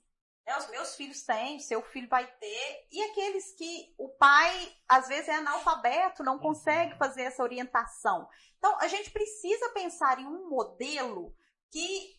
né, 0.49 0.57
os 0.57 0.67
meus 0.69 0.97
filhos 0.97 1.23
têm, 1.23 1.61
seu 1.61 1.83
filho 1.83 2.09
vai 2.09 2.27
ter, 2.27 2.87
e 2.91 3.03
aqueles 3.03 3.53
que 3.53 3.95
o 3.99 4.09
pai, 4.09 4.75
às 4.89 5.07
vezes, 5.07 5.29
é 5.29 5.35
analfabeto, 5.35 6.25
não 6.25 6.39
consegue 6.39 6.97
fazer 6.97 7.25
essa 7.25 7.43
orientação. 7.43 8.27
Então, 8.57 8.75
a 8.81 8.89
gente 8.89 9.11
precisa 9.11 9.69
pensar 9.75 10.19
em 10.19 10.27
um 10.27 10.49
modelo 10.49 11.37
que, 11.71 12.19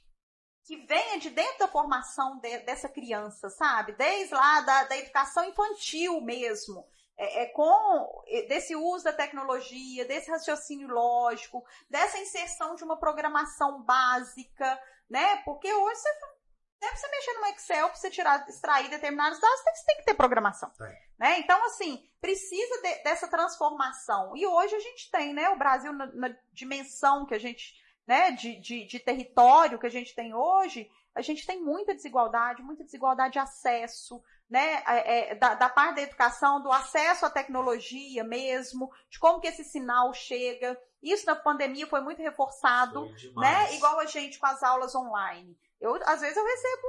que 0.63 0.77
venha 0.85 1.17
de 1.17 1.31
dentro 1.31 1.57
da 1.57 1.67
formação 1.67 2.39
de- 2.39 2.59
dessa 2.59 2.87
criança, 2.87 3.49
sabe? 3.49 3.93
Desde 3.93 4.35
lá 4.35 4.61
da, 4.61 4.83
da 4.83 4.97
educação 4.97 5.43
infantil 5.45 6.21
mesmo 6.21 6.87
é, 7.17 7.43
é 7.43 7.45
com 7.47 8.23
é, 8.27 8.43
desse 8.43 8.75
uso 8.75 9.05
da 9.05 9.11
tecnologia, 9.13 10.05
desse 10.05 10.29
raciocínio 10.29 10.87
lógico, 10.87 11.65
dessa 11.89 12.19
inserção 12.19 12.75
de 12.75 12.83
uma 12.83 12.99
programação 12.99 13.81
básica, 13.81 14.79
né? 15.09 15.37
Porque 15.37 15.73
hoje 15.73 15.99
você 15.99 16.38
deve 16.79 16.95
você 16.95 17.07
mexer 17.09 17.33
no 17.33 17.45
Excel 17.47 17.87
para 17.87 17.97
você 17.97 18.09
tirar, 18.09 18.47
extrair 18.47 18.89
determinados 18.89 19.39
dados, 19.39 19.61
tem, 19.61 19.75
você 19.75 19.85
tem 19.85 19.97
que 19.97 20.05
ter 20.05 20.13
programação. 20.13 20.69
Tem. 20.77 20.95
Né? 21.19 21.39
Então, 21.39 21.63
assim, 21.65 22.09
precisa 22.21 22.81
de- 22.81 23.03
dessa 23.03 23.27
transformação. 23.27 24.35
E 24.35 24.45
hoje 24.47 24.75
a 24.75 24.79
gente 24.79 25.11
tem, 25.11 25.33
né? 25.33 25.49
O 25.49 25.57
Brasil 25.57 25.91
na, 25.91 26.05
na 26.07 26.35
dimensão 26.53 27.25
que 27.25 27.35
a 27.35 27.39
gente 27.39 27.73
né, 28.09 28.31
de, 28.31 28.59
de, 28.59 28.87
de 28.87 28.97
território 28.97 29.77
que 29.77 29.85
a 29.85 29.91
gente 29.91 30.15
tem 30.15 30.33
hoje, 30.33 30.89
a 31.13 31.21
gente 31.21 31.45
tem 31.45 31.61
muita 31.61 31.93
desigualdade, 31.93 32.63
muita 32.63 32.83
desigualdade 32.83 33.33
de 33.33 33.39
acesso, 33.39 34.19
né, 34.49 34.81
é, 34.87 35.31
é, 35.31 35.35
da, 35.35 35.53
da, 35.53 35.69
parte 35.69 35.97
da 35.97 36.01
educação, 36.01 36.59
do 36.59 36.71
acesso 36.71 37.23
à 37.23 37.29
tecnologia 37.29 38.23
mesmo, 38.23 38.89
de 39.11 39.19
como 39.19 39.39
que 39.39 39.45
esse 39.45 39.63
sinal 39.63 40.11
chega. 40.11 40.75
Isso 41.03 41.23
na 41.27 41.35
pandemia 41.35 41.85
foi 41.85 42.01
muito 42.01 42.19
reforçado, 42.19 43.07
foi 43.31 43.43
né? 43.43 43.75
Igual 43.75 43.99
a 43.99 44.05
gente 44.07 44.39
com 44.39 44.47
as 44.47 44.63
aulas 44.63 44.95
online. 44.95 45.55
Eu, 45.79 45.95
às 46.05 46.21
vezes 46.21 46.35
eu 46.35 46.45
recebo 46.45 46.87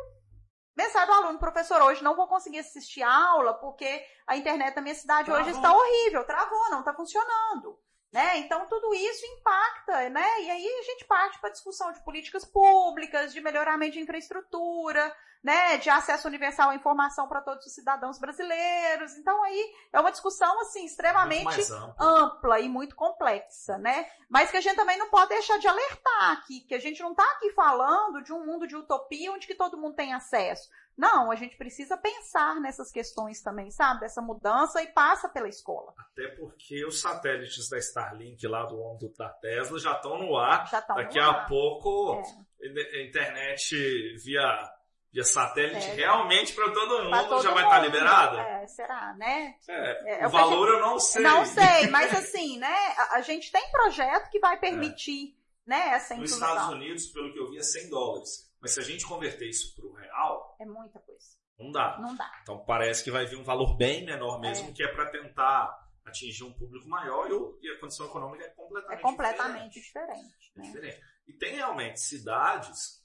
mensagem 0.77 1.07
do 1.07 1.13
aluno, 1.13 1.39
professor, 1.39 1.81
hoje 1.83 2.03
não 2.03 2.17
vou 2.17 2.27
conseguir 2.27 2.59
assistir 2.59 3.03
a 3.03 3.13
aula 3.13 3.55
porque 3.55 4.05
a 4.27 4.37
internet 4.37 4.75
da 4.75 4.81
minha 4.81 4.95
cidade 4.95 5.27
travou. 5.27 5.43
hoje 5.43 5.55
está 5.55 5.73
horrível, 5.73 6.25
travou, 6.25 6.71
não 6.71 6.81
está 6.81 6.95
funcionando. 6.95 7.79
Né? 8.13 8.39
Então, 8.39 8.67
tudo 8.67 8.93
isso 8.93 9.25
impacta, 9.25 10.09
né? 10.09 10.43
E 10.43 10.51
aí 10.51 10.67
a 10.81 10.83
gente 10.83 11.05
parte 11.05 11.39
para 11.39 11.49
a 11.49 11.53
discussão 11.53 11.93
de 11.93 12.03
políticas 12.05 12.45
públicas, 12.45 13.33
de 13.33 13.41
melhoramento 13.41 13.93
de 13.93 14.01
infraestrutura, 14.01 15.15
né? 15.45 15.79
De 15.79 15.89
acesso 15.89 16.27
universal 16.27 16.71
à 16.71 16.75
informação 16.75 17.29
para 17.29 17.41
todos 17.41 17.65
os 17.65 17.73
cidadãos 17.73 18.19
brasileiros. 18.19 19.17
Então, 19.17 19.45
aí 19.45 19.75
é 19.93 20.01
uma 20.01 20.11
discussão, 20.11 20.61
assim, 20.61 20.85
extremamente 20.85 21.61
ampla 22.01 22.59
e 22.59 22.69
muito 22.69 22.97
complexa, 22.97 23.79
né? 23.79 24.11
Mas 24.29 24.51
que 24.51 24.57
a 24.57 24.61
gente 24.61 24.75
também 24.75 24.99
não 24.99 25.09
pode 25.09 25.29
deixar 25.29 25.59
de 25.59 25.69
alertar 25.69 26.33
aqui, 26.33 26.63
que 26.63 26.75
a 26.75 26.81
gente 26.81 27.01
não 27.01 27.13
está 27.13 27.25
aqui 27.33 27.53
falando 27.53 28.25
de 28.25 28.33
um 28.33 28.45
mundo 28.45 28.67
de 28.67 28.75
utopia 28.75 29.31
onde 29.31 29.47
que 29.47 29.55
todo 29.55 29.79
mundo 29.79 29.95
tem 29.95 30.13
acesso. 30.13 30.69
Não, 31.01 31.31
a 31.31 31.35
gente 31.35 31.57
precisa 31.57 31.97
pensar 31.97 32.61
nessas 32.61 32.93
questões 32.93 33.41
também, 33.41 33.71
sabe? 33.71 34.01
Dessa 34.01 34.21
mudança 34.21 34.83
e 34.83 34.87
passa 34.89 35.31
pela 35.31 35.49
escola. 35.49 35.95
Até 35.97 36.29
porque 36.37 36.85
os 36.85 37.01
satélites 37.01 37.71
da 37.71 37.79
Starlink 37.79 38.47
lá 38.47 38.67
do 38.67 38.79
ombro 38.79 39.11
da 39.17 39.31
Tesla 39.31 39.79
já 39.79 39.93
estão 39.93 40.19
no 40.19 40.37
ar. 40.37 40.69
Já 40.69 40.79
estão 40.79 40.97
Daqui 40.97 41.19
no 41.19 41.25
a 41.25 41.47
pouco 41.47 42.23
é. 42.63 42.99
a 42.99 43.03
internet 43.03 43.75
via 44.23 44.71
via 45.11 45.25
satélite 45.25 45.87
é, 45.87 45.95
realmente 45.95 46.53
para 46.53 46.71
todo 46.71 47.05
mundo 47.05 47.29
todo 47.29 47.43
já 47.43 47.51
vai 47.53 47.65
estar 47.65 47.81
tá 47.81 47.83
liberada? 47.83 48.39
É, 48.43 48.67
será, 48.67 49.15
né? 49.15 49.55
É, 49.67 50.23
é, 50.23 50.27
o 50.27 50.31
valor 50.31 50.69
eu 50.69 50.81
não 50.81 50.99
sei. 50.99 51.23
Não 51.23 51.47
sei, 51.47 51.87
mas 51.89 52.13
assim, 52.13 52.59
né? 52.59 52.77
A, 52.99 53.17
a 53.17 53.21
gente 53.23 53.51
tem 53.51 53.71
projeto 53.71 54.29
que 54.29 54.39
vai 54.39 54.61
permitir, 54.61 55.35
né, 55.67 55.95
essa 55.95 56.13
inclusão. 56.15 56.39
Nos 56.39 56.49
Estados 56.49 56.75
Unidos, 56.75 57.07
pelo 57.07 57.33
que 57.33 57.39
eu 57.39 57.51
vi, 57.51 57.57
é 57.57 57.63
100 57.63 57.89
dólares. 57.89 58.50
Mas 58.61 58.73
se 58.73 58.81
a 58.81 58.83
gente 58.83 59.07
converter 59.07 59.49
isso 59.49 59.75
para 59.75 59.87
o 59.87 59.93
real. 59.95 60.57
É 60.61 60.65
muita 60.65 60.99
coisa. 61.01 61.27
Não 61.59 61.71
dá. 61.71 61.99
Não 61.99 62.15
dá. 62.15 62.31
Então 62.43 62.65
parece 62.65 63.03
que 63.03 63.11
vai 63.11 63.27
vir 63.27 63.37
um 63.37 63.45
valor 63.45 63.77
bem 63.77 64.05
menor 64.05 64.41
mesmo, 64.41 64.71
é. 64.71 64.73
que 64.73 64.83
é 64.83 64.89
para 64.89 65.11
tentar 65.11 65.79
atingir 66.05 66.45
um 66.45 66.53
público 66.53 66.89
maior 66.89 67.29
e, 67.29 67.33
o, 67.33 67.59
e, 67.63 67.71
a 67.71 67.79
condição 67.79 68.07
econômica 68.07 68.45
é 68.45 68.49
completamente, 68.51 68.99
é 68.99 69.03
completamente 69.03 69.81
diferente. 69.81 70.39
diferente. 70.39 70.57
Né? 70.57 70.65
diferente. 70.65 71.01
E 71.27 71.33
tem 71.35 71.55
realmente 71.55 72.01
cidades 72.01 73.01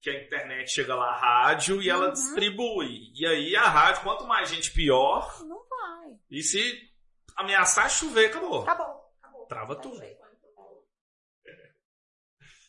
que 0.00 0.10
a 0.10 0.22
internet 0.22 0.70
chega 0.70 0.94
lá, 0.94 1.10
a 1.10 1.16
rádio, 1.16 1.82
e 1.82 1.90
ela 1.90 2.06
uhum. 2.06 2.12
distribui. 2.12 3.12
E 3.14 3.26
aí 3.26 3.56
a 3.56 3.68
rádio, 3.68 4.02
quanto 4.02 4.26
mais 4.26 4.48
gente, 4.48 4.72
pior. 4.72 5.42
Não 5.44 5.68
vai. 5.68 6.16
E 6.30 6.42
se 6.42 6.80
ameaçar 7.36 7.90
chover, 7.90 8.26
acabou. 8.26 8.62
Acabou. 8.62 9.12
acabou. 9.20 9.46
Trava 9.46 9.74
tudo. 9.76 10.00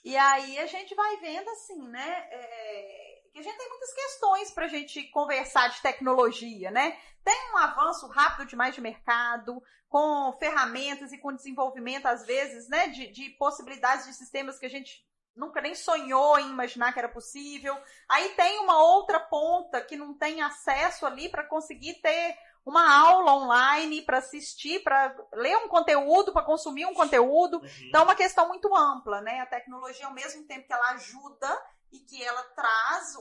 E 0.10 0.18
aí 0.18 0.58
a 0.58 0.66
gente 0.66 0.96
vai 0.96 1.18
vendo 1.18 1.48
assim, 1.52 1.88
né? 1.88 2.28
É, 2.32 3.22
que 3.32 3.38
a 3.38 3.44
gente 3.44 3.56
tem 3.56 3.70
muitas 3.70 3.94
questões 3.94 4.50
para 4.50 4.66
a 4.66 4.68
gente 4.68 5.04
conversar 5.10 5.68
de 5.68 5.80
tecnologia, 5.84 6.72
né? 6.72 6.98
Tem 7.24 7.54
um 7.54 7.58
avanço 7.58 8.08
rápido 8.08 8.48
demais 8.48 8.74
de 8.74 8.82
mercado, 8.82 9.62
com 9.88 10.36
ferramentas 10.40 11.14
e 11.14 11.20
com 11.20 11.32
desenvolvimento, 11.32 12.08
às 12.08 12.26
vezes, 12.26 12.68
né? 12.68 12.88
De, 12.88 13.12
de 13.12 13.30
possibilidades 13.38 14.08
de 14.08 14.16
sistemas 14.16 14.58
que 14.58 14.66
a 14.66 14.70
gente 14.70 15.08
nunca 15.36 15.62
nem 15.62 15.76
sonhou 15.76 16.40
em 16.40 16.50
imaginar 16.50 16.92
que 16.92 16.98
era 16.98 17.08
possível. 17.08 17.78
Aí 18.10 18.30
tem 18.30 18.58
uma 18.62 18.82
outra 18.82 19.20
ponta 19.20 19.80
que 19.80 19.96
não 19.96 20.16
tem 20.16 20.42
acesso 20.42 21.06
ali 21.06 21.30
para 21.30 21.44
conseguir 21.44 22.02
ter 22.02 22.36
uma 22.66 23.00
aula 23.00 23.34
online 23.34 24.02
para 24.04 24.20
assistir, 24.20 24.84
para 24.84 25.16
ler 25.34 25.58
um 25.58 25.68
conteúdo, 25.68 26.32
para 26.32 26.46
consumir 26.46 26.86
um 26.86 26.94
conteúdo. 26.94 27.58
Uhum. 27.58 27.70
Então, 27.88 28.02
é 28.02 28.04
uma 28.04 28.16
questão 28.16 28.48
muito 28.48 28.74
ampla, 28.76 29.22
né? 29.22 29.40
A 29.40 29.46
tecnologia, 29.46 30.06
ao 30.06 30.14
mesmo 30.14 30.46
tempo 30.46 30.68
que 30.68 30.74
ela 30.74 30.92
ajuda 30.92 31.62
e 31.92 32.00
que 32.00 32.24
ela 32.24 32.44
traz 32.56 33.16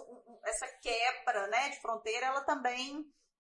essa 0.45 0.67
quebra 0.83 1.47
né, 1.49 1.71
de 1.71 1.81
fronteira, 1.81 2.27
ela 2.27 2.43
também 2.43 3.07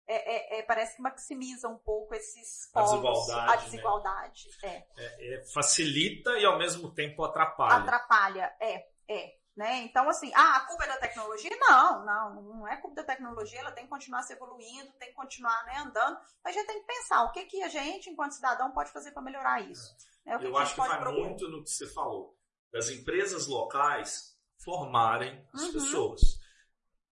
é, 0.07 0.57
é, 0.57 0.59
é, 0.59 0.63
parece 0.63 0.95
que 0.95 1.01
maximiza 1.01 1.67
um 1.67 1.77
pouco 1.77 2.13
esses 2.13 2.69
a 2.75 2.81
desigualdade. 2.81 3.51
A 3.51 3.55
desigualdade 3.57 4.49
né? 4.63 4.83
é. 4.97 5.43
facilita 5.53 6.31
e 6.37 6.45
ao 6.45 6.57
mesmo 6.57 6.93
tempo 6.93 7.23
atrapalha. 7.23 7.75
Atrapalha, 7.75 8.55
é, 8.59 8.87
é. 9.07 9.40
Né? 9.55 9.79
Então, 9.79 10.09
assim, 10.09 10.31
ah, 10.33 10.57
a 10.57 10.59
culpa 10.61 10.85
é 10.85 10.87
da 10.87 10.97
tecnologia? 10.97 11.51
Não, 11.59 12.05
não, 12.05 12.41
não 12.41 12.67
é 12.67 12.77
culpa 12.77 12.95
da 12.95 13.03
tecnologia, 13.03 13.59
ela 13.59 13.71
tem 13.71 13.83
que 13.83 13.89
continuar 13.89 14.23
se 14.23 14.31
evoluindo, 14.33 14.93
tem 14.93 15.09
que 15.09 15.15
continuar 15.15 15.65
né, 15.65 15.77
andando, 15.79 16.17
mas 16.43 16.55
a 16.55 16.59
gente 16.59 16.67
tem 16.67 16.79
que 16.79 16.87
pensar 16.87 17.23
o 17.23 17.31
que, 17.31 17.43
que 17.45 17.61
a 17.61 17.67
gente, 17.67 18.09
enquanto 18.09 18.31
cidadão, 18.31 18.71
pode 18.71 18.91
fazer 18.91 19.11
para 19.11 19.21
melhorar 19.21 19.59
isso. 19.61 19.93
Né? 20.25 20.35
Eu 20.35 20.39
que 20.39 20.57
acho 20.57 20.73
que 20.73 20.79
vai 20.79 20.99
procurar. 20.99 21.11
muito 21.11 21.49
no 21.49 21.63
que 21.63 21.69
você 21.69 21.85
falou, 21.87 22.33
das 22.71 22.89
empresas 22.89 23.47
locais 23.47 24.37
formarem 24.63 25.45
as 25.53 25.63
uhum. 25.63 25.73
pessoas. 25.73 26.21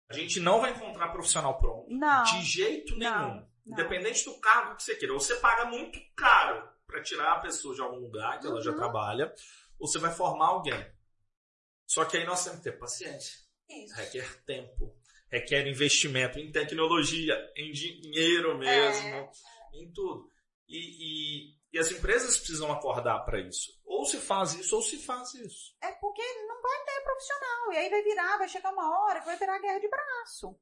A 0.08 0.14
gente 0.14 0.40
não 0.40 0.60
vai 0.60 0.70
encontrar 0.70 1.08
profissional 1.08 1.58
pronto. 1.58 1.86
Não. 1.90 2.22
De 2.22 2.42
jeito 2.42 2.96
nenhum. 2.96 3.10
Não. 3.10 3.48
Independente 3.66 4.24
do 4.24 4.40
cargo 4.40 4.76
que 4.76 4.82
você 4.82 4.94
queira. 4.94 5.12
Ou 5.12 5.20
você 5.20 5.36
paga 5.36 5.66
muito 5.66 5.98
caro 6.16 6.66
para 6.86 7.02
tirar 7.02 7.32
a 7.32 7.40
pessoa 7.40 7.74
de 7.74 7.82
algum 7.82 7.98
lugar 7.98 8.38
que 8.38 8.46
uhum. 8.46 8.52
ela 8.52 8.62
já 8.62 8.70
uhum. 8.70 8.76
trabalha, 8.76 9.34
ou 9.78 9.86
você 9.86 9.98
vai 9.98 10.10
formar 10.10 10.46
alguém. 10.46 10.97
Só 11.88 12.04
que 12.04 12.18
aí 12.18 12.24
nós 12.24 12.44
temos 12.44 12.58
que 12.58 12.64
ter 12.64 12.78
paciência. 12.78 13.38
Isso. 13.66 13.94
Requer 13.94 14.44
tempo, 14.44 14.94
requer 15.30 15.66
investimento 15.66 16.38
em 16.38 16.52
tecnologia, 16.52 17.34
em 17.56 17.72
dinheiro 17.72 18.58
mesmo, 18.58 19.08
é. 19.08 19.30
em 19.72 19.90
tudo. 19.90 20.30
E, 20.68 20.76
e, 20.76 21.54
e, 21.72 21.78
as 21.78 21.90
empresas 21.90 22.36
precisam 22.36 22.70
acordar 22.70 23.20
para 23.20 23.40
isso. 23.40 23.72
Ou 23.86 24.04
se 24.04 24.18
faz 24.18 24.52
isso, 24.52 24.76
ou 24.76 24.82
se 24.82 24.98
faz 24.98 25.32
isso. 25.32 25.74
É 25.82 25.92
porque 25.92 26.22
não 26.46 26.60
vai 26.60 26.84
ter 26.84 27.00
profissional. 27.02 27.72
E 27.72 27.76
aí 27.78 27.88
vai 27.88 28.02
virar, 28.02 28.36
vai 28.36 28.48
chegar 28.48 28.70
uma 28.70 29.00
hora 29.00 29.20
que 29.20 29.26
vai 29.26 29.38
virar 29.38 29.58
guerra 29.58 29.80
de 29.80 29.88
braço. 29.88 30.60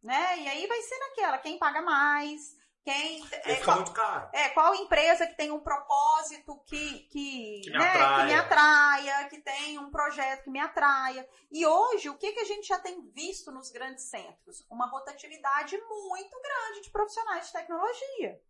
Né? 0.00 0.42
E 0.42 0.48
aí 0.48 0.66
vai 0.68 0.80
ser 0.82 0.98
naquela, 0.98 1.38
quem 1.38 1.58
paga 1.58 1.82
mais, 1.82 2.56
quem, 2.84 3.24
é, 3.30 3.54
fica 3.54 3.64
qual, 3.64 3.76
muito 3.76 3.92
caro. 3.92 4.28
É, 4.32 4.48
qual 4.48 4.74
empresa 4.74 5.26
que 5.26 5.36
tem 5.36 5.52
um 5.52 5.60
propósito 5.60 6.60
que, 6.66 7.00
que, 7.10 7.60
que, 7.62 7.70
me, 7.70 7.78
né, 7.78 7.88
atraia. 7.88 8.16
que 8.16 8.24
me 8.24 8.34
atraia, 8.34 9.28
que 9.28 9.38
tem 9.40 9.78
um 9.78 9.90
projeto 9.90 10.44
que 10.44 10.50
me 10.50 10.58
atraia. 10.58 11.28
E 11.50 11.64
hoje, 11.64 12.08
o 12.08 12.18
que, 12.18 12.32
que 12.32 12.40
a 12.40 12.44
gente 12.44 12.66
já 12.66 12.80
tem 12.80 13.08
visto 13.10 13.52
nos 13.52 13.70
grandes 13.70 14.04
centros? 14.04 14.66
Uma 14.68 14.86
rotatividade 14.86 15.78
muito 15.78 16.40
grande 16.40 16.82
de 16.82 16.90
profissionais 16.90 17.46
de 17.46 17.52
tecnologia. 17.52 18.40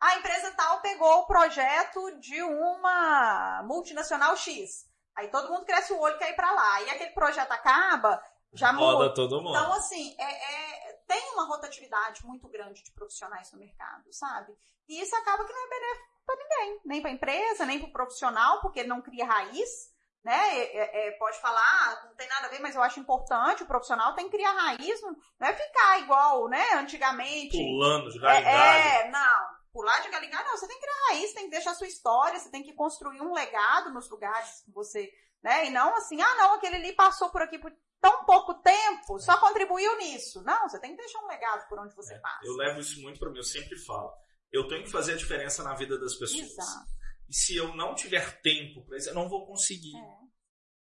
A 0.00 0.16
empresa 0.16 0.52
tal 0.52 0.80
pegou 0.80 1.20
o 1.20 1.26
projeto 1.26 2.18
de 2.20 2.42
uma 2.42 3.62
multinacional 3.64 4.36
X. 4.36 4.88
Aí 5.16 5.28
todo 5.28 5.50
mundo 5.50 5.64
cresce 5.64 5.92
o 5.92 5.98
olho 6.00 6.16
e 6.16 6.18
quer 6.18 6.30
ir 6.30 6.36
para 6.36 6.52
lá. 6.52 6.82
E 6.82 6.90
aquele 6.90 7.10
projeto 7.10 7.50
acaba, 7.50 8.22
já 8.52 8.72
muda. 8.72 9.14
todo 9.14 9.40
mundo. 9.40 9.50
Então, 9.50 9.72
assim, 9.72 10.14
é, 10.18 10.24
é, 10.24 10.81
tem 11.12 11.32
uma 11.34 11.44
rotatividade 11.44 12.24
muito 12.24 12.48
grande 12.48 12.82
de 12.82 12.90
profissionais 12.92 13.52
no 13.52 13.58
mercado, 13.58 14.10
sabe? 14.10 14.56
E 14.88 14.98
isso 14.98 15.14
acaba 15.14 15.44
que 15.44 15.52
não 15.52 15.66
é 15.66 15.68
benéfico 15.68 16.08
para 16.24 16.36
ninguém, 16.36 16.80
nem 16.86 17.02
para 17.02 17.10
a 17.10 17.14
empresa, 17.14 17.66
nem 17.66 17.78
para 17.78 17.88
o 17.88 17.92
profissional, 17.92 18.60
porque 18.62 18.82
não 18.82 19.02
cria 19.02 19.26
raiz, 19.26 19.92
né? 20.24 20.58
É, 20.58 20.76
é, 20.76 21.08
é, 21.08 21.10
pode 21.18 21.38
falar, 21.38 22.06
não 22.06 22.14
tem 22.14 22.26
nada 22.28 22.46
a 22.46 22.50
ver, 22.50 22.60
mas 22.60 22.74
eu 22.74 22.82
acho 22.82 22.98
importante, 22.98 23.62
o 23.62 23.66
profissional 23.66 24.14
tem 24.14 24.30
que 24.30 24.36
criar 24.36 24.52
raiz, 24.52 25.02
não, 25.02 25.14
é 25.46 25.52
ficar 25.52 26.00
igual, 26.00 26.48
né, 26.48 26.64
antigamente. 26.76 27.58
Pulando 27.58 28.10
de 28.10 28.18
realidade. 28.18 28.48
É, 28.48 29.10
não. 29.10 29.62
Pular 29.70 30.00
de 30.00 30.08
galgar, 30.08 30.44
não, 30.44 30.56
você 30.56 30.66
tem 30.66 30.78
que 30.78 30.86
criar 30.86 31.08
raiz, 31.08 31.32
tem 31.34 31.44
que 31.44 31.50
deixar 31.50 31.72
a 31.72 31.74
sua 31.74 31.86
história, 31.86 32.38
você 32.38 32.50
tem 32.50 32.62
que 32.62 32.74
construir 32.74 33.20
um 33.20 33.32
legado 33.34 33.92
nos 33.92 34.08
lugares 34.08 34.62
que 34.64 34.70
você, 34.70 35.10
né? 35.42 35.66
E 35.66 35.70
não 35.70 35.94
assim, 35.96 36.20
ah, 36.20 36.34
não, 36.36 36.54
aquele 36.54 36.76
ali 36.76 36.92
passou 36.92 37.30
por 37.30 37.42
aqui 37.42 37.58
por 37.58 37.72
tão 38.02 38.24
pouco 38.24 38.54
tempo, 38.54 39.20
só 39.20 39.38
contribuiu 39.38 39.96
nisso. 39.96 40.42
Não, 40.42 40.68
você 40.68 40.78
tem 40.80 40.90
que 40.90 41.00
deixar 41.00 41.20
um 41.20 41.28
legado 41.28 41.68
por 41.68 41.78
onde 41.78 41.94
você 41.94 42.14
é, 42.14 42.18
passa. 42.18 42.44
Eu 42.44 42.54
levo 42.54 42.80
isso 42.80 43.00
muito 43.00 43.20
para 43.20 43.30
mim, 43.30 43.38
eu 43.38 43.44
sempre 43.44 43.78
falo. 43.78 44.12
Eu 44.50 44.66
tenho 44.66 44.82
que 44.82 44.90
fazer 44.90 45.12
a 45.12 45.16
diferença 45.16 45.62
na 45.62 45.74
vida 45.74 45.96
das 45.98 46.16
pessoas. 46.16 46.50
Exato. 46.50 46.90
E 47.28 47.34
se 47.34 47.56
eu 47.56 47.74
não 47.76 47.94
tiver 47.94 48.42
tempo 48.42 48.84
para 48.84 48.98
isso, 48.98 49.08
eu 49.08 49.14
não 49.14 49.28
vou 49.28 49.46
conseguir. 49.46 49.96
É. 49.96 50.22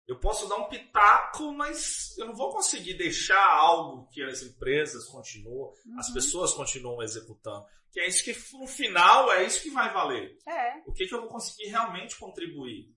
Eu 0.07 0.19
posso 0.19 0.49
dar 0.49 0.57
um 0.57 0.67
pitaco, 0.67 1.53
mas 1.53 2.17
eu 2.17 2.25
não 2.25 2.35
vou 2.35 2.51
conseguir 2.51 2.95
deixar 2.95 3.41
algo 3.41 4.09
que 4.09 4.21
as 4.23 4.41
empresas 4.41 5.05
continuam, 5.05 5.71
uhum. 5.85 5.99
as 5.99 6.11
pessoas 6.11 6.53
continuam 6.53 7.01
executando. 7.03 7.65
Que 7.91 7.99
é 7.99 8.07
isso 8.07 8.23
que, 8.23 8.57
no 8.57 8.67
final, 8.67 9.31
é 9.31 9.45
isso 9.45 9.61
que 9.61 9.69
vai 9.69 9.93
valer. 9.93 10.37
É. 10.47 10.81
O 10.87 10.91
que, 10.91 11.05
que 11.05 11.13
eu 11.13 11.21
vou 11.21 11.29
conseguir 11.29 11.69
realmente 11.69 12.17
contribuir? 12.17 12.93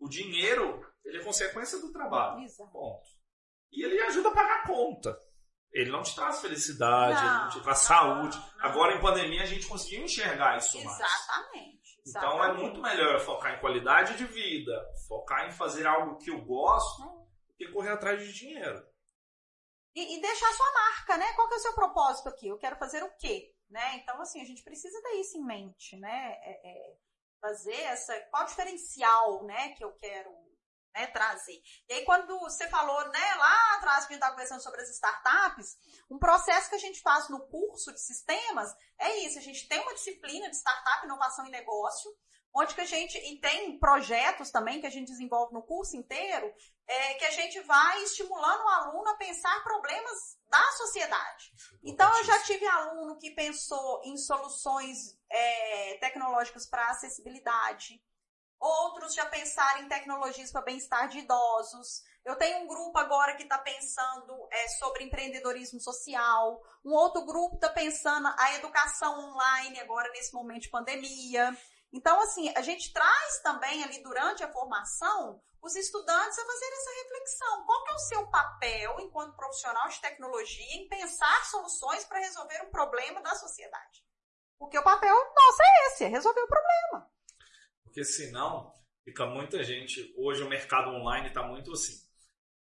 O 0.00 0.08
dinheiro, 0.08 0.84
ele 1.04 1.18
é 1.18 1.24
consequência 1.24 1.78
do 1.78 1.92
trabalho. 1.92 2.42
Exato. 2.42 2.72
Ponto. 2.72 3.21
E 3.72 3.82
ele 3.82 4.00
ajuda 4.02 4.28
a 4.28 4.32
pagar 4.32 4.60
a 4.60 4.66
conta. 4.66 5.18
Ele 5.72 5.90
não 5.90 6.02
te 6.02 6.14
traz 6.14 6.40
felicidade, 6.40 7.14
não, 7.14 7.30
ele 7.30 7.44
não 7.44 7.48
te 7.48 7.60
traz 7.62 7.78
não, 7.78 7.86
saúde. 7.86 8.36
Não. 8.36 8.64
Agora, 8.66 8.94
em 8.94 9.00
pandemia, 9.00 9.42
a 9.42 9.46
gente 9.46 9.66
conseguiu 9.66 10.04
enxergar 10.04 10.58
isso 10.58 10.76
Exatamente. 10.76 11.66
mais. 11.66 11.82
Então 12.06 12.44
é 12.44 12.52
muito 12.52 12.80
melhor 12.80 13.20
focar 13.20 13.54
em 13.54 13.60
qualidade 13.60 14.16
de 14.16 14.24
vida, 14.24 14.72
focar 15.08 15.46
em 15.48 15.52
fazer 15.52 15.86
algo 15.86 16.18
que 16.18 16.30
eu 16.30 16.44
gosto, 16.44 17.02
do 17.48 17.54
que 17.56 17.68
correr 17.68 17.90
atrás 17.90 18.20
de 18.20 18.32
dinheiro. 18.32 18.84
E, 19.94 20.16
e 20.16 20.20
deixar 20.20 20.48
a 20.48 20.54
sua 20.54 20.72
marca, 20.72 21.16
né? 21.16 21.32
Qual 21.34 21.48
que 21.48 21.54
é 21.54 21.56
o 21.58 21.60
seu 21.60 21.74
propósito 21.74 22.28
aqui? 22.28 22.48
Eu 22.48 22.58
quero 22.58 22.76
fazer 22.76 23.02
o 23.02 23.16
quê? 23.18 23.54
Né? 23.70 23.96
Então, 23.96 24.20
assim, 24.20 24.40
a 24.42 24.44
gente 24.44 24.62
precisa 24.62 25.00
ter 25.02 25.20
isso 25.20 25.38
em 25.38 25.44
mente, 25.44 25.96
né? 25.96 26.38
É, 26.42 26.70
é, 26.70 26.96
fazer 27.40 27.80
essa. 27.82 28.18
Qual 28.30 28.42
o 28.42 28.46
diferencial, 28.46 29.44
né, 29.44 29.70
que 29.70 29.84
eu 29.84 29.92
quero 29.92 30.30
né, 30.94 31.06
trazer. 31.08 31.60
E 31.88 31.92
aí, 31.94 32.04
quando 32.04 32.38
você 32.40 32.68
falou, 32.68 33.08
né, 33.08 33.34
lá 33.34 33.76
atrás, 33.76 34.06
que 34.06 34.12
a 34.12 34.14
gente 34.14 34.22
estava 34.22 34.32
conversando 34.32 34.62
sobre 34.62 34.82
as 34.82 34.90
startups, 34.90 35.76
um 36.10 36.18
processo 36.18 36.68
que 36.68 36.76
a 36.76 36.78
gente 36.78 37.00
faz 37.00 37.28
no 37.28 37.40
curso 37.48 37.92
de 37.92 38.00
sistemas 38.00 38.74
é 38.98 39.18
isso, 39.18 39.38
a 39.38 39.42
gente 39.42 39.66
tem 39.68 39.80
uma 39.80 39.94
disciplina 39.94 40.48
de 40.48 40.56
startup, 40.56 41.04
inovação 41.04 41.46
e 41.46 41.50
negócio, 41.50 42.10
onde 42.54 42.74
que 42.74 42.82
a 42.82 42.86
gente, 42.86 43.16
e 43.16 43.40
tem 43.40 43.78
projetos 43.78 44.50
também 44.50 44.80
que 44.80 44.86
a 44.86 44.90
gente 44.90 45.08
desenvolve 45.08 45.54
no 45.54 45.62
curso 45.62 45.96
inteiro, 45.96 46.52
é, 46.86 47.14
que 47.14 47.24
a 47.24 47.30
gente 47.30 47.60
vai 47.60 48.02
estimulando 48.02 48.62
o 48.62 48.68
aluno 48.68 49.08
a 49.08 49.16
pensar 49.16 49.62
problemas 49.64 50.38
da 50.50 50.72
sociedade. 50.72 51.50
Então, 51.82 52.14
eu 52.18 52.24
já 52.24 52.42
tive 52.42 52.66
aluno 52.66 53.18
que 53.18 53.30
pensou 53.30 54.02
em 54.04 54.16
soluções 54.18 55.18
é, 55.30 55.96
tecnológicas 55.98 56.68
para 56.68 56.90
acessibilidade, 56.90 58.02
outros 58.62 59.14
já 59.14 59.26
pensaram 59.26 59.82
em 59.82 59.88
tecnologias 59.88 60.52
para 60.52 60.62
bem-estar 60.62 61.08
de 61.08 61.18
idosos. 61.18 62.02
Eu 62.24 62.36
tenho 62.36 62.58
um 62.58 62.68
grupo 62.68 62.96
agora 62.98 63.34
que 63.36 63.42
está 63.42 63.58
pensando 63.58 64.48
é, 64.50 64.68
sobre 64.78 65.04
empreendedorismo 65.04 65.80
social, 65.80 66.62
um 66.84 66.92
outro 66.92 67.24
grupo 67.24 67.56
está 67.56 67.68
pensando 67.68 68.32
a 68.38 68.54
educação 68.54 69.18
online 69.30 69.80
agora 69.80 70.08
nesse 70.12 70.32
momento 70.32 70.62
de 70.62 70.70
pandemia. 70.70 71.56
Então, 71.92 72.20
assim, 72.20 72.48
a 72.56 72.62
gente 72.62 72.92
traz 72.92 73.40
também 73.42 73.82
ali 73.82 74.02
durante 74.02 74.44
a 74.44 74.52
formação 74.52 75.42
os 75.60 75.76
estudantes 75.76 76.38
a 76.38 76.44
fazer 76.44 76.66
essa 76.66 77.02
reflexão. 77.02 77.66
Qual 77.66 77.86
é 77.88 77.92
o 77.92 77.98
seu 77.98 78.26
papel 78.28 79.00
enquanto 79.00 79.36
profissional 79.36 79.88
de 79.88 80.00
tecnologia 80.00 80.76
em 80.76 80.88
pensar 80.88 81.44
soluções 81.46 82.04
para 82.04 82.20
resolver 82.20 82.62
um 82.62 82.70
problema 82.70 83.20
da 83.20 83.34
sociedade? 83.34 84.04
Porque 84.58 84.78
o 84.78 84.82
papel 84.82 85.14
nosso 85.14 85.62
é 85.62 85.86
esse, 85.86 86.04
é 86.04 86.08
resolver 86.08 86.40
o 86.40 86.48
problema. 86.48 87.11
Porque 87.92 88.04
senão, 88.06 88.72
fica 89.04 89.26
muita 89.26 89.62
gente. 89.62 90.14
Hoje 90.16 90.42
o 90.42 90.48
mercado 90.48 90.88
online 90.88 91.28
está 91.28 91.42
muito 91.42 91.72
assim. 91.72 92.00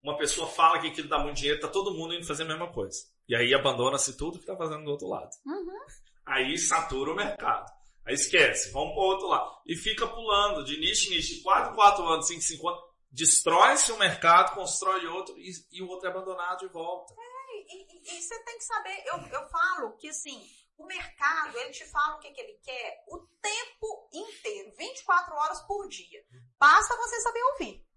Uma 0.02 0.16
pessoa 0.16 0.48
fala 0.48 0.80
que 0.80 0.88
aquilo 0.88 1.08
dá 1.08 1.16
muito 1.20 1.36
dinheiro, 1.36 1.60
tá 1.60 1.68
todo 1.68 1.94
mundo 1.94 2.12
indo 2.12 2.26
fazer 2.26 2.42
a 2.42 2.46
mesma 2.46 2.72
coisa. 2.72 2.98
E 3.28 3.36
aí 3.36 3.54
abandona-se 3.54 4.16
tudo 4.16 4.38
que 4.38 4.42
está 4.42 4.56
fazendo 4.56 4.82
do 4.82 4.90
outro 4.90 5.06
lado. 5.06 5.30
Uhum. 5.46 5.78
Aí 6.26 6.58
satura 6.58 7.12
o 7.12 7.14
mercado. 7.14 7.70
Aí 8.04 8.14
esquece, 8.14 8.72
vamos 8.72 8.94
para 8.94 9.00
o 9.00 9.06
outro 9.06 9.28
lado. 9.28 9.60
E 9.64 9.76
fica 9.76 10.08
pulando 10.08 10.64
de 10.64 10.76
nicho 10.76 11.06
em 11.06 11.16
nicho, 11.16 11.36
de 11.36 11.42
4 11.42 11.70
em 11.70 11.76
4 11.76 12.04
anos, 12.04 12.26
5 12.26 12.38
em 12.38 12.42
5 12.42 12.68
anos. 12.68 12.82
Destrói-se 13.08 13.92
o 13.92 13.98
mercado, 13.98 14.56
constrói 14.56 15.06
outro 15.06 15.38
e, 15.38 15.52
e, 15.70 15.82
o 15.82 15.88
outro 15.88 16.08
é 16.08 16.10
abandonado 16.10 16.58
de 16.58 16.66
volta. 16.66 17.14
É, 17.16 17.31
e, 17.68 18.14
e, 18.14 18.18
e, 18.18 18.22
você 18.22 18.38
tem 18.44 18.58
que 18.58 18.64
saber, 18.64 19.04
eu, 19.06 19.16
eu 19.40 19.48
falo 19.48 19.96
que 19.96 20.08
assim, 20.08 20.42
o 20.76 20.86
mercado, 20.86 21.58
ele 21.58 21.70
te 21.70 21.84
fala 21.86 22.16
o 22.16 22.18
que, 22.18 22.30
que 22.30 22.40
ele 22.40 22.58
quer 22.62 23.04
o 23.08 23.18
tempo 23.40 24.08
inteiro, 24.12 24.74
24 24.76 25.34
horas 25.34 25.60
por 25.62 25.88
dia. 25.88 26.24
Basta 26.58 26.96
você 26.96 27.20
saber 27.20 27.42
ouvir. 27.52 27.92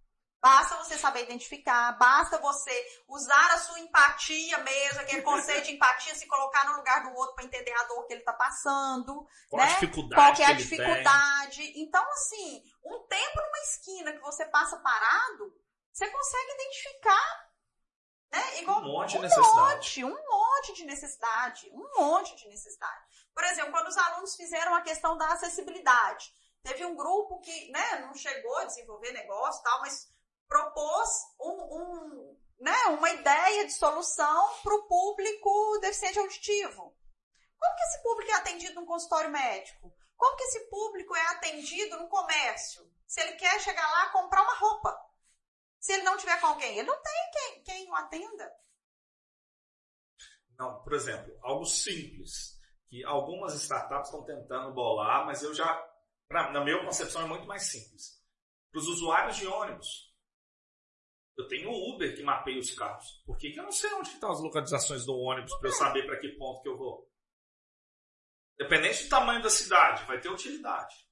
Basta 0.45 0.77
você 0.77 0.95
saber 0.95 1.23
identificar, 1.23 1.97
basta 1.97 2.37
você 2.37 2.71
usar 3.07 3.51
a 3.51 3.57
sua 3.57 3.79
empatia 3.79 4.59
mesmo, 4.59 4.99
aquele 4.99 5.23
conceito 5.23 5.65
de 5.65 5.71
empatia, 5.71 6.13
se 6.13 6.27
colocar 6.27 6.65
no 6.65 6.77
lugar 6.77 7.01
do 7.01 7.15
outro 7.17 7.33
para 7.33 7.45
entender 7.45 7.73
a 7.73 7.83
dor 7.85 8.05
que 8.05 8.13
ele 8.13 8.21
está 8.21 8.33
passando. 8.33 9.25
Qual 9.49 9.65
né? 9.65 9.71
a 9.71 9.73
dificuldade? 9.73 10.37
Qual 10.37 10.47
é 10.47 10.51
a 10.51 10.55
dificuldade. 10.55 11.73
Então, 11.77 12.03
assim, 12.11 12.63
um 12.83 13.07
tempo 13.07 13.41
numa 13.41 13.59
esquina 13.63 14.13
que 14.13 14.21
você 14.21 14.45
passa 14.45 14.77
parado, 14.77 15.51
você 15.91 16.07
consegue 16.11 16.51
identificar. 16.51 17.44
Né? 18.31 18.61
Igual, 18.61 18.81
um 18.81 18.85
monte 18.85 19.11
de 19.11 19.17
um 19.17 19.21
necessidade. 19.21 19.75
Monte, 19.75 20.03
um 20.03 20.29
monte 20.29 20.73
de 20.73 20.85
necessidade. 20.85 21.71
Um 21.71 22.01
monte 22.01 22.35
de 22.35 22.47
necessidade. 22.47 23.05
Por 23.33 23.43
exemplo, 23.43 23.71
quando 23.71 23.87
os 23.87 23.97
alunos 23.97 24.35
fizeram 24.35 24.73
a 24.75 24.81
questão 24.81 25.17
da 25.17 25.27
acessibilidade. 25.33 26.33
Teve 26.63 26.83
um 26.83 26.95
grupo 26.95 27.39
que 27.41 27.71
né, 27.71 27.99
não 27.99 28.13
chegou 28.15 28.57
a 28.57 28.65
desenvolver 28.65 29.11
negócio 29.11 29.61
tal, 29.61 29.81
mas 29.81 30.07
propôs 30.47 31.09
um, 31.39 31.51
um, 31.51 32.37
né, 32.59 32.85
uma 32.87 33.11
ideia 33.11 33.65
de 33.65 33.73
solução 33.73 34.55
para 34.63 34.73
o 34.73 34.87
público 34.87 35.77
deficiente 35.81 36.17
auditivo. 36.17 36.95
Como 37.59 37.75
que 37.75 37.83
esse 37.83 38.01
público 38.01 38.31
é 38.31 38.35
atendido 38.35 38.75
num 38.75 38.85
consultório 38.85 39.29
médico? 39.29 39.93
Como 40.17 40.35
que 40.35 40.43
esse 40.43 40.59
público 40.69 41.15
é 41.15 41.27
atendido 41.27 41.97
no 41.97 42.07
comércio? 42.07 42.89
Se 43.05 43.21
ele 43.21 43.33
quer 43.33 43.59
chegar 43.59 43.87
lá 43.87 44.09
comprar 44.09 44.41
uma 44.41 44.55
roupa. 44.55 45.04
Se 45.85 45.93
ele 45.93 46.01
não 46.01 46.17
tiver 46.17 46.41
com 46.41 46.47
alguém, 46.47 46.79
ele 46.79 46.87
não 46.87 46.99
tem 46.99 47.31
quem, 47.31 47.63
quem 47.63 47.91
o 47.91 47.95
atenda. 47.95 48.51
Não, 50.57 50.81
por 50.81 50.93
exemplo, 50.93 51.37
algo 51.43 51.63
simples 51.63 52.59
que 52.87 53.05
algumas 53.05 53.53
startups 53.53 54.07
estão 54.07 54.25
tentando 54.25 54.73
bolar, 54.73 55.27
mas 55.27 55.43
eu 55.43 55.53
já, 55.53 55.79
pra, 56.27 56.51
na 56.51 56.63
minha 56.63 56.83
concepção, 56.83 57.21
é 57.21 57.27
muito 57.27 57.45
mais 57.45 57.69
simples. 57.69 58.19
Para 58.71 58.79
os 58.79 58.87
usuários 58.87 59.37
de 59.37 59.45
ônibus, 59.45 60.11
eu 61.37 61.47
tenho 61.47 61.69
o 61.69 61.93
Uber 61.93 62.15
que 62.15 62.23
mapeia 62.23 62.57
os 62.57 62.73
carros. 62.73 63.21
Por 63.23 63.37
que, 63.37 63.51
que 63.51 63.59
eu 63.59 63.63
não 63.65 63.71
sei 63.71 63.93
onde 63.93 64.09
estão 64.09 64.31
as 64.31 64.41
localizações 64.41 65.05
do 65.05 65.15
ônibus 65.15 65.55
para 65.59 65.69
eu 65.69 65.73
saber 65.73 66.07
para 66.07 66.19
que 66.19 66.29
ponto 66.29 66.63
que 66.63 66.69
eu 66.69 66.77
vou? 66.79 67.07
Dependente 68.57 69.03
do 69.03 69.09
tamanho 69.09 69.43
da 69.43 69.51
cidade, 69.51 70.03
vai 70.05 70.19
ter 70.19 70.29
utilidade. 70.29 71.04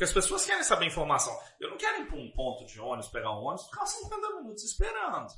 Porque 0.00 0.08
as 0.08 0.14
pessoas 0.14 0.46
querem 0.46 0.62
saber 0.62 0.86
informação. 0.86 1.38
Eu 1.60 1.68
não 1.68 1.76
quero 1.76 2.00
ir 2.00 2.06
para 2.06 2.16
um 2.16 2.32
ponto 2.32 2.64
de 2.64 2.80
ônibus, 2.80 3.10
pegar 3.10 3.32
um 3.32 3.44
ônibus, 3.44 3.66
ficar 3.66 3.84
50 3.84 4.30
minutos 4.36 4.64
esperando. 4.64 5.30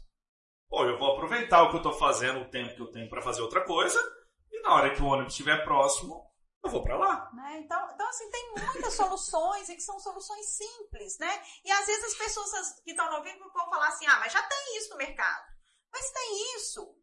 Ou 0.71 0.87
eu 0.87 0.97
vou 0.97 1.15
aproveitar 1.15 1.65
o 1.65 1.71
que 1.71 1.75
eu 1.75 1.79
estou 1.79 1.93
fazendo, 1.95 2.39
o 2.43 2.49
tempo 2.49 2.73
que 2.77 2.81
eu 2.81 2.93
tenho 2.93 3.11
para 3.11 3.21
fazer 3.21 3.43
outra 3.43 3.65
coisa, 3.65 3.99
e 4.53 4.63
na 4.63 4.77
hora 4.77 4.95
que 4.95 5.03
o 5.03 5.07
ônibus 5.07 5.33
estiver 5.33 5.65
próximo, 5.65 6.31
eu 6.63 6.71
vou 6.71 6.81
para 6.81 6.97
lá. 6.97 7.29
Né? 7.35 7.59
Então, 7.59 7.91
então, 7.93 8.09
assim, 8.09 8.31
tem 8.31 8.55
muitas 8.55 8.95
soluções 8.95 9.69
e 9.69 9.75
que 9.75 9.83
são 9.83 9.99
soluções 9.99 10.47
simples, 10.47 11.19
né? 11.19 11.43
E 11.65 11.73
às 11.73 11.85
vezes 11.85 12.05
as 12.05 12.15
pessoas 12.15 12.81
que 12.85 12.93
estão 12.93 13.13
ouvindo 13.17 13.41
vão 13.41 13.69
falar 13.69 13.89
assim, 13.89 14.07
ah, 14.07 14.21
mas 14.21 14.33
já 14.33 14.43
tem 14.45 14.79
isso 14.79 14.91
no 14.91 14.97
mercado. 14.97 15.43
Mas 15.93 16.09
tem 16.13 16.55
isso. 16.55 17.02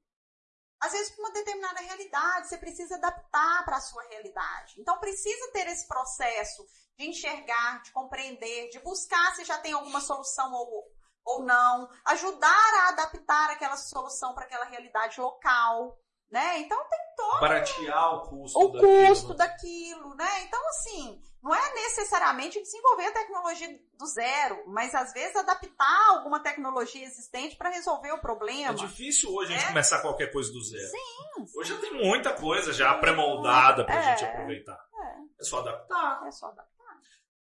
Às 0.82 0.91
vezes, 0.93 1.11
para 1.11 1.25
uma 1.25 1.34
determinada 1.34 1.80
realidade, 1.82 2.47
você 2.47 2.57
precisa 2.57 2.95
adaptar 2.95 3.65
para 3.65 3.77
a 3.77 3.82
sua 3.82 4.03
realidade. 4.09 4.75
Então, 4.80 4.99
precisa 4.99 5.51
ter 5.51 5.67
esse 5.67 5.88
processo 5.88 6.65
de 6.97 7.09
enxergar, 7.09 7.82
de 7.82 7.91
compreender, 7.91 8.69
de 8.69 8.80
buscar 8.80 9.36
se 9.36 9.43
já 9.45 9.57
tem 9.57 9.73
alguma 9.73 10.01
solução 10.01 10.51
ou, 10.53 10.86
ou 11.25 11.43
não, 11.43 11.89
ajudar 12.05 12.73
a 12.84 12.89
adaptar 12.89 13.51
aquela 13.51 13.77
solução 13.77 14.34
para 14.34 14.45
aquela 14.45 14.65
realidade 14.65 15.19
local 15.19 15.97
né? 16.32 16.59
Então 16.59 16.77
tem 16.89 16.99
todo 17.17 17.41
baratear 17.41 18.15
o 18.15 18.30
custo 18.30 18.59
o 18.59 18.67
daquilo. 18.69 19.07
custo 19.07 19.34
daquilo, 19.34 20.15
né? 20.15 20.43
Então 20.43 20.69
assim, 20.69 21.23
não 21.42 21.54
é 21.56 21.74
necessariamente 21.74 22.62
desenvolver 22.62 23.06
a 23.08 23.12
tecnologia 23.14 23.80
do 23.94 24.06
zero, 24.06 24.64
mas 24.68 24.94
às 24.94 25.14
vezes 25.14 25.36
adaptar 25.36 26.10
alguma 26.10 26.42
tecnologia 26.42 27.06
existente 27.06 27.56
para 27.56 27.70
resolver 27.70 28.12
o 28.12 28.20
problema. 28.22 28.72
É 28.72 28.74
difícil 28.74 29.34
hoje 29.34 29.54
a 29.54 29.56
gente 29.58 29.66
É? 29.66 29.70
começar 29.70 30.02
qualquer 30.02 30.32
coisa 30.32 30.52
do 30.52 30.62
zero. 30.64 30.90
Sim, 30.90 31.46
Hoje 31.56 31.74
já 31.74 31.80
tem 31.80 31.94
muita 31.94 32.34
coisa 32.34 32.74
já 32.74 32.94
pré-moldada 32.98 33.86
pra 33.86 33.96
É. 33.96 34.02
gente 34.18 34.26
aproveitar. 34.26 34.78
É. 34.94 35.42
É 35.42 35.44
só 35.44 35.60
adaptar. 35.60 36.28
é 36.28 36.32
só 36.32 36.48
adaptar. 36.48 36.98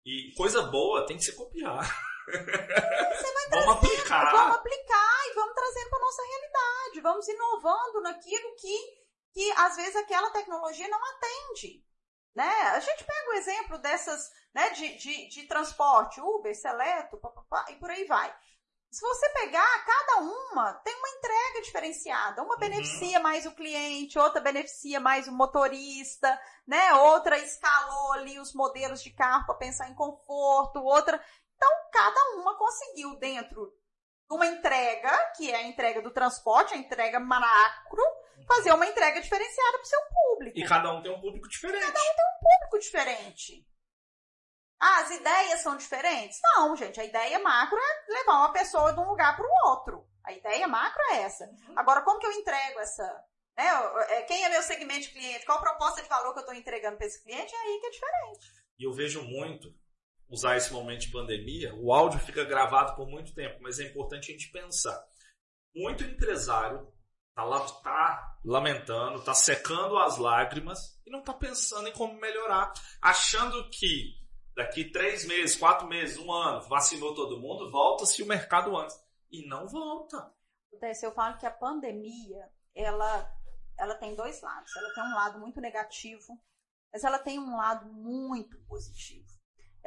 E 0.05 0.33
coisa 0.37 0.63
boa 0.63 1.07
tem 1.07 1.17
que 1.17 1.25
se 1.25 1.33
copiar. 1.35 1.85
Você 2.27 2.37
vai 3.33 3.49
Vamos 3.51 3.77
aplicar. 3.77 4.31
Vamos 4.33 4.57
aplicar 4.57 5.27
e 5.31 5.35
vamos 5.35 5.55
trazendo 5.55 5.89
para 5.91 5.99
nossa 6.01 6.23
realidade, 6.23 7.01
vamos 7.01 7.29
inovando 7.29 8.01
naquilo 8.03 8.55
que, 8.57 8.79
que 9.33 9.51
às 9.53 9.77
vezes 9.77 9.97
aquela 9.97 10.31
tecnologia 10.31 10.87
não 10.89 11.01
atende. 11.03 11.83
Né? 12.35 12.51
A 12.73 12.81
gente 12.81 13.05
pega 13.05 13.31
o 13.31 13.35
exemplo 13.35 13.79
dessas, 13.79 14.31
né, 14.55 14.71
de, 14.71 14.97
de, 14.97 15.29
de 15.29 15.43
transporte, 15.45 16.21
Uber, 16.21 16.55
Seleto, 16.55 17.17
papapá, 17.17 17.67
e 17.71 17.77
por 17.77 17.91
aí 17.91 18.05
vai. 18.05 18.33
Se 18.91 19.03
você 19.03 19.29
pegar, 19.31 19.85
cada 19.85 20.21
uma 20.23 20.73
tem 20.75 20.95
uma 20.97 21.09
entrega 21.11 21.61
diferenciada. 21.63 22.43
Uma 22.43 22.57
beneficia 22.57 23.21
mais 23.21 23.45
o 23.45 23.55
cliente, 23.55 24.19
outra 24.19 24.41
beneficia 24.41 24.99
mais 24.99 25.29
o 25.29 25.33
motorista, 25.33 26.41
né? 26.67 26.95
Outra 26.95 27.39
escalou 27.39 28.13
ali 28.15 28.41
os 28.41 28.55
modelos 28.55 29.03
de 29.03 29.11
carro 29.11 29.45
para 29.45 29.57
pensar 29.57 29.91
em 29.91 29.95
conforto, 29.95 30.83
outra. 30.83 31.23
Então, 31.55 31.71
cada 31.93 32.37
uma 32.37 32.57
conseguiu 32.57 33.19
dentro 33.19 33.67
de 33.67 34.35
uma 34.35 34.47
entrega, 34.47 35.11
que 35.37 35.51
é 35.51 35.57
a 35.57 35.63
entrega 35.65 36.01
do 36.01 36.11
transporte, 36.11 36.73
a 36.73 36.79
entrega 36.79 37.21
macro, 37.21 38.03
fazer 38.49 38.73
uma 38.73 38.87
entrega 38.87 39.21
diferenciada 39.21 39.73
para 39.79 39.83
o 39.83 39.87
seu 39.87 40.01
público 40.13 40.59
E 40.59 40.67
cada 40.67 40.93
um 40.93 41.03
tem 41.03 41.13
um 41.13 41.21
público 41.21 41.49
diferente. 41.49 41.87
público 42.41 42.79
diferente. 42.81 43.67
Ah, 44.81 45.01
as 45.01 45.11
ideias 45.11 45.61
são 45.61 45.77
diferentes? 45.77 46.39
Não, 46.43 46.75
gente. 46.77 47.01
A 47.01 47.05
ideia 47.05 47.39
macro 47.41 47.79
é 47.79 48.13
levar 48.13 48.39
uma 48.39 48.53
pessoa 48.53 48.93
de 48.93 49.01
um 49.01 49.09
lugar 49.09 49.37
para 49.37 49.45
o 49.47 49.71
outro. 49.71 50.09
A 50.25 50.33
ideia 50.33 50.67
macro 50.69 51.01
é 51.13 51.23
essa. 51.23 51.49
Agora, 51.77 52.03
como 52.03 52.19
que 52.21 52.27
eu 52.27 52.33
entrego 52.33 52.79
essa? 52.81 53.05
Né, 53.57 53.65
é, 54.11 54.23
quem 54.23 54.45
é 54.45 54.49
meu 54.49 54.63
segmento 54.63 55.01
de 55.01 55.11
cliente? 55.11 55.45
Qual 55.45 55.59
a 55.59 55.63
proposta 55.63 56.01
de 56.03 56.09
valor 56.09 56.33
que 56.33 56.39
eu 56.39 56.45
estou 56.45 56.55
entregando 56.55 56.97
para 56.97 57.07
esse 57.07 57.23
cliente? 57.25 57.53
É 57.55 57.59
aí 57.59 57.81
que 57.81 57.87
é 57.87 57.91
diferente. 57.91 58.47
e 58.79 58.85
eu 58.85 58.93
vejo 58.93 59.23
muito 59.23 59.69
usar 60.31 60.57
esse 60.57 60.73
momento 60.73 61.01
de 61.01 61.11
pandemia, 61.11 61.75
o 61.75 61.93
áudio 61.93 62.21
fica 62.21 62.45
gravado 62.45 62.95
por 62.95 63.09
muito 63.09 63.35
tempo, 63.35 63.59
mas 63.63 63.81
é 63.81 63.85
importante 63.85 64.31
a 64.31 64.33
gente 64.35 64.53
pensar. 64.53 65.03
Muito 65.75 66.05
empresário 66.05 66.87
tá, 67.45 67.61
tá 67.83 68.39
lamentando, 68.45 69.25
tá 69.25 69.35
secando 69.35 69.99
as 69.99 70.17
lágrimas 70.19 71.01
e 71.07 71.11
não 71.11 71.23
tá 71.23 71.33
pensando 71.33 71.89
em 71.89 71.93
como 71.93 72.15
melhorar, 72.21 72.73
achando 73.01 73.69
que 73.71 74.15
daqui 74.57 74.91
três 74.91 75.27
meses, 75.27 75.57
quatro 75.57 75.87
meses, 75.87 76.19
um 76.19 76.33
ano, 76.33 76.69
vacinou 76.69 77.15
todo 77.15 77.41
mundo, 77.41 77.71
volta-se 77.71 78.23
o 78.23 78.27
mercado 78.27 78.77
antes. 78.77 78.99
E 79.31 79.47
não 79.47 79.69
volta. 79.69 80.33
Eu 81.03 81.13
falo 81.13 81.37
que 81.37 81.47
a 81.47 81.51
pandemia, 81.51 82.51
ela, 82.75 83.31
ela 83.79 83.95
tem 83.95 84.15
dois 84.15 84.41
lados. 84.41 84.75
Ela 84.75 84.95
tem 84.95 85.05
um 85.05 85.15
lado 85.15 85.39
muito 85.39 85.61
negativo, 85.61 86.41
mas 86.93 87.05
ela 87.05 87.19
tem 87.19 87.39
um 87.39 87.57
lado 87.57 87.93
muito 87.93 88.59
positivo 88.65 89.39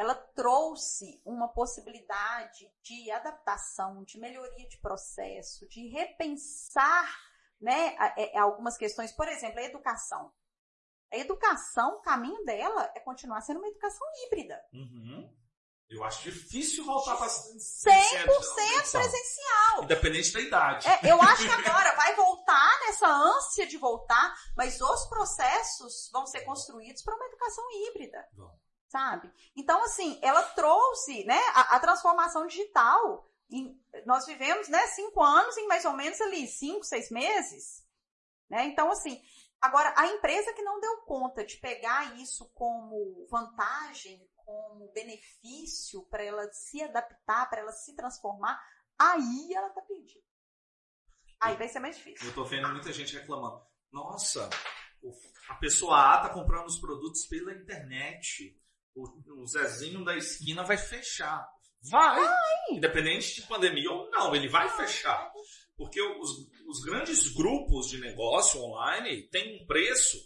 ela 0.02 0.16
trouxe 0.16 1.22
uma 1.26 1.48
possibilidade 1.50 2.72
de 2.82 3.12
adaptação, 3.12 4.04
de 4.04 4.18
melhoria 4.20 4.68
de 4.68 4.78
processo, 4.78 5.68
de 5.68 5.90
repensar 5.90 7.31
né, 7.62 7.96
é, 8.18 8.38
algumas 8.38 8.78
questões. 8.78 9.12
Por 9.12 9.28
exemplo, 9.28 9.60
a 9.60 9.64
educação. 9.64 10.32
A 11.12 11.18
educação, 11.18 11.98
o 11.98 12.02
caminho 12.02 12.44
dela 12.46 12.92
é 12.96 13.00
continuar 13.00 13.42
sendo 13.42 13.58
uma 13.60 13.68
educação 13.68 14.08
híbrida. 14.26 14.62
Uhum. 14.74 15.30
Eu 15.90 16.06
acho 16.06 16.24
difícil 16.24 16.86
voltar 16.86 17.18
para 17.18 17.28
100% 17.28 18.92
presencial. 18.92 19.84
Independente 19.84 20.32
da 20.32 20.40
idade. 20.40 20.88
É, 20.88 21.12
eu 21.12 21.22
acho 21.22 21.44
que 21.44 21.68
agora 21.68 21.96
vai 21.98 22.16
voltar 22.16 22.80
nessa 22.86 23.10
ânsia 23.10 23.68
de 23.68 23.78
voltar, 23.78 24.34
mas 24.56 24.80
os 24.80 25.06
processos 25.08 26.10
vão 26.14 26.26
ser 26.26 26.42
construídos 26.42 27.04
para 27.04 27.14
uma 27.14 27.26
educação 27.26 27.66
híbrida. 27.72 28.26
Bom 28.32 28.58
sabe? 28.92 29.32
Então, 29.56 29.82
assim, 29.84 30.20
ela 30.22 30.44
trouxe, 30.44 31.24
né, 31.24 31.40
a, 31.56 31.78
a 31.78 31.80
transformação 31.80 32.46
digital. 32.46 33.26
Nós 34.06 34.26
vivemos, 34.26 34.68
né, 34.70 34.88
cinco 34.88 35.22
anos 35.22 35.58
em 35.58 35.68
mais 35.68 35.86
ou 35.86 35.94
menos 35.94 36.20
ali, 36.22 36.48
cinco, 36.48 36.84
seis 36.84 37.10
meses, 37.12 37.86
né? 38.50 38.66
Então, 38.66 38.90
assim, 38.92 39.22
agora, 39.60 39.94
a 39.98 40.08
empresa 40.08 40.54
que 40.54 40.62
não 40.62 40.80
deu 40.80 41.02
conta 41.02 41.46
de 41.46 41.58
pegar 41.58 42.18
isso 42.18 42.50
como 42.54 43.28
vantagem, 43.30 44.26
como 44.36 44.92
benefício 44.94 46.04
para 46.10 46.24
ela 46.24 46.50
se 46.52 46.82
adaptar, 46.82 47.50
para 47.50 47.62
ela 47.62 47.72
se 47.72 47.96
transformar, 47.96 48.60
aí 48.98 49.54
ela 49.54 49.70
tá 49.70 49.82
perdida. 49.82 50.22
Aí 51.40 51.56
vai 51.58 51.68
ser 51.68 51.80
mais 51.80 51.98
difícil. 51.98 52.28
Eu 52.28 52.36
tô 52.36 52.46
vendo 52.46 52.70
muita 52.70 52.94
gente 52.94 53.18
reclamando. 53.18 53.66
Nossa, 53.92 54.50
a 55.50 55.56
pessoa 55.56 56.14
A 56.14 56.22
tá 56.22 56.30
comprando 56.30 56.68
os 56.68 56.80
produtos 56.80 57.26
pela 57.26 57.54
internet 57.54 58.58
o 58.96 59.48
Zezinho 59.48 60.04
da 60.04 60.16
esquina 60.16 60.64
vai 60.64 60.78
fechar. 60.78 61.48
Vai! 61.90 62.20
vai. 62.20 62.56
Independente 62.72 63.36
de 63.36 63.48
pandemia 63.48 63.92
ou 63.92 64.10
não, 64.10 64.36
ele 64.36 64.48
vai 64.48 64.70
fechar. 64.70 65.32
Porque 65.76 66.02
os, 66.02 66.30
os 66.68 66.84
grandes 66.84 67.34
grupos 67.34 67.88
de 67.88 68.00
negócio 68.00 68.62
online 68.62 69.28
têm 69.30 69.62
um 69.62 69.66
preço 69.66 70.18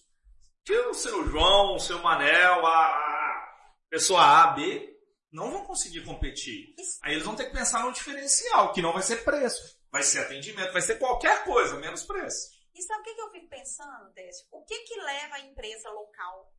que 0.63 0.77
o 0.77 0.93
seu 0.93 1.25
João, 1.29 1.75
o 1.75 1.79
seu 1.79 2.01
Manel, 2.01 2.65
a, 2.65 2.87
a 2.87 3.57
pessoa 3.89 4.21
A, 4.21 4.47
B, 4.47 4.99
não 5.31 5.51
vão 5.51 5.63
conseguir 5.63 6.03
competir. 6.03 6.75
Aí 7.01 7.13
eles 7.13 7.25
vão 7.25 7.35
ter 7.35 7.45
que 7.45 7.53
pensar 7.53 7.83
no 7.83 7.93
diferencial, 7.93 8.73
que 8.73 8.81
não 8.81 8.91
vai 8.91 9.03
ser 9.03 9.23
preço. 9.23 9.79
Vai 9.91 10.03
ser 10.03 10.19
atendimento, 10.19 10.73
vai 10.73 10.81
ser 10.81 10.97
qualquer 10.97 11.43
coisa, 11.43 11.77
menos 11.77 12.03
preço. 12.03 12.49
E 12.73 12.81
sabe 12.81 13.01
o 13.01 13.03
que 13.15 13.21
eu 13.21 13.31
fico 13.31 13.47
pensando, 13.47 14.11
Décio? 14.13 14.45
O 14.51 14.63
que 14.65 14.77
que 14.79 14.99
leva 14.99 15.35
a 15.35 15.39
empresa 15.39 15.89
local 15.91 16.53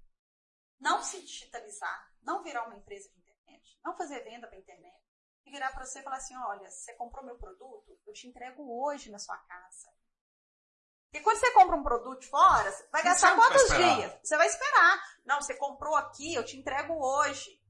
não 0.80 1.02
se 1.02 1.20
digitalizar, 1.20 2.10
não 2.22 2.42
virar 2.42 2.66
uma 2.66 2.76
empresa 2.76 3.10
de 3.10 3.20
internet, 3.46 3.78
não 3.84 3.96
fazer 3.96 4.20
venda 4.24 4.48
para 4.48 4.58
internet, 4.58 4.96
e 5.44 5.50
virar 5.50 5.70
para 5.72 5.84
você 5.84 6.00
e 6.00 6.02
falar 6.02 6.16
assim, 6.16 6.36
olha, 6.36 6.68
você 6.70 6.94
comprou 6.94 7.24
meu 7.24 7.36
produto, 7.36 7.98
eu 8.06 8.12
te 8.12 8.26
entrego 8.26 8.62
hoje 8.82 9.10
na 9.10 9.18
sua 9.18 9.36
casa. 9.38 9.88
Porque 11.04 11.22
quando 11.22 11.38
você 11.38 11.52
compra 11.52 11.76
um 11.76 11.82
produto 11.84 12.28
fora, 12.28 12.70
vai 12.90 13.02
gastar 13.02 13.36
quantos 13.36 13.68
dias? 13.68 14.18
Você 14.22 14.36
vai 14.36 14.46
esperar. 14.48 15.00
Não, 15.24 15.40
você 15.40 15.54
comprou 15.54 15.94
aqui, 15.94 16.34
eu 16.34 16.44
te 16.44 16.56
entrego 16.56 16.92
hoje. 16.94 17.62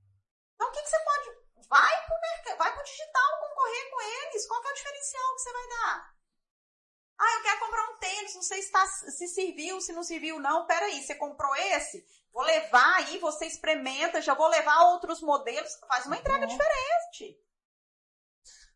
Então 0.54 0.68
o 0.68 0.72
que, 0.72 0.82
que 0.82 0.88
você 0.88 0.98
pode. 1.04 1.46
Vai 1.68 2.06
pro 2.06 2.20
mercado, 2.20 2.58
vai 2.58 2.74
pro 2.74 2.82
digital 2.82 3.40
concorrer 3.40 3.90
com 3.90 4.00
eles. 4.00 4.48
Qual 4.48 4.64
é 4.64 4.70
o 4.70 4.74
diferencial 4.74 5.34
que 5.34 5.42
você 5.42 5.52
vai 5.52 5.68
dar? 5.68 6.15
Ah, 7.18 7.36
eu 7.38 7.42
quero 7.42 7.60
comprar 7.60 7.90
um 7.90 7.98
tênis, 7.98 8.34
não 8.34 8.42
sei 8.42 8.62
se, 8.62 8.70
tá, 8.70 8.86
se 8.86 9.28
serviu, 9.28 9.80
se 9.80 9.92
não 9.92 10.02
serviu, 10.02 10.38
não. 10.38 10.66
Peraí, 10.66 11.02
você 11.02 11.14
comprou 11.14 11.54
esse? 11.56 12.04
Vou 12.32 12.44
levar 12.44 12.96
aí, 12.96 13.18
você 13.18 13.46
experimenta, 13.46 14.20
já 14.20 14.34
vou 14.34 14.48
levar 14.48 14.92
outros 14.92 15.22
modelos, 15.22 15.74
faz 15.88 16.04
uma 16.04 16.18
entrega 16.18 16.42
uhum. 16.42 16.48
diferente. 16.48 17.40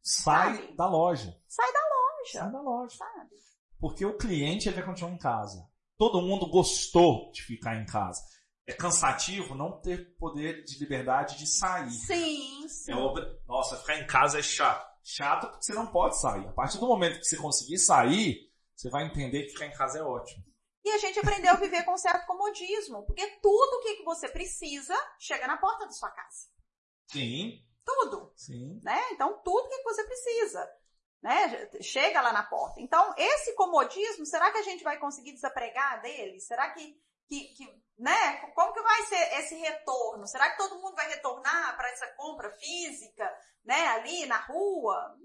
Sai 0.03 0.57
sabe? 0.57 0.77
da 0.77 0.89
loja. 0.89 1.37
Sai 1.47 1.73
da 1.73 1.81
loja. 1.81 2.33
Sai 2.33 2.53
da 2.53 2.61
loja. 2.63 2.97
Sabe? 2.97 3.37
Porque 3.79 4.05
o 4.05 4.17
cliente 4.17 4.69
ele 4.69 4.77
vai 4.77 4.87
continuar 4.87 5.13
em 5.13 5.19
casa. 5.19 5.69
Todo 5.99 6.23
mundo 6.23 6.49
gostou 6.49 7.31
de 7.33 7.43
ficar 7.43 7.77
em 7.77 7.85
casa. 7.85 8.23
É 8.67 8.73
cansativo 8.73 9.55
não 9.55 9.81
ter 9.81 10.17
poder 10.17 10.65
de 10.65 10.79
liberdade 10.79 11.37
de 11.37 11.47
sair. 11.47 11.91
Sim, 11.91 12.67
sim. 12.69 12.93
É. 12.93 13.41
Nossa, 13.47 13.77
ficar 13.77 13.99
em 13.99 14.07
casa 14.07 14.39
é 14.39 14.43
chato. 14.43 14.90
Chato 15.11 15.49
porque 15.49 15.65
você 15.65 15.75
não 15.75 15.89
pode 15.89 16.21
sair. 16.21 16.47
A 16.47 16.53
partir 16.53 16.79
do 16.79 16.87
momento 16.87 17.19
que 17.19 17.25
você 17.25 17.37
conseguir 17.37 17.79
sair, 17.79 18.49
você 18.77 18.89
vai 18.89 19.05
entender 19.05 19.43
que 19.43 19.53
ficar 19.53 19.67
em 19.67 19.73
casa 19.73 19.99
é 19.99 20.03
ótimo. 20.03 20.45
E 20.85 20.91
a 20.91 20.99
gente 20.99 21.19
aprendeu 21.19 21.53
a 21.53 21.57
viver 21.57 21.83
com 21.85 21.97
certo 21.97 22.27
comodismo, 22.27 23.05
porque 23.05 23.27
tudo 23.43 23.77
o 23.77 23.81
que 23.83 24.05
você 24.05 24.29
precisa 24.29 24.95
chega 25.19 25.49
na 25.49 25.57
porta 25.57 25.85
da 25.85 25.93
sua 25.93 26.11
casa. 26.11 26.49
Sim. 27.11 27.61
Tudo. 27.85 28.33
Sim. 28.37 28.81
Né? 28.85 28.99
Então, 29.11 29.43
tudo 29.43 29.69
que 29.69 29.83
você 29.83 30.05
precisa. 30.05 30.71
Né? 31.21 31.69
Chega 31.83 32.23
lá 32.23 32.33
na 32.33 32.45
porta. 32.45 32.81
Então, 32.81 33.13
esse 33.19 33.55
comodismo, 33.57 34.25
será 34.25 34.53
que 34.53 34.59
a 34.59 34.63
gente 34.63 34.85
vai 34.85 34.97
conseguir 34.99 35.33
desapregar 35.33 36.01
dele? 36.01 36.39
Será 36.41 36.71
que, 36.71 36.97
que, 37.31 37.55
que 37.55 37.81
né? 37.99 38.37
Como 38.55 38.73
que 38.73 38.83
vai 38.83 39.03
ser 39.05 39.39
esse 39.39 39.55
retorno? 39.57 40.27
Será 40.27 40.51
que 40.51 40.57
todo 40.57 40.81
mundo 40.81 40.97
vai 40.97 41.09
retornar 41.09 41.77
para 41.77 41.91
essa 41.91 42.07
compra 42.17 42.51
física, 42.59 43.31
né? 43.65 43.87
Ali 43.89 44.27
na 44.27 44.39
rua? 44.47 45.17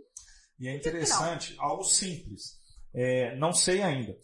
E 0.60 0.68
é 0.68 0.76
interessante, 0.76 1.56
algo 1.58 1.84
simples. 1.84 2.60
É, 2.94 3.36
não 3.38 3.52
sei 3.52 3.82
ainda 3.82 4.18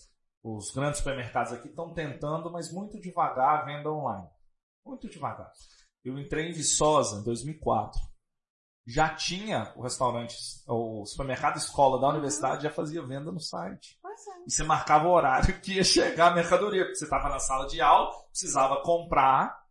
os 0.43 0.71
grandes 0.71 0.99
supermercados 0.99 1.53
aqui 1.53 1.67
estão 1.67 1.93
tentando, 1.93 2.51
mas 2.51 2.71
muito 2.71 2.99
devagar 2.99 3.59
a 3.59 3.65
venda 3.65 3.91
online. 3.91 4.27
Muito 4.85 5.09
devagar. 5.09 5.51
Eu 6.03 6.17
entrei 6.17 6.49
em 6.49 6.53
Viçosa 6.53 7.19
em 7.19 7.23
2004. 7.23 7.99
Já 8.87 9.13
tinha 9.13 9.71
o 9.75 9.83
restaurante, 9.83 10.35
o 10.67 11.05
supermercado 11.05 11.57
escola 11.57 11.99
da 11.99 12.07
uhum. 12.07 12.13
universidade 12.13 12.63
já 12.63 12.71
fazia 12.71 13.05
venda 13.05 13.31
no 13.31 13.39
site. 13.39 13.99
E 14.45 14.51
você 14.51 14.63
marcava 14.63 15.07
o 15.07 15.11
horário 15.11 15.59
que 15.61 15.75
ia 15.75 15.83
chegar 15.83 16.31
a 16.31 16.35
mercadoria, 16.35 16.83
porque 16.83 16.95
você 16.95 17.05
estava 17.05 17.29
na 17.29 17.39
sala 17.39 17.67
de 17.67 17.81
aula, 17.81 18.11
precisava 18.29 18.81
comprar, 18.81 19.61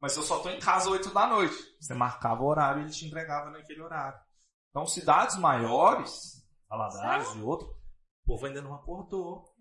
mas 0.00 0.16
eu 0.16 0.22
só 0.22 0.36
estou 0.36 0.52
em 0.52 0.60
casa 0.60 0.90
8 0.90 1.10
da 1.10 1.26
noite. 1.26 1.56
Você 1.80 1.94
marcava 1.94 2.42
o 2.42 2.46
horário 2.46 2.80
e 2.80 2.84
ele 2.84 2.92
te 2.92 3.06
entregava 3.06 3.50
naquele 3.50 3.82
horário. 3.82 4.18
Então, 4.70 4.86
cidades 4.86 5.36
maiores, 5.36 6.38
Valadares 6.68 7.34
e 7.34 7.40
outro, 7.40 7.68
o 7.68 8.26
povo 8.26 8.46
ainda 8.46 8.60
não 8.60 8.74
acordou. 8.74 9.56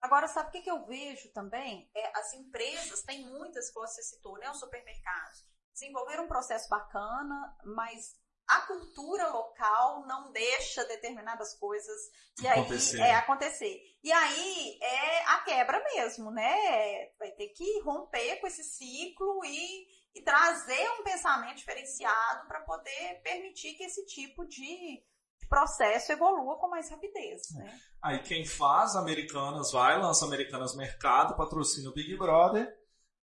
Agora, 0.00 0.26
sabe 0.26 0.48
o 0.48 0.52
que, 0.52 0.62
que 0.62 0.70
eu 0.70 0.86
vejo 0.86 1.30
também? 1.32 1.90
É, 1.94 2.18
as 2.18 2.32
empresas, 2.32 3.02
tem 3.02 3.26
muitas 3.26 3.68
que 3.68 3.78
você 3.78 4.02
citou, 4.02 4.38
né? 4.38 4.50
Os 4.50 4.58
supermercados, 4.58 5.44
desenvolveram 5.74 6.24
um 6.24 6.28
processo 6.28 6.68
bacana, 6.70 7.56
mas 7.64 8.18
a 8.50 8.60
cultura 8.62 9.28
local 9.28 10.06
não 10.06 10.32
deixa 10.32 10.84
determinadas 10.84 11.54
coisas 11.54 12.10
e 12.42 12.48
acontecer. 12.48 13.00
aí 13.00 13.10
é 13.10 13.14
acontecer. 13.14 13.80
E 14.02 14.12
aí 14.12 14.78
é 14.82 15.24
a 15.26 15.38
quebra 15.38 15.82
mesmo, 15.94 16.30
né? 16.30 17.10
Vai 17.18 17.30
ter 17.32 17.48
que 17.48 17.80
romper 17.82 18.40
com 18.40 18.46
esse 18.46 18.64
ciclo 18.64 19.44
e, 19.44 19.86
e 20.14 20.22
trazer 20.22 20.90
um 20.98 21.04
pensamento 21.04 21.58
diferenciado 21.58 22.48
para 22.48 22.60
poder 22.60 23.20
permitir 23.22 23.74
que 23.74 23.84
esse 23.84 24.04
tipo 24.06 24.44
de 24.46 25.00
processo 25.48 26.12
evolua 26.12 26.58
com 26.58 26.68
mais 26.68 26.90
rapidez. 26.90 27.50
Né? 27.54 27.80
Aí 28.02 28.22
quem 28.22 28.44
faz, 28.44 28.96
Americanas 28.96 29.72
vai, 29.72 29.98
lança 29.98 30.24
Americanas 30.24 30.74
Mercado, 30.74 31.36
patrocina 31.36 31.90
o 31.90 31.94
Big 31.94 32.16
Brother. 32.16 32.68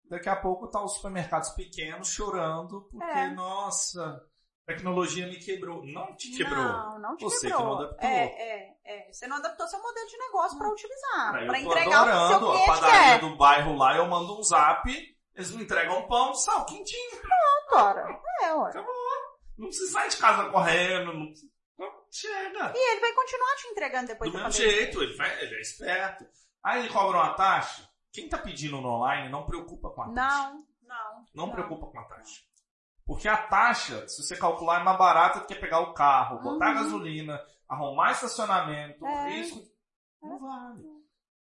Daqui 0.09 0.29
a 0.29 0.37
pouco 0.37 0.69
tá 0.69 0.85
os 0.85 0.95
supermercados 0.95 1.51
pequenos 1.51 2.09
chorando 2.09 2.83
porque, 2.91 3.19
é. 3.19 3.31
nossa, 3.31 4.23
tecnologia 4.67 5.27
me 5.27 5.37
quebrou. 5.37 5.85
Não 5.85 6.15
te 6.17 6.37
quebrou. 6.37 6.65
Não, 6.65 6.99
não 6.99 7.17
te 7.17 7.25
Você 7.25 7.49
quebrou. 7.49 7.63
que 7.63 7.67
não 7.67 7.79
adaptou. 7.79 8.09
É, 8.09 8.25
é, 8.25 8.77
é. 8.85 9.13
Você 9.13 9.27
não 9.27 9.37
adaptou 9.37 9.67
seu 9.69 9.81
modelo 9.81 10.07
de 10.09 10.19
negócio 10.19 10.59
para 10.59 10.69
utilizar, 10.69 11.33
para 11.33 11.59
entregar 11.61 12.03
o 12.03 12.29
seu 12.29 12.39
cliente 12.41 12.71
a 12.71 12.75
padaria 12.75 13.19
do 13.19 13.37
bairro 13.37 13.77
lá, 13.77 13.97
eu 13.97 14.07
mando 14.07 14.39
um 14.39 14.43
zap, 14.43 15.17
eles 15.35 15.51
me 15.53 15.63
entregam 15.63 16.01
um 16.01 16.09
pão, 16.09 16.35
sal 16.35 16.67
quentinho. 16.67 17.11
Pronto, 17.21 17.85
ora. 17.85 18.21
É, 18.43 18.53
ora. 18.53 18.71
Acabou. 18.71 18.95
Não 19.57 19.69
precisa 19.69 19.93
sair 19.93 20.11
de 20.11 20.17
casa 20.19 20.51
correndo, 20.51 21.15
não 21.15 21.27
precisa 21.29 21.57
Chega. 22.11 22.73
E 22.75 22.93
ele 22.93 23.01
vai 23.01 23.13
continuar 23.13 23.57
te 23.57 23.67
entregando 23.69 24.07
depois 24.07 24.33
Do 24.33 24.39
mesmo 24.39 24.53
jeito, 24.53 25.03
ele, 25.03 25.17
vai, 25.17 25.43
ele 25.43 25.55
é 25.55 25.61
esperto. 25.61 26.27
Aí 26.63 26.81
ele 26.81 26.89
cobra 26.89 27.19
uma 27.19 27.35
taxa. 27.35 27.87
Quem 28.11 28.29
tá 28.29 28.39
pedindo 28.39 28.81
no 28.81 28.89
online 28.89 29.29
não 29.29 29.45
preocupa 29.45 29.91
com 29.91 30.03
a 30.03 30.15
taxa. 30.15 30.51
Não, 30.51 30.53
Não. 30.83 31.25
Não, 31.35 31.47
não. 31.47 31.51
preocupa 31.51 31.87
com 31.89 31.99
a 31.99 32.05
taxa. 32.05 32.41
Porque 33.07 33.29
a 33.29 33.37
taxa, 33.37 34.07
se 34.09 34.23
você 34.23 34.37
calcular, 34.37 34.81
é 34.81 34.85
mais 34.85 34.99
barata 34.99 35.41
do 35.41 35.47
que 35.47 35.55
pegar 35.55 35.81
o 35.81 35.95
carro, 35.95 36.43
botar 36.43 36.69
uhum. 36.69 36.75
gasolina, 36.75 37.41
arrumar 37.69 38.11
estacionamento, 38.11 39.07
é. 39.07 39.29
risco. 39.31 39.63
Não 40.21 40.39
vale. 40.41 40.85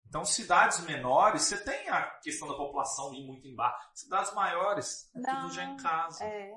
Então, 0.09 0.24
cidades 0.24 0.80
menores, 0.80 1.42
você 1.42 1.62
tem 1.62 1.88
a 1.88 2.03
questão 2.20 2.48
da 2.48 2.55
população 2.55 3.14
ir 3.14 3.26
muito 3.26 3.46
embaixo. 3.46 3.78
Cidades 3.94 4.32
maiores, 4.34 5.11
é 5.14 5.20
não, 5.20 5.40
tudo 5.42 5.55
já 5.55 5.64
em 5.64 5.76
casa. 5.76 6.24
É. 6.24 6.53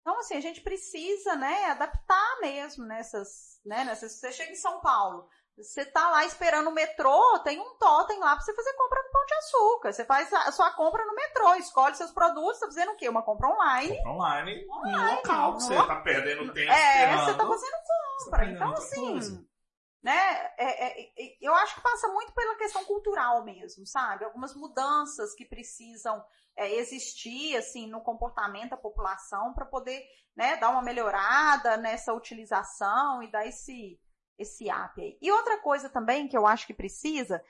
Então, 0.00 0.18
assim, 0.18 0.36
a 0.36 0.40
gente 0.40 0.62
precisa, 0.62 1.36
né, 1.36 1.66
adaptar 1.66 2.40
mesmo 2.40 2.86
nessas, 2.86 3.60
né, 3.64 3.84
nessas... 3.84 4.18
Você 4.18 4.32
chega 4.32 4.52
em 4.52 4.56
São 4.56 4.80
Paulo, 4.80 5.28
você 5.62 5.84
tá 5.84 6.10
lá 6.10 6.24
esperando 6.24 6.68
o 6.68 6.72
metrô, 6.72 7.38
tem 7.40 7.58
um 7.60 7.76
totem 7.76 8.18
lá 8.20 8.34
pra 8.34 8.44
você 8.44 8.54
fazer 8.54 8.72
compra 8.74 9.02
no 9.02 9.10
Pão 9.10 9.26
de 9.26 9.34
Açúcar. 9.34 9.92
Você 9.92 10.04
faz 10.04 10.32
a 10.32 10.52
sua 10.52 10.70
compra 10.72 11.04
no 11.04 11.14
metrô, 11.14 11.54
escolhe 11.56 11.94
seus 11.94 12.12
produtos, 12.12 12.60
tá 12.60 12.66
fazendo 12.66 12.92
o 12.92 12.96
quê? 12.96 13.08
Uma 13.08 13.22
compra 13.22 13.48
online. 13.48 13.96
Compra 13.96 14.12
online, 14.12 14.66
online 14.70 14.98
no 14.98 15.16
local, 15.16 15.56
que 15.56 15.62
você 15.62 15.74
tá 15.74 15.96
perdendo 15.96 16.52
tempo 16.52 16.72
É, 16.72 17.02
esperando, 17.02 17.24
você 17.24 17.34
tá 17.34 17.46
fazendo 17.46 17.76
compra. 18.24 18.38
Tá 18.38 18.44
então, 18.46 18.72
assim, 18.72 19.10
coisa. 19.10 19.46
né, 20.02 20.52
é, 20.58 21.02
é, 21.02 21.12
eu 21.40 21.54
acho 21.54 21.74
que 21.74 21.80
passa 21.82 22.08
muito 22.08 22.32
pela 22.32 22.56
questão 22.56 22.84
cultural 22.84 23.44
mesmo, 23.44 23.86
sabe? 23.86 24.24
Algumas 24.24 24.54
mudanças 24.54 25.34
que 25.34 25.44
precisam 25.44 26.24
é, 26.56 26.74
existir, 26.74 27.56
assim, 27.56 27.86
no 27.86 28.00
comportamento 28.00 28.70
da 28.70 28.76
população 28.76 29.54
para 29.54 29.64
poder, 29.66 30.02
né, 30.36 30.56
dar 30.56 30.70
uma 30.70 30.82
melhorada 30.82 31.76
nessa 31.76 32.12
utilização 32.12 33.22
e 33.22 33.30
dar 33.30 33.46
esse 33.46 33.98
esse 34.38 34.70
app 34.70 35.00
aí. 35.00 35.18
E 35.20 35.30
outra 35.30 35.58
coisa 35.58 35.88
também 35.88 36.28
que 36.28 36.36
eu 36.36 36.46
acho 36.46 36.66
que 36.66 36.72
precisa 36.72 37.44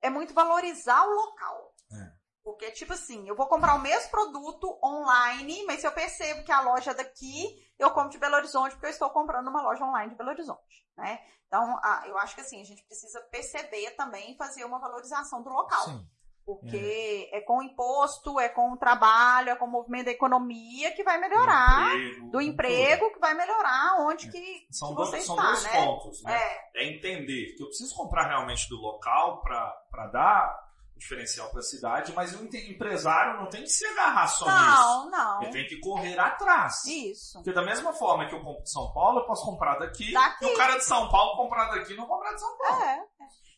é 0.00 0.10
muito 0.10 0.34
valorizar 0.34 1.04
o 1.04 1.14
local. 1.14 1.74
É. 1.92 2.18
Porque, 2.44 2.70
tipo 2.70 2.92
assim, 2.92 3.28
eu 3.28 3.36
vou 3.36 3.46
comprar 3.46 3.74
o 3.74 3.80
mesmo 3.80 4.10
produto 4.10 4.78
online, 4.82 5.64
mas 5.66 5.80
se 5.80 5.86
eu 5.86 5.92
percebo 5.92 6.44
que 6.44 6.52
a 6.52 6.62
loja 6.62 6.94
daqui, 6.94 7.62
eu 7.78 7.90
compro 7.90 8.10
de 8.10 8.18
Belo 8.18 8.36
Horizonte, 8.36 8.72
porque 8.72 8.86
eu 8.86 8.90
estou 8.90 9.10
comprando 9.10 9.44
numa 9.44 9.60
loja 9.60 9.84
online 9.84 10.10
de 10.10 10.16
Belo 10.16 10.30
Horizonte, 10.30 10.86
né? 10.96 11.20
Então, 11.46 11.78
eu 12.06 12.16
acho 12.18 12.34
que 12.34 12.40
assim, 12.40 12.60
a 12.60 12.64
gente 12.64 12.82
precisa 12.84 13.20
perceber 13.30 13.90
também 13.92 14.32
e 14.32 14.36
fazer 14.36 14.64
uma 14.64 14.78
valorização 14.78 15.42
do 15.42 15.50
local. 15.50 15.84
Sim. 15.84 16.08
Porque 16.48 17.28
é. 17.30 17.36
é. 17.36 17.40
com 17.42 17.62
imposto, 17.62 18.40
é 18.40 18.48
com 18.48 18.72
o 18.72 18.76
trabalho, 18.78 19.50
é 19.50 19.56
com 19.56 19.66
o 19.66 19.70
movimento 19.70 20.06
da 20.06 20.12
economia 20.12 20.92
que 20.92 21.04
vai 21.04 21.20
melhorar. 21.20 21.90
Do 21.90 21.98
emprego, 21.98 22.30
do 22.30 22.40
emprego 22.40 23.12
que 23.12 23.18
vai 23.18 23.34
melhorar 23.34 23.96
onde 24.00 24.28
é. 24.28 24.30
que, 24.30 24.66
são 24.70 24.88
que 24.88 24.94
você 24.94 25.20
são 25.20 25.36
está, 25.36 25.48
dois 25.48 25.62
né? 25.64 25.84
pontos, 25.84 26.22
né? 26.22 26.40
É. 26.74 26.84
é. 26.84 26.88
entender 26.90 27.54
que 27.54 27.62
eu 27.62 27.66
preciso 27.66 27.94
comprar 27.94 28.28
realmente 28.28 28.66
do 28.70 28.76
local 28.76 29.42
para 29.42 30.06
dar 30.10 30.68
diferencial 30.96 31.50
para 31.50 31.60
a 31.60 31.62
cidade, 31.62 32.14
mas 32.14 32.34
o 32.34 32.42
empresário 32.44 33.40
não 33.40 33.50
tem 33.50 33.62
que 33.62 33.68
se 33.68 33.86
agarrar 33.86 34.26
só 34.26 34.46
não, 34.46 34.56
nisso. 34.56 34.82
Não, 34.82 35.10
não. 35.10 35.42
Ele 35.42 35.52
tem 35.52 35.66
que 35.66 35.78
correr 35.80 36.18
atrás. 36.18 36.82
Isso. 36.86 37.34
Porque 37.34 37.52
da 37.52 37.62
mesma 37.62 37.92
forma 37.92 38.26
que 38.26 38.34
eu 38.34 38.42
compro 38.42 38.62
de 38.62 38.72
São 38.72 38.90
Paulo, 38.94 39.20
eu 39.20 39.26
posso 39.26 39.44
comprar 39.44 39.78
daqui, 39.78 40.12
daqui. 40.12 40.46
e 40.46 40.54
o 40.54 40.56
cara 40.56 40.78
de 40.78 40.84
São 40.84 41.10
Paulo 41.10 41.36
comprar 41.36 41.66
daqui 41.66 41.94
não 41.94 42.06
comprar 42.06 42.32
de 42.32 42.40
São 42.40 42.56
Paulo. 42.56 42.82
É. 42.82 43.04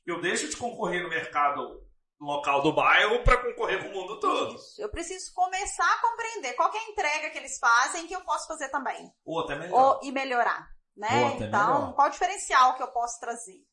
Eu 0.05 0.21
deixo 0.21 0.49
de 0.49 0.57
concorrer 0.57 1.05
no 1.05 1.09
mercado 1.09 1.89
local 2.21 2.63
do 2.63 2.73
bairro 2.73 3.25
para 3.25 3.39
concorrer 3.39 3.83
com 3.83 3.89
o 3.89 4.01
mundo 4.01 4.21
todo. 4.21 4.55
Isso. 4.55 4.81
Eu 4.81 4.91
preciso 4.91 5.33
começar 5.33 5.91
a 5.91 6.01
compreender 6.01 6.53
qual 6.55 6.73
é 6.73 6.79
a 6.79 6.91
entrega 6.91 7.31
que 7.31 7.39
eles 7.39 7.59
fazem 7.59 8.07
que 8.07 8.15
eu 8.15 8.21
posso 8.23 8.47
fazer 8.47 8.69
também. 8.69 9.11
Ou 9.25 9.41
até 9.41 9.59
melhor. 9.59 9.97
Ou, 9.97 10.01
e 10.03 10.13
melhorar. 10.13 10.69
Né? 10.97 11.37
então, 11.37 11.81
melhor. 11.81 11.95
qual 11.95 12.09
o 12.09 12.11
diferencial 12.11 12.77
que 12.77 12.83
eu 12.83 12.89
posso 12.89 13.19
trazer? 13.19 13.65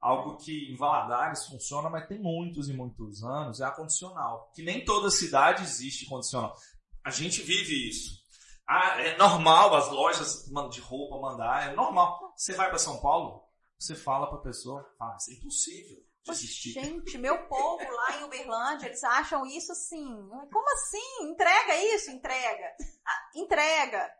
Algo 0.00 0.36
que 0.36 0.70
em 0.72 0.76
Valadares 0.76 1.46
funciona, 1.46 1.90
mas 1.90 2.06
tem 2.06 2.20
muitos 2.20 2.68
e 2.68 2.72
muitos 2.72 3.24
anos, 3.24 3.60
é 3.60 3.64
a 3.64 3.70
condicional. 3.72 4.52
Que 4.54 4.62
nem 4.62 4.84
toda 4.84 5.10
cidade 5.10 5.64
existe 5.64 6.06
condicional. 6.06 6.54
A 7.04 7.10
gente 7.10 7.42
vive 7.42 7.88
isso. 7.88 8.16
Ah, 8.68 9.00
é 9.00 9.16
normal 9.16 9.74
as 9.74 9.88
lojas 9.88 10.44
de 10.70 10.80
roupa 10.80 11.18
mandar, 11.18 11.68
é 11.68 11.74
normal. 11.74 12.32
Você 12.36 12.52
vai 12.52 12.68
para 12.68 12.78
São 12.78 13.00
Paulo, 13.00 13.42
você 13.76 13.96
fala 13.96 14.28
para 14.28 14.38
a 14.38 14.42
pessoa, 14.42 14.86
ah, 15.00 15.16
isso 15.18 15.30
é 15.32 15.34
impossível 15.34 16.07
Gente, 16.72 17.18
meu 17.18 17.46
povo 17.46 17.90
lá 17.90 18.16
em 18.16 18.24
Uberlândia, 18.24 18.86
eles 18.86 19.02
acham 19.04 19.46
isso 19.46 19.72
assim. 19.72 20.06
Como 20.52 20.72
assim? 20.72 21.30
Entrega 21.30 21.76
isso? 21.94 22.10
Entrega. 22.10 22.66
Ah, 23.06 23.30
entrega. 23.34 24.10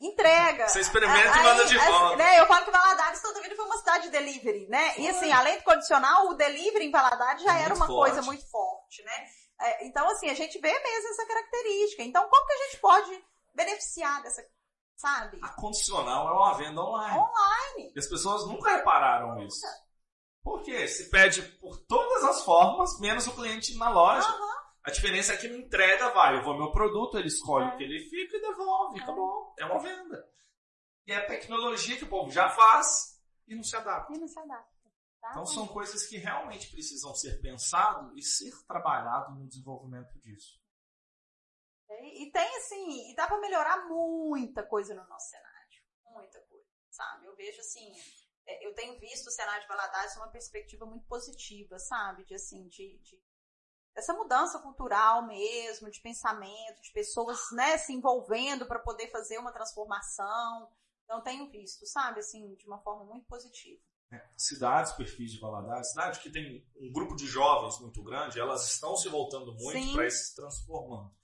Entrega. 0.00 0.66
Você 0.66 0.80
experimenta 0.80 1.38
e 1.38 1.42
manda 1.42 1.66
de 1.66 1.76
volta. 1.76 2.16
Né, 2.16 2.40
eu 2.40 2.46
falo 2.46 2.64
que 2.64 2.70
Valadares 2.70 3.20
toda 3.20 3.42
vida 3.42 3.54
foi 3.54 3.66
uma 3.66 3.76
cidade 3.76 4.04
de 4.04 4.10
delivery, 4.10 4.66
né? 4.68 4.94
Foi. 4.94 5.04
E 5.04 5.08
assim, 5.08 5.30
além 5.30 5.58
do 5.58 5.64
condicional, 5.64 6.28
o 6.28 6.34
delivery 6.34 6.86
em 6.86 6.90
Valadares 6.90 7.42
já 7.42 7.58
era 7.58 7.74
uma 7.74 7.86
forte. 7.86 8.12
coisa 8.12 8.22
muito 8.22 8.50
forte, 8.50 9.02
né? 9.04 9.26
É, 9.60 9.86
então, 9.86 10.08
assim, 10.08 10.30
a 10.30 10.34
gente 10.34 10.58
vê 10.58 10.72
mesmo 10.72 11.10
essa 11.10 11.26
característica. 11.26 12.02
Então, 12.02 12.26
como 12.30 12.46
que 12.46 12.52
a 12.52 12.64
gente 12.64 12.76
pode 12.78 13.24
beneficiar 13.54 14.22
dessa, 14.22 14.42
sabe? 14.96 15.38
A 15.42 15.48
condicional 15.50 16.28
é 16.28 16.32
uma 16.32 16.54
venda 16.54 16.80
online. 16.80 17.18
Online. 17.18 17.92
E 17.94 17.98
as 17.98 18.06
pessoas 18.06 18.46
nunca 18.46 18.76
repararam 18.76 19.42
isso. 19.42 19.66
Porque 20.42 20.88
se 20.88 21.10
pede 21.10 21.42
por 21.58 21.78
todas 21.84 22.24
as 22.24 22.44
formas, 22.44 22.98
menos 23.00 23.26
o 23.26 23.34
cliente 23.34 23.76
na 23.76 23.90
loja. 23.90 24.28
Uhum. 24.28 24.50
A 24.82 24.90
diferença 24.90 25.34
é 25.34 25.36
que 25.36 25.48
na 25.48 25.58
entrega 25.58 26.10
vai, 26.10 26.38
eu 26.38 26.42
vou 26.42 26.56
meu 26.56 26.72
produto, 26.72 27.18
ele 27.18 27.28
escolhe 27.28 27.70
é. 27.70 27.74
o 27.74 27.76
que 27.76 27.84
ele 27.84 28.08
fica 28.08 28.36
e 28.36 28.40
devolve. 28.40 28.98
É. 28.98 29.02
Acabou. 29.02 29.54
É 29.58 29.64
uma 29.66 29.78
venda. 29.78 30.26
E 31.06 31.12
é 31.12 31.16
a 31.16 31.26
tecnologia 31.26 31.96
que 31.96 32.04
o 32.04 32.08
povo 32.08 32.30
já 32.30 32.48
faz 32.48 33.20
e 33.46 33.54
não 33.54 33.62
se 33.62 33.76
adapta. 33.76 34.14
E 34.14 34.18
não 34.18 34.28
se 34.28 34.38
adapta. 34.38 34.80
Tá? 35.20 35.30
Então 35.32 35.44
são 35.44 35.66
coisas 35.66 36.06
que 36.06 36.16
realmente 36.16 36.70
precisam 36.70 37.14
ser 37.14 37.40
pensado 37.42 38.16
e 38.16 38.22
ser 38.22 38.52
trabalhado 38.66 39.34
no 39.34 39.46
desenvolvimento 39.46 40.18
disso. 40.20 40.58
E 41.90 42.30
tem 42.30 42.56
assim, 42.56 43.10
e 43.10 43.14
dá 43.14 43.26
para 43.26 43.40
melhorar 43.40 43.88
muita 43.88 44.62
coisa 44.62 44.94
no 44.94 45.06
nosso 45.08 45.28
cenário. 45.28 45.82
Muita 46.06 46.40
coisa, 46.42 46.64
sabe? 46.88 47.26
Eu 47.26 47.34
vejo 47.36 47.60
assim, 47.60 47.92
é, 47.92 48.02
eu 48.60 48.74
tenho 48.74 48.98
visto 48.98 49.26
o 49.26 49.30
cenário 49.30 49.62
de 49.62 49.68
Valadares 49.68 50.16
uma 50.16 50.28
perspectiva 50.28 50.86
muito 50.86 51.06
positiva, 51.06 51.78
sabe? 51.78 52.24
De 52.24 52.34
assim, 52.34 52.66
de, 52.68 52.98
de 52.98 53.20
essa 53.94 54.12
mudança 54.14 54.58
cultural 54.60 55.26
mesmo, 55.26 55.90
de 55.90 56.00
pensamento, 56.00 56.80
de 56.82 56.92
pessoas, 56.92 57.38
né, 57.52 57.76
se 57.78 57.92
envolvendo 57.92 58.66
para 58.66 58.78
poder 58.78 59.10
fazer 59.10 59.38
uma 59.38 59.52
transformação. 59.52 60.68
Então 61.04 61.22
tenho 61.22 61.50
visto, 61.50 61.86
sabe, 61.86 62.20
assim, 62.20 62.54
de 62.54 62.66
uma 62.66 62.78
forma 62.78 63.04
muito 63.04 63.26
positiva. 63.26 63.80
É, 64.12 64.28
cidades, 64.36 64.92
perfis 64.92 65.32
de 65.32 65.40
Valadares, 65.40 65.90
cidades 65.90 66.20
que 66.20 66.30
tem 66.30 66.66
um 66.80 66.92
grupo 66.92 67.14
de 67.14 67.26
jovens 67.26 67.78
muito 67.80 68.02
grande, 68.02 68.40
elas 68.40 68.68
estão 68.68 68.96
se 68.96 69.08
voltando 69.08 69.52
muito 69.54 69.92
para 69.92 70.10
se 70.10 70.34
transformando. 70.34 71.14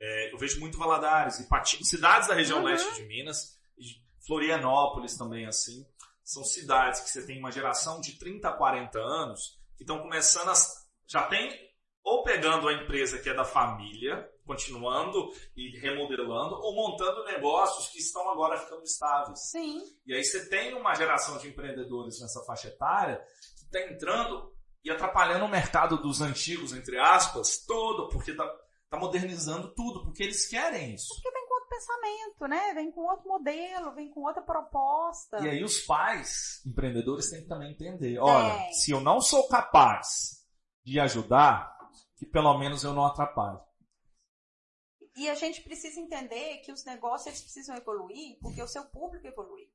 É, 0.00 0.32
eu 0.32 0.38
vejo 0.38 0.58
muito 0.58 0.78
Valadares, 0.78 1.38
Ipatinga, 1.38 1.84
cidades 1.84 2.26
da 2.26 2.34
região 2.34 2.58
uhum. 2.58 2.64
leste 2.64 2.94
de 2.94 3.04
Minas, 3.04 3.60
Florianópolis 4.26 5.16
também 5.16 5.46
assim 5.46 5.84
são 6.24 6.44
cidades 6.44 7.00
que 7.00 7.10
você 7.10 7.26
tem 7.26 7.38
uma 7.38 7.50
geração 7.50 8.00
de 8.00 8.18
30 8.18 8.48
a 8.48 8.52
40 8.52 8.98
anos 8.98 9.60
que 9.76 9.82
estão 9.82 10.00
começando 10.00 10.48
a. 10.48 10.54
Já 11.06 11.26
tem 11.26 11.50
ou 12.04 12.22
pegando 12.22 12.68
a 12.68 12.72
empresa 12.72 13.18
que 13.18 13.28
é 13.28 13.34
da 13.34 13.44
família, 13.44 14.28
continuando 14.44 15.30
e 15.56 15.78
remodelando, 15.78 16.56
ou 16.56 16.74
montando 16.74 17.24
negócios 17.24 17.88
que 17.88 17.98
estão 17.98 18.28
agora 18.30 18.58
ficando 18.58 18.82
estáveis. 18.82 19.50
Sim. 19.50 19.80
E 20.04 20.12
aí 20.12 20.24
você 20.24 20.48
tem 20.48 20.74
uma 20.74 20.94
geração 20.94 21.38
de 21.38 21.48
empreendedores 21.48 22.20
nessa 22.20 22.42
faixa 22.44 22.68
etária 22.68 23.22
que 23.56 23.64
está 23.64 23.92
entrando 23.92 24.52
e 24.84 24.90
atrapalhando 24.90 25.44
o 25.44 25.48
mercado 25.48 25.96
dos 25.96 26.20
antigos, 26.20 26.72
entre 26.72 26.98
aspas, 26.98 27.64
todo, 27.64 28.08
porque 28.08 28.32
está 28.32 28.52
tá 28.90 28.98
modernizando 28.98 29.72
tudo, 29.74 30.02
porque 30.02 30.24
eles 30.24 30.46
querem 30.48 30.94
isso. 30.94 31.14
Porque 31.14 31.31
pensamento, 31.72 32.46
né? 32.46 32.74
Vem 32.74 32.92
com 32.92 33.02
outro 33.02 33.28
modelo, 33.28 33.94
vem 33.94 34.10
com 34.10 34.20
outra 34.20 34.42
proposta. 34.42 35.38
E 35.40 35.48
aí 35.48 35.64
os 35.64 35.80
pais, 35.80 36.62
empreendedores, 36.66 37.30
têm 37.30 37.42
que 37.42 37.48
também 37.48 37.72
entender. 37.72 38.18
Olha, 38.18 38.52
é. 38.52 38.72
se 38.72 38.90
eu 38.90 39.00
não 39.00 39.20
sou 39.20 39.48
capaz 39.48 40.46
de 40.84 41.00
ajudar, 41.00 41.76
que 42.16 42.26
pelo 42.26 42.56
menos 42.58 42.84
eu 42.84 42.92
não 42.92 43.06
atrapalhe. 43.06 43.58
E 45.16 45.28
a 45.28 45.34
gente 45.34 45.62
precisa 45.62 46.00
entender 46.00 46.58
que 46.58 46.72
os 46.72 46.84
negócios 46.84 47.26
eles 47.26 47.42
precisam 47.42 47.76
evoluir 47.76 48.38
porque 48.40 48.62
o 48.62 48.68
seu 48.68 48.84
público 48.86 49.26
evolui. 49.26 49.70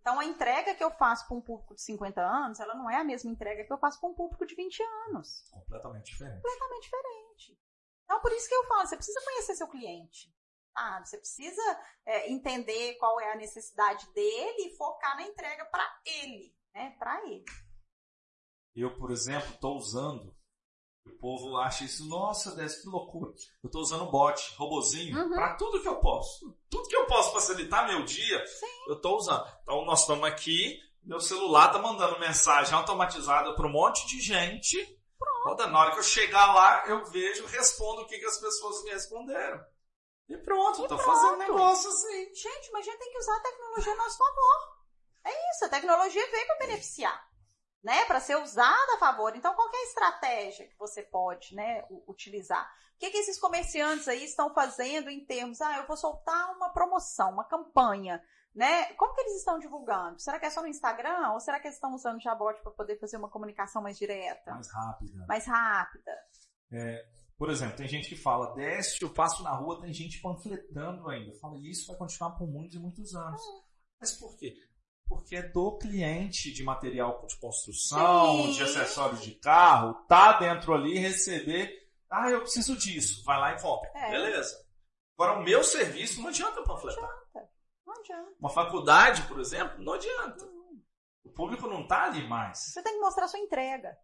Então 0.00 0.18
a 0.20 0.24
entrega 0.24 0.74
que 0.74 0.84
eu 0.84 0.90
faço 0.92 1.26
para 1.26 1.36
um 1.36 1.40
público 1.40 1.74
de 1.74 1.82
50 1.82 2.20
anos, 2.20 2.60
ela 2.60 2.74
não 2.74 2.88
é 2.88 2.96
a 2.96 3.04
mesma 3.04 3.30
entrega 3.30 3.64
que 3.64 3.72
eu 3.72 3.78
faço 3.78 4.00
para 4.00 4.08
um 4.08 4.14
público 4.14 4.46
de 4.46 4.54
20 4.54 4.82
anos. 5.08 5.44
Completamente 5.50 6.12
diferente. 6.12 6.42
Completamente 6.42 6.82
diferente. 6.82 7.58
Então 8.04 8.20
por 8.20 8.32
isso 8.32 8.48
que 8.48 8.54
eu 8.54 8.66
falo, 8.66 8.86
você 8.86 8.96
precisa 8.96 9.20
conhecer 9.20 9.54
seu 9.56 9.68
cliente. 9.68 10.35
Ah, 10.76 11.02
você 11.04 11.16
precisa 11.18 11.62
é, 12.04 12.30
entender 12.30 12.94
qual 12.94 13.20
é 13.20 13.32
a 13.32 13.36
necessidade 13.36 14.06
dele 14.12 14.68
e 14.68 14.76
focar 14.76 15.16
na 15.16 15.22
entrega 15.22 15.64
para 15.66 16.00
ele, 16.04 16.54
né? 16.74 16.94
Para 16.98 17.24
ele. 17.26 17.44
Eu, 18.74 18.96
por 18.98 19.10
exemplo, 19.10 19.48
estou 19.54 19.76
usando. 19.76 20.36
O 21.06 21.18
povo 21.18 21.56
acha 21.56 21.84
isso, 21.84 22.06
nossa, 22.08 22.54
Décio, 22.56 22.82
que 22.82 22.88
loucura. 22.88 23.30
Eu 23.62 23.68
estou 23.68 23.80
usando 23.80 24.10
bot, 24.10 24.54
robozinho, 24.56 25.16
uhum. 25.16 25.30
para 25.30 25.56
tudo 25.56 25.80
que 25.80 25.88
eu 25.88 26.00
posso. 26.00 26.58
Tudo 26.68 26.88
que 26.88 26.96
eu 26.96 27.06
posso 27.06 27.32
facilitar 27.32 27.86
meu 27.86 28.04
dia, 28.04 28.46
Sim. 28.46 28.84
eu 28.88 28.96
estou 28.96 29.16
usando. 29.16 29.46
Então, 29.62 29.84
nós 29.84 30.00
estamos 30.00 30.24
aqui, 30.24 30.80
meu 31.02 31.20
celular 31.20 31.68
está 31.68 31.78
mandando 31.78 32.18
mensagem 32.18 32.74
automatizada 32.74 33.54
para 33.54 33.66
um 33.66 33.72
monte 33.72 34.06
de 34.08 34.20
gente 34.20 34.96
Toda 35.46 35.68
na 35.68 35.78
hora 35.78 35.92
que 35.92 36.00
eu 36.00 36.02
chegar 36.02 36.52
lá, 36.52 36.84
eu 36.88 37.04
vejo, 37.04 37.46
respondo 37.46 38.02
o 38.02 38.06
que, 38.06 38.18
que 38.18 38.24
as 38.24 38.40
pessoas 38.40 38.82
me 38.82 38.90
responderam. 38.90 39.64
E 40.28 40.36
pronto, 40.38 40.84
e 40.84 40.88
tô 40.88 40.96
pronto. 40.96 41.04
fazendo 41.04 41.38
negócio 41.38 41.88
assim. 41.88 42.34
Gente, 42.34 42.72
mas 42.72 42.86
a 42.86 42.90
gente 42.90 42.98
tem 42.98 43.12
que 43.12 43.18
usar 43.18 43.36
a 43.36 43.42
tecnologia 43.42 43.92
a 43.92 43.96
nosso 43.96 44.18
favor. 44.18 44.76
É 45.24 45.50
isso, 45.50 45.64
a 45.64 45.68
tecnologia 45.68 46.30
veio 46.30 46.46
para 46.46 46.58
beneficiar, 46.58 47.28
né? 47.82 48.04
Para 48.04 48.20
ser 48.20 48.36
usada 48.36 48.94
a 48.94 48.98
favor. 48.98 49.34
Então, 49.36 49.54
qual 49.54 49.68
é 49.72 49.76
a 49.76 49.84
estratégia 49.84 50.68
que 50.68 50.78
você 50.78 51.02
pode, 51.02 51.54
né, 51.54 51.84
utilizar? 52.06 52.64
O 52.94 52.98
que, 52.98 53.10
que 53.10 53.18
esses 53.18 53.38
comerciantes 53.38 54.08
aí 54.08 54.24
estão 54.24 54.52
fazendo 54.54 55.10
em 55.10 55.24
termos, 55.24 55.60
ah, 55.60 55.78
eu 55.78 55.86
vou 55.86 55.96
soltar 55.96 56.54
uma 56.56 56.70
promoção, 56.70 57.32
uma 57.32 57.44
campanha, 57.44 58.22
né? 58.54 58.94
Como 58.94 59.14
que 59.14 59.20
eles 59.20 59.36
estão 59.36 59.58
divulgando? 59.58 60.18
Será 60.18 60.40
que 60.40 60.46
é 60.46 60.50
só 60.50 60.62
no 60.62 60.68
Instagram 60.68 61.32
ou 61.32 61.40
será 61.40 61.60
que 61.60 61.68
eles 61.68 61.76
estão 61.76 61.94
usando 61.94 62.16
o 62.16 62.20
Jabot 62.20 62.58
para 62.62 62.72
poder 62.72 62.98
fazer 62.98 63.18
uma 63.18 63.28
comunicação 63.28 63.82
mais 63.82 63.98
direta? 63.98 64.50
Mais 64.50 64.72
rápida. 64.72 65.26
Mais 65.26 65.46
rápida. 65.46 66.12
É, 66.72 67.06
por 67.38 67.50
exemplo, 67.50 67.76
tem 67.76 67.86
gente 67.86 68.08
que 68.08 68.16
fala, 68.16 68.54
desce, 68.54 69.02
eu 69.02 69.12
passo 69.12 69.42
na 69.42 69.54
rua, 69.54 69.80
tem 69.80 69.92
gente 69.92 70.20
panfletando 70.20 71.08
ainda. 71.08 71.34
Fala, 71.38 71.58
isso 71.62 71.86
vai 71.86 71.96
continuar 71.96 72.30
por 72.30 72.48
muitos 72.48 72.76
e 72.76 72.80
muitos 72.80 73.14
anos. 73.14 73.40
Hum. 73.40 73.62
Mas 74.00 74.12
por 74.12 74.36
quê? 74.36 74.54
Porque 75.06 75.36
é 75.36 75.42
do 75.42 75.76
cliente 75.78 76.50
de 76.52 76.64
material 76.64 77.24
de 77.26 77.38
construção, 77.38 78.44
Sim. 78.44 78.52
de 78.52 78.62
acessórios 78.62 79.22
de 79.22 79.32
carro, 79.32 79.94
tá 80.08 80.38
dentro 80.38 80.74
ali 80.74 80.98
receber. 80.98 81.70
Ah, 82.10 82.30
eu 82.30 82.40
preciso 82.40 82.76
disso. 82.76 83.22
Vai 83.24 83.38
lá 83.38 83.52
e 83.54 83.60
compra. 83.60 83.90
É. 83.94 84.10
Beleza. 84.10 84.64
Agora, 85.18 85.38
o 85.38 85.44
meu 85.44 85.62
serviço 85.62 86.20
não 86.20 86.28
adianta 86.28 86.62
panfletar. 86.62 87.02
Não 87.02 87.10
adianta. 87.10 87.50
Não 87.86 87.94
adianta. 87.94 88.36
Uma 88.40 88.50
faculdade, 88.50 89.22
por 89.28 89.38
exemplo, 89.38 89.82
não 89.82 89.92
adianta. 89.92 90.44
Hum. 90.44 90.82
O 91.24 91.30
público 91.30 91.68
não 91.68 91.86
tá 91.86 92.04
ali 92.04 92.26
mais. 92.26 92.58
Você 92.58 92.82
tem 92.82 92.94
que 92.94 93.00
mostrar 93.00 93.28
sua 93.28 93.40
entrega. 93.40 93.96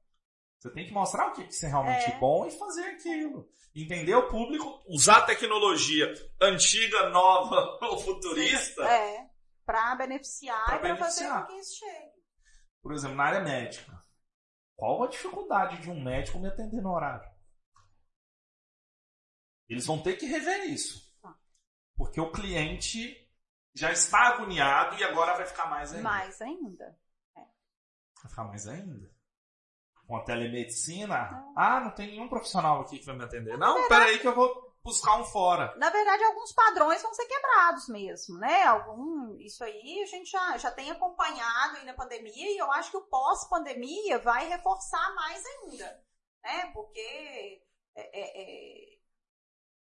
Você 0.63 0.71
tem 0.71 0.87
que 0.87 0.93
mostrar 0.93 1.27
o 1.27 1.33
que, 1.33 1.43
que 1.43 1.67
é 1.67 1.69
realmente 1.69 2.09
é. 2.09 2.19
bom 2.21 2.47
e 2.47 2.51
fazer 2.53 2.85
aquilo. 2.85 3.51
Entender 3.75 4.15
o 4.15 4.29
público, 4.29 4.81
usar 4.87 5.17
a 5.17 5.27
tecnologia 5.27 6.15
antiga, 6.41 7.09
nova 7.09 7.81
ou 7.83 7.99
futurista. 7.99 8.85
É 8.85 9.29
para 9.67 9.97
beneficiar 9.97 10.65
pra 10.67 10.77
e 10.77 10.79
para 10.79 10.97
fazer 10.97 11.29
com 11.29 11.47
que 11.47 11.55
isso 11.55 11.81
chegue. 11.81 12.23
Por 12.81 12.93
exemplo, 12.93 13.17
na 13.17 13.25
área 13.25 13.41
médica. 13.41 14.05
Qual 14.77 15.03
a 15.03 15.09
dificuldade 15.09 15.83
de 15.83 15.91
um 15.91 16.01
médico 16.01 16.39
me 16.39 16.47
atender 16.47 16.81
no 16.81 16.93
horário? 16.93 17.29
Eles 19.69 19.85
vão 19.85 20.01
ter 20.01 20.17
que 20.17 20.27
rever 20.27 20.71
isso. 20.71 21.13
Tá. 21.21 21.37
Porque 21.97 22.21
o 22.21 22.31
cliente 22.31 23.29
já 23.75 23.91
está 23.91 24.29
agoniado 24.29 24.97
e 24.97 25.03
agora 25.03 25.35
vai 25.35 25.47
ficar 25.47 25.69
mais 25.69 25.93
ainda. 25.93 26.09
Mais 26.09 26.41
ainda. 26.41 26.97
É. 27.37 27.41
Vai 28.23 28.31
ficar 28.31 28.45
mais 28.45 28.69
ainda. 28.69 29.22
Com 30.13 30.19
a 30.19 30.25
telemedicina. 30.25 31.43
Ah, 31.57 31.81
não 31.81 31.91
tem 31.91 32.09
nenhum 32.09 32.29
profissional 32.29 32.83
aqui 32.83 32.99
que 32.99 33.07
vai 33.07 33.17
me 33.17 33.25
atender. 33.25 33.57
Não, 33.57 33.81
não 33.81 33.89
peraí 33.89 34.19
que 34.19 34.29
eu 34.29 34.35
vou 34.35 34.71
buscar 34.85 35.19
um 35.19 35.25
fora. 35.25 35.75
Na 35.79 35.89
verdade, 35.89 36.23
alguns 36.23 36.53
padrões 36.53 37.01
vão 37.01 37.15
ser 37.15 37.25
quebrados 37.25 37.89
mesmo, 37.89 38.37
né? 38.37 38.65
Algum, 38.65 39.39
isso 39.41 39.65
aí 39.65 40.03
a 40.03 40.07
gente 40.07 40.31
já, 40.31 40.59
já 40.59 40.71
tem 40.71 40.91
acompanhado 40.91 41.79
aí 41.79 41.87
na 41.87 41.95
pandemia 41.95 42.53
e 42.53 42.59
eu 42.59 42.71
acho 42.73 42.91
que 42.91 42.99
o 42.99 43.07
pós-pandemia 43.07 44.19
vai 44.19 44.47
reforçar 44.51 45.15
mais 45.15 45.43
ainda, 45.47 46.05
né? 46.45 46.67
Porque 46.75 47.63
é, 47.97 48.21
é, 48.21 48.43
é, 48.43 48.99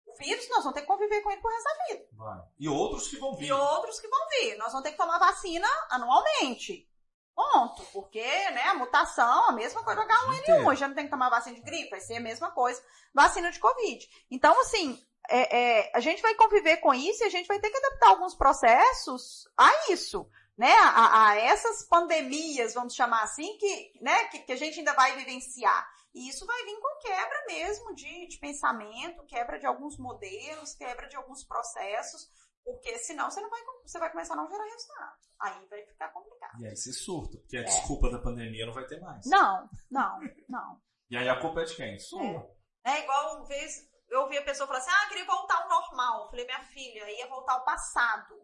o 0.07 0.17
vírus 0.17 0.49
nós 0.49 0.61
vamos 0.61 0.73
ter 0.73 0.81
que 0.81 0.87
conviver 0.87 1.21
com 1.21 1.33
ele 1.33 1.43
pro 1.43 1.51
resto 1.51 1.65
da 1.65 1.85
vida. 1.85 2.09
Vai. 2.13 2.43
E 2.59 2.67
outros 2.67 3.09
que 3.09 3.19
vão 3.19 3.37
vir. 3.37 3.49
E 3.49 3.53
outros 3.53 4.01
que 4.01 4.09
vão 4.09 4.29
vir. 4.31 4.57
Nós 4.57 4.73
vamos 4.73 4.85
ter 4.85 4.93
que 4.93 4.97
tomar 4.97 5.19
vacina 5.19 5.69
anualmente. 5.91 6.89
Ponto. 7.35 7.83
Porque, 7.93 8.23
né, 8.23 8.63
a 8.65 8.75
mutação, 8.75 9.49
a 9.49 9.53
mesma 9.53 9.83
coisa 9.83 10.01
do 10.01 10.09
H1N1. 10.09 10.77
Já 10.77 10.89
não 10.89 10.95
tem 10.95 11.05
que 11.05 11.11
tomar 11.11 11.29
vacina 11.29 11.57
de 11.57 11.63
gripe, 11.63 11.91
vai 11.91 12.01
ser 12.01 12.17
a 12.17 12.21
mesma 12.21 12.51
coisa, 12.53 12.81
vacina 13.13 13.51
de 13.51 13.59
Covid. 13.59 14.09
Então, 14.31 14.59
assim, 14.61 15.05
é, 15.29 15.59
é, 15.81 15.93
a 15.95 16.01
gente 16.01 16.23
vai 16.23 16.35
conviver 16.35 16.77
com 16.79 16.95
isso 16.95 17.23
e 17.23 17.27
a 17.27 17.31
gente 17.31 17.47
vai 17.47 17.59
ter 17.59 17.71
que 17.71 17.77
adaptar 17.77 18.09
alguns 18.09 18.35
processos 18.35 19.49
a 19.57 19.91
isso. 19.91 20.29
Né, 20.57 20.73
a, 20.73 21.31
a 21.31 21.37
essas 21.37 21.83
pandemias, 21.89 22.75
vamos 22.75 22.95
chamar 22.95 23.25
assim, 23.25 23.59
que, 23.59 23.93
né, 24.01 24.27
que, 24.27 24.39
que, 24.39 24.53
a 24.53 24.57
gente 24.57 24.79
ainda 24.79 24.93
vai 24.93 25.17
vivenciar. 25.17 25.85
E 26.15 26.29
isso 26.29 26.47
vai 26.47 26.65
vir 26.65 26.79
com 26.79 26.99
quebra 27.01 27.45
mesmo 27.49 27.93
de, 27.93 28.29
de 28.29 28.39
pensamento, 28.39 29.27
quebra 29.27 29.59
de 29.59 29.67
alguns 29.67 29.99
modelos, 29.99 30.73
quebra 30.75 31.09
de 31.09 31.17
alguns 31.17 31.43
processos, 31.43 32.31
porque 32.65 32.99
senão 32.99 33.31
você 33.31 33.41
não 33.41 33.51
vai, 33.51 33.61
você 33.85 33.99
vai 33.99 34.11
começar 34.11 34.35
a 34.35 34.37
não 34.37 34.49
gerar 34.49 34.65
resultado. 34.65 35.17
Aí 35.41 35.67
vai 35.67 35.87
ficar 35.87 36.09
complicado. 36.09 36.61
E 36.61 36.67
aí 36.67 36.77
você 36.77 36.93
surta, 36.93 37.39
porque 37.39 37.59
a 37.59 37.61
é. 37.61 37.65
desculpa 37.65 38.11
da 38.11 38.19
pandemia 38.19 38.67
não 38.67 38.73
vai 38.73 38.87
ter 38.87 39.01
mais. 39.01 39.27
Não, 39.27 39.69
não, 39.91 40.21
não. 40.49 40.81
e 41.11 41.17
aí 41.17 41.29
a 41.29 41.41
culpa 41.41 41.61
é 41.61 41.65
de 41.65 41.77
quem? 41.77 41.99
Sua. 41.99 42.49
É. 42.85 42.93
é 42.93 43.03
igual 43.03 43.37
uma 43.37 43.47
vez 43.47 43.93
eu 44.09 44.21
ouvi 44.23 44.39
a 44.39 44.45
pessoa 44.45 44.67
falar 44.67 44.79
assim, 44.79 44.91
ah, 44.91 45.09
queria 45.09 45.25
voltar 45.27 45.63
ao 45.63 45.69
normal. 45.69 46.25
Eu 46.25 46.31
falei, 46.31 46.45
minha 46.47 46.63
filha, 46.65 47.11
ia 47.11 47.27
voltar 47.27 47.55
ao 47.55 47.65
passado. 47.65 48.35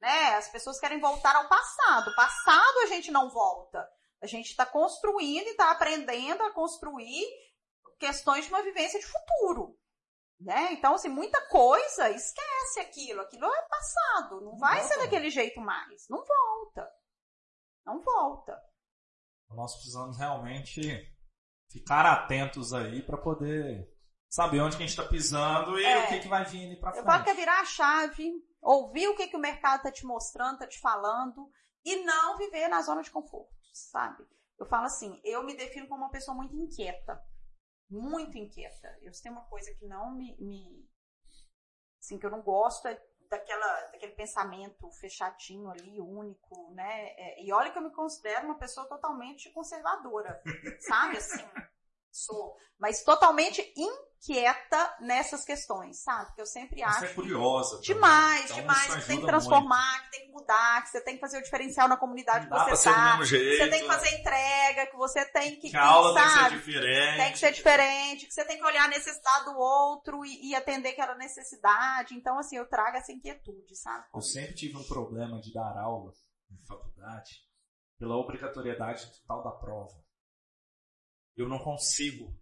Né? 0.00 0.34
As 0.34 0.48
pessoas 0.48 0.80
querem 0.80 1.00
voltar 1.00 1.36
ao 1.36 1.48
passado. 1.48 2.14
Passado 2.14 2.78
a 2.82 2.86
gente 2.86 3.10
não 3.10 3.30
volta. 3.30 3.88
A 4.20 4.26
gente 4.26 4.50
está 4.50 4.66
construindo 4.66 5.46
e 5.46 5.50
está 5.50 5.70
aprendendo 5.70 6.42
a 6.42 6.52
construir 6.52 7.24
questões 7.98 8.44
de 8.44 8.50
uma 8.50 8.62
vivência 8.62 8.98
de 8.98 9.06
futuro. 9.06 9.77
Né? 10.40 10.72
Então, 10.72 10.94
assim, 10.94 11.08
muita 11.08 11.40
coisa, 11.48 12.10
esquece 12.10 12.80
aquilo. 12.80 13.20
Aquilo 13.22 13.44
é 13.46 13.62
passado. 13.62 14.40
Não, 14.40 14.52
não 14.52 14.58
vai 14.58 14.80
volta. 14.80 14.94
ser 14.94 15.00
daquele 15.00 15.30
jeito 15.30 15.60
mais. 15.60 16.08
Não 16.08 16.24
volta. 16.24 16.88
Não 17.84 18.00
volta. 18.00 18.60
Nós 19.50 19.74
precisamos 19.74 20.16
realmente 20.16 20.80
ficar 21.70 22.06
atentos 22.06 22.72
aí 22.72 23.02
para 23.02 23.18
poder 23.18 23.92
saber 24.28 24.60
onde 24.60 24.76
que 24.76 24.82
a 24.82 24.86
gente 24.86 24.96
está 24.96 25.08
pisando 25.08 25.78
e 25.78 25.84
é, 25.84 26.04
o 26.04 26.08
que, 26.08 26.20
que 26.20 26.28
vai 26.28 26.44
vir 26.44 26.66
ali 26.66 26.78
para 26.78 26.92
frente. 26.92 27.02
Eu 27.04 27.10
falo 27.10 27.24
que 27.24 27.30
é 27.30 27.34
virar 27.34 27.60
a 27.60 27.64
chave, 27.64 28.30
ouvir 28.60 29.08
o 29.08 29.16
que, 29.16 29.26
que 29.26 29.36
o 29.36 29.40
mercado 29.40 29.78
está 29.78 29.90
te 29.90 30.04
mostrando, 30.04 30.54
está 30.54 30.66
te 30.66 30.78
falando 30.78 31.50
e 31.84 32.04
não 32.04 32.36
viver 32.36 32.68
na 32.68 32.82
zona 32.82 33.02
de 33.02 33.10
conforto, 33.10 33.54
sabe? 33.72 34.22
Eu 34.58 34.66
falo 34.66 34.84
assim, 34.84 35.18
eu 35.24 35.42
me 35.44 35.56
defino 35.56 35.88
como 35.88 36.04
uma 36.04 36.10
pessoa 36.10 36.36
muito 36.36 36.54
inquieta 36.54 37.20
muito 37.90 38.36
inquieta. 38.36 38.96
Eu 39.02 39.12
tenho 39.22 39.34
uma 39.34 39.44
coisa 39.44 39.74
que 39.74 39.86
não 39.86 40.14
me, 40.14 40.36
me 40.38 40.88
assim 42.00 42.18
que 42.18 42.26
eu 42.26 42.30
não 42.30 42.42
gosto 42.42 42.86
é 42.88 43.00
daquela 43.28 43.80
daquele 43.92 44.12
pensamento 44.12 44.90
fechadinho 44.92 45.70
ali, 45.70 46.00
único, 46.00 46.72
né? 46.72 47.08
É, 47.10 47.42
e 47.44 47.52
olha 47.52 47.70
que 47.70 47.78
eu 47.78 47.82
me 47.82 47.90
considero 47.90 48.46
uma 48.46 48.58
pessoa 48.58 48.86
totalmente 48.86 49.50
conservadora, 49.50 50.42
sabe 50.80 51.18
assim? 51.18 51.44
Sou, 52.10 52.56
mas 52.78 53.02
totalmente 53.02 53.62
inquieta 53.76 54.96
nessas 55.00 55.44
questões, 55.44 56.02
sabe? 56.02 56.26
Porque 56.26 56.40
eu 56.40 56.46
sempre 56.46 56.82
acho. 56.82 57.00
Você 57.00 57.06
é 57.06 57.14
curiosa. 57.14 57.80
Demais, 57.80 58.44
então, 58.44 58.56
demais. 58.56 58.94
Que 58.94 59.06
tem 59.06 59.20
que 59.20 59.26
transformar, 59.26 59.92
muito. 59.92 60.04
que 60.04 60.10
tem 60.10 60.26
que 60.26 60.32
mudar, 60.32 60.82
que 60.82 60.88
você 60.90 61.00
tem 61.02 61.14
que 61.14 61.20
fazer 61.20 61.38
o 61.38 61.42
diferencial 61.42 61.88
na 61.88 61.96
comunidade 61.96 62.46
que 62.46 62.52
você 62.52 62.90
tá. 62.90 63.18
Que 63.18 63.26
você 63.26 63.68
tem 63.68 63.80
que 63.80 63.86
fazer 63.86 64.20
entrega, 64.20 64.86
que 64.86 64.96
você 64.96 65.24
tem 65.26 65.60
que. 65.60 65.70
Que 65.70 65.76
a 65.76 65.84
aula 65.84 66.14
tem 66.14 66.24
que 66.24 66.38
ser 66.38 66.50
diferente. 66.50 67.16
Tem 67.16 67.32
que 67.32 67.38
ser 67.38 67.52
diferente, 67.52 68.26
que 68.26 68.34
você 68.34 68.44
tem 68.44 68.58
que 68.58 68.64
olhar 68.64 68.84
a 68.84 68.88
necessidade 68.88 69.44
do 69.44 69.58
outro 69.58 70.24
e, 70.24 70.50
e 70.50 70.54
atender 70.54 70.90
aquela 70.90 71.14
necessidade. 71.14 72.14
Então, 72.14 72.38
assim, 72.38 72.56
eu 72.56 72.68
trago 72.68 72.96
essa 72.96 73.12
inquietude, 73.12 73.76
sabe? 73.76 74.06
Eu 74.14 74.20
sempre 74.20 74.54
tive 74.54 74.76
um 74.76 74.84
problema 74.84 75.40
de 75.40 75.52
dar 75.52 75.76
aula 75.78 76.12
na 76.50 76.58
faculdade 76.66 77.46
pela 77.98 78.16
obrigatoriedade 78.16 79.06
total 79.20 79.42
da 79.42 79.50
prova 79.50 80.07
eu 81.42 81.48
não 81.48 81.58
consigo. 81.58 82.34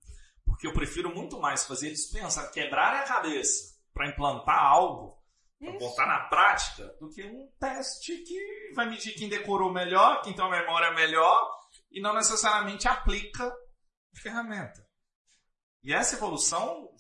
Porque 0.44 0.66
eu 0.66 0.72
prefiro 0.72 1.14
muito 1.14 1.38
mais 1.40 1.64
fazer 1.64 1.88
eles 1.88 2.10
pensar, 2.10 2.50
quebrar 2.50 2.94
a 2.94 3.04
cabeça 3.04 3.76
para 3.92 4.08
implantar 4.08 4.58
algo, 4.58 5.20
para 5.58 5.72
botar 5.78 6.06
na 6.06 6.28
prática, 6.28 6.86
do 7.00 7.08
que 7.08 7.24
um 7.24 7.50
teste 7.58 8.16
que 8.18 8.72
vai 8.74 8.88
medir 8.88 9.14
quem 9.14 9.28
decorou 9.28 9.72
melhor, 9.72 10.22
quem 10.22 10.34
tem 10.34 10.44
uma 10.44 10.56
memória 10.56 10.92
melhor, 10.92 11.50
e 11.90 12.00
não 12.00 12.14
necessariamente 12.14 12.86
aplica 12.86 13.46
a 13.46 14.20
ferramenta. 14.20 14.86
E 15.82 15.92
essa 15.92 16.16
evolução, 16.16 16.90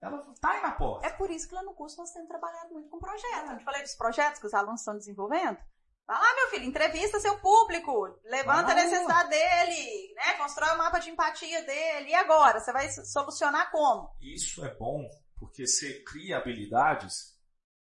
ela 0.00 0.26
está 0.32 0.52
aí 0.52 0.62
na 0.62 0.72
porta. 0.72 1.06
É 1.06 1.10
por 1.10 1.30
isso 1.30 1.48
que 1.48 1.54
lá 1.54 1.62
no 1.62 1.74
curso 1.74 1.96
nós 1.96 2.10
temos 2.10 2.28
trabalhado 2.28 2.72
muito 2.72 2.88
com 2.88 2.98
projetos. 2.98 3.50
Eu 3.50 3.58
te 3.58 3.64
falei 3.64 3.82
dos 3.82 3.94
projetos 3.94 4.40
que 4.40 4.46
os 4.46 4.54
alunos 4.54 4.80
estão 4.80 4.96
desenvolvendo. 4.96 5.58
Vai 6.06 6.20
lá, 6.20 6.34
meu 6.36 6.50
filho, 6.50 6.64
entrevista 6.64 7.18
seu 7.18 7.36
público, 7.38 8.16
levanta 8.24 8.68
ah. 8.68 8.72
a 8.72 8.74
necessidade 8.76 9.28
dele, 9.28 10.14
né? 10.14 10.34
Constrói 10.34 10.70
o 10.70 10.74
um 10.74 10.78
mapa 10.78 11.00
de 11.00 11.10
empatia 11.10 11.62
dele. 11.64 12.10
E 12.10 12.14
agora? 12.14 12.60
Você 12.60 12.72
vai 12.72 12.88
solucionar 12.88 13.72
como? 13.72 14.08
Isso 14.20 14.64
é 14.64 14.72
bom, 14.76 15.04
porque 15.36 15.66
você 15.66 16.04
cria 16.04 16.36
habilidades 16.36 17.34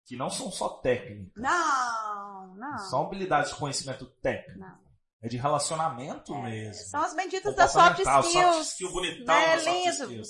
que 0.06 0.16
não 0.16 0.30
são 0.30 0.52
só 0.52 0.70
técnicas. 0.70 1.42
Não, 1.42 2.56
não. 2.56 2.78
São 2.90 3.06
habilidades 3.06 3.52
de 3.52 3.58
conhecimento 3.58 4.06
técnico. 4.22 4.60
Não. 4.60 4.86
É 5.22 5.28
de 5.28 5.38
relacionamento 5.38 6.34
é, 6.34 6.42
mesmo. 6.42 6.84
São 6.90 7.02
as 7.02 7.16
benditas 7.16 7.56
das 7.56 7.72
soft 7.72 8.00
skills. 8.00 8.32
Soft 8.32 8.72
skill 8.72 8.92
bonitão 8.92 9.36
né? 9.36 9.56
das 9.56 9.64
soft 9.64 9.86
skills. 9.86 10.30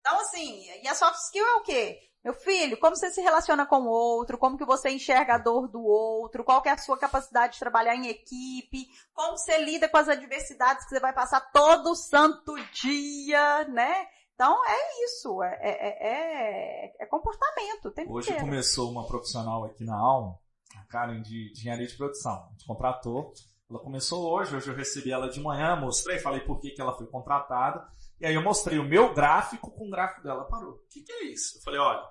Então, 0.00 0.20
assim, 0.20 0.82
e 0.82 0.88
a 0.88 0.94
soft 0.94 1.18
skill 1.18 1.46
é 1.46 1.54
o 1.56 1.62
quê? 1.62 1.98
Meu 2.24 2.34
filho, 2.34 2.78
como 2.78 2.94
você 2.94 3.10
se 3.10 3.20
relaciona 3.20 3.66
com 3.66 3.80
o 3.82 3.88
outro, 3.88 4.38
como 4.38 4.56
que 4.56 4.64
você 4.64 4.90
enxerga 4.90 5.34
a 5.34 5.38
dor 5.38 5.66
do 5.66 5.82
outro, 5.82 6.44
qual 6.44 6.62
que 6.62 6.68
é 6.68 6.72
a 6.72 6.78
sua 6.78 6.96
capacidade 6.96 7.54
de 7.54 7.58
trabalhar 7.58 7.96
em 7.96 8.06
equipe, 8.06 8.86
como 9.12 9.36
você 9.36 9.58
lida 9.58 9.88
com 9.88 9.96
as 9.96 10.08
adversidades 10.08 10.84
que 10.84 10.90
você 10.90 11.00
vai 11.00 11.12
passar 11.12 11.40
todo 11.52 11.96
santo 11.96 12.54
dia, 12.72 13.64
né? 13.64 14.06
Então 14.34 14.56
é 14.64 15.04
isso, 15.04 15.42
é, 15.42 15.58
é, 15.60 16.92
é, 16.92 17.02
é 17.02 17.06
comportamento. 17.06 17.92
Hoje 18.08 18.28
inteiro. 18.28 18.44
começou 18.46 18.90
uma 18.90 19.04
profissional 19.06 19.64
aqui 19.64 19.84
na 19.84 19.96
Alma, 19.96 20.38
a 20.76 20.84
Karen 20.86 21.22
de, 21.22 21.52
de 21.52 21.60
engenharia 21.60 21.88
de 21.88 21.96
produção, 21.96 22.46
a 22.46 22.50
gente 22.52 22.66
contratou. 22.66 23.32
Ela 23.68 23.80
começou 23.80 24.30
hoje, 24.30 24.54
hoje 24.54 24.68
eu 24.68 24.76
recebi 24.76 25.10
ela 25.10 25.28
de 25.28 25.40
manhã, 25.40 25.74
mostrei, 25.74 26.18
falei 26.18 26.40
por 26.40 26.60
que, 26.60 26.70
que 26.70 26.80
ela 26.80 26.96
foi 26.96 27.06
contratada. 27.06 27.84
E 28.22 28.26
aí 28.26 28.34
eu 28.34 28.42
mostrei 28.42 28.78
o 28.78 28.84
meu 28.84 29.12
gráfico 29.12 29.68
com 29.72 29.88
o 29.88 29.90
gráfico 29.90 30.22
dela. 30.22 30.44
Parou. 30.44 30.74
O 30.74 30.86
que, 30.88 31.02
que 31.02 31.12
é 31.12 31.24
isso? 31.24 31.58
Eu 31.58 31.62
falei, 31.62 31.80
olha, 31.80 32.08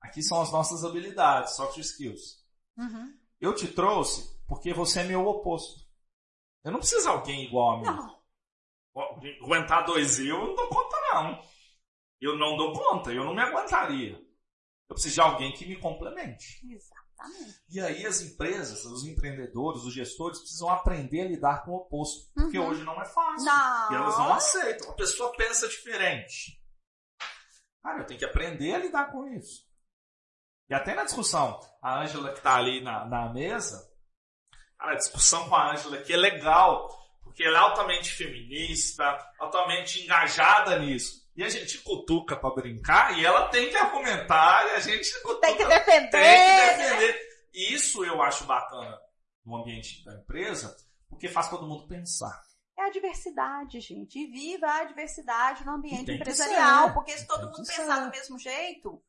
aqui 0.00 0.22
são 0.22 0.40
as 0.40 0.50
nossas 0.50 0.82
habilidades, 0.86 1.54
soft 1.54 1.76
skills. 1.76 2.42
Uhum. 2.78 3.14
Eu 3.38 3.54
te 3.54 3.68
trouxe 3.68 4.40
porque 4.48 4.72
você 4.72 5.00
é 5.00 5.04
meu 5.04 5.26
oposto. 5.26 5.86
Eu 6.64 6.72
não 6.72 6.78
preciso 6.78 7.02
de 7.02 7.08
alguém 7.08 7.44
igual 7.44 7.72
a 7.72 7.78
mim. 7.78 7.84
Não. 7.84 8.20
Aguentar 9.44 9.84
dois 9.84 10.18
eu, 10.18 10.28
eu 10.28 10.46
não 10.46 10.54
dou 10.54 10.68
conta 10.68 10.96
não. 11.12 11.42
Eu 12.18 12.38
não 12.38 12.56
dou 12.56 12.72
conta, 12.72 13.12
eu 13.12 13.24
não 13.24 13.34
me 13.34 13.42
aguentaria. 13.42 14.12
Eu 14.88 14.94
preciso 14.94 15.16
de 15.16 15.20
alguém 15.20 15.52
que 15.52 15.66
me 15.66 15.76
complemente. 15.76 16.66
Exatamente. 17.20 17.60
E 17.68 17.80
aí 17.80 18.06
as 18.06 18.20
empresas, 18.20 18.84
os 18.84 19.04
empreendedores, 19.04 19.82
os 19.82 19.94
gestores 19.94 20.38
precisam 20.38 20.68
aprender 20.70 21.22
a 21.22 21.28
lidar 21.28 21.64
com 21.64 21.72
o 21.72 21.76
oposto. 21.76 22.32
Porque 22.34 22.58
uhum. 22.58 22.68
hoje 22.68 22.82
não 22.82 23.00
é 23.00 23.04
fácil. 23.04 23.46
Não. 23.46 23.92
E 23.92 23.94
elas 23.94 24.18
não 24.18 24.32
aceitam. 24.34 24.90
A 24.90 24.94
pessoa 24.94 25.32
pensa 25.36 25.68
diferente. 25.68 26.60
Cara, 27.82 28.00
eu 28.00 28.06
tenho 28.06 28.18
que 28.18 28.26
aprender 28.26 28.74
a 28.74 28.78
lidar 28.78 29.10
com 29.10 29.26
isso. 29.28 29.68
E 30.68 30.74
até 30.74 30.94
na 30.94 31.04
discussão, 31.04 31.58
a 31.82 32.00
Ângela 32.00 32.30
que 32.30 32.38
está 32.38 32.56
ali 32.56 32.82
na, 32.82 33.04
na 33.06 33.32
mesa, 33.32 33.90
a 34.78 34.94
discussão 34.94 35.48
com 35.48 35.56
a 35.56 35.72
Ângela 35.72 35.96
aqui 35.96 36.12
é 36.12 36.16
legal, 36.16 36.88
porque 37.22 37.42
ela 37.42 37.58
é 37.58 37.60
altamente 37.60 38.12
feminista, 38.12 39.04
altamente 39.38 40.02
engajada 40.02 40.78
nisso. 40.78 41.19
E 41.40 41.42
a 41.42 41.48
gente 41.48 41.78
cutuca 41.78 42.36
para 42.36 42.54
brincar 42.54 43.18
e 43.18 43.24
ela 43.24 43.48
tem 43.48 43.70
que 43.70 43.76
argumentar 43.76 44.62
e 44.66 44.70
a 44.72 44.78
gente 44.78 45.10
cutuca, 45.22 45.46
tem 45.46 45.56
que 45.56 45.64
defender. 45.64 46.10
Tem 46.10 46.76
que 46.76 46.82
defender. 46.82 47.28
E 47.54 47.72
isso 47.72 48.04
eu 48.04 48.20
acho 48.20 48.44
bacana 48.44 49.00
no 49.42 49.56
ambiente 49.56 50.04
da 50.04 50.16
empresa, 50.16 50.76
porque 51.08 51.28
faz 51.28 51.48
todo 51.48 51.66
mundo 51.66 51.88
pensar. 51.88 52.42
É 52.78 52.82
a 52.82 52.90
diversidade, 52.90 53.80
gente. 53.80 54.18
E 54.18 54.26
viva 54.26 54.66
a 54.66 54.84
diversidade 54.84 55.64
no 55.64 55.72
ambiente 55.72 56.12
empresarial. 56.12 56.92
Porque 56.92 57.16
se 57.16 57.26
todo 57.26 57.46
mundo 57.46 57.66
pensar 57.66 58.04
do 58.04 58.10
mesmo 58.10 58.38
jeito, 58.38 59.02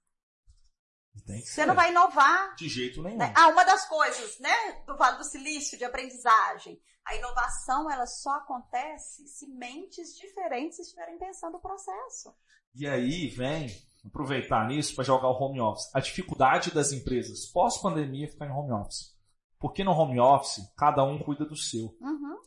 você 1.14 1.66
não 1.66 1.76
vai 1.76 1.91
inovar. 1.91 2.55
De 2.55 2.70
jeito 2.70 3.01
nenhum. 3.01 3.18
Né? 3.18 3.34
Ah, 3.36 3.49
uma 3.49 3.64
das 3.64 3.88
coisas, 3.88 4.39
né, 4.39 4.84
do 4.86 4.97
Vale 4.97 5.18
do 5.18 5.24
Silício, 5.24 5.78
de 5.78 5.84
aprendizagem. 5.84 6.82
A 7.05 7.16
inovação, 7.16 7.89
ela 7.89 8.05
só 8.05 8.32
acontece 8.36 9.28
se 9.28 9.47
mentes 9.47 10.16
diferentes 10.16 10.80
estiverem 10.80 11.18
pensando 11.18 11.57
o 11.57 11.62
processo. 11.62 12.34
E 12.76 12.88
aí 12.88 13.28
vem, 13.28 13.68
aproveitar 14.05 14.68
nisso 14.68 14.95
para 14.95 15.03
jogar 15.03 15.28
o 15.28 15.41
home 15.41 15.59
office. 15.59 15.89
A 15.93 15.99
dificuldade 15.99 16.72
das 16.72 16.91
empresas 16.91 17.45
pós-pandemia 17.47 18.30
ficar 18.30 18.45
em 18.45 18.51
home 18.51 18.72
office. 18.72 19.16
Porque 19.59 19.84
no 19.84 19.91
home 19.91 20.20
office, 20.20 20.64
cada 20.78 21.03
um 21.03 21.20
cuida 21.20 21.45
do 21.45 21.55
seu. 21.55 21.95
Uhum. 21.99 22.39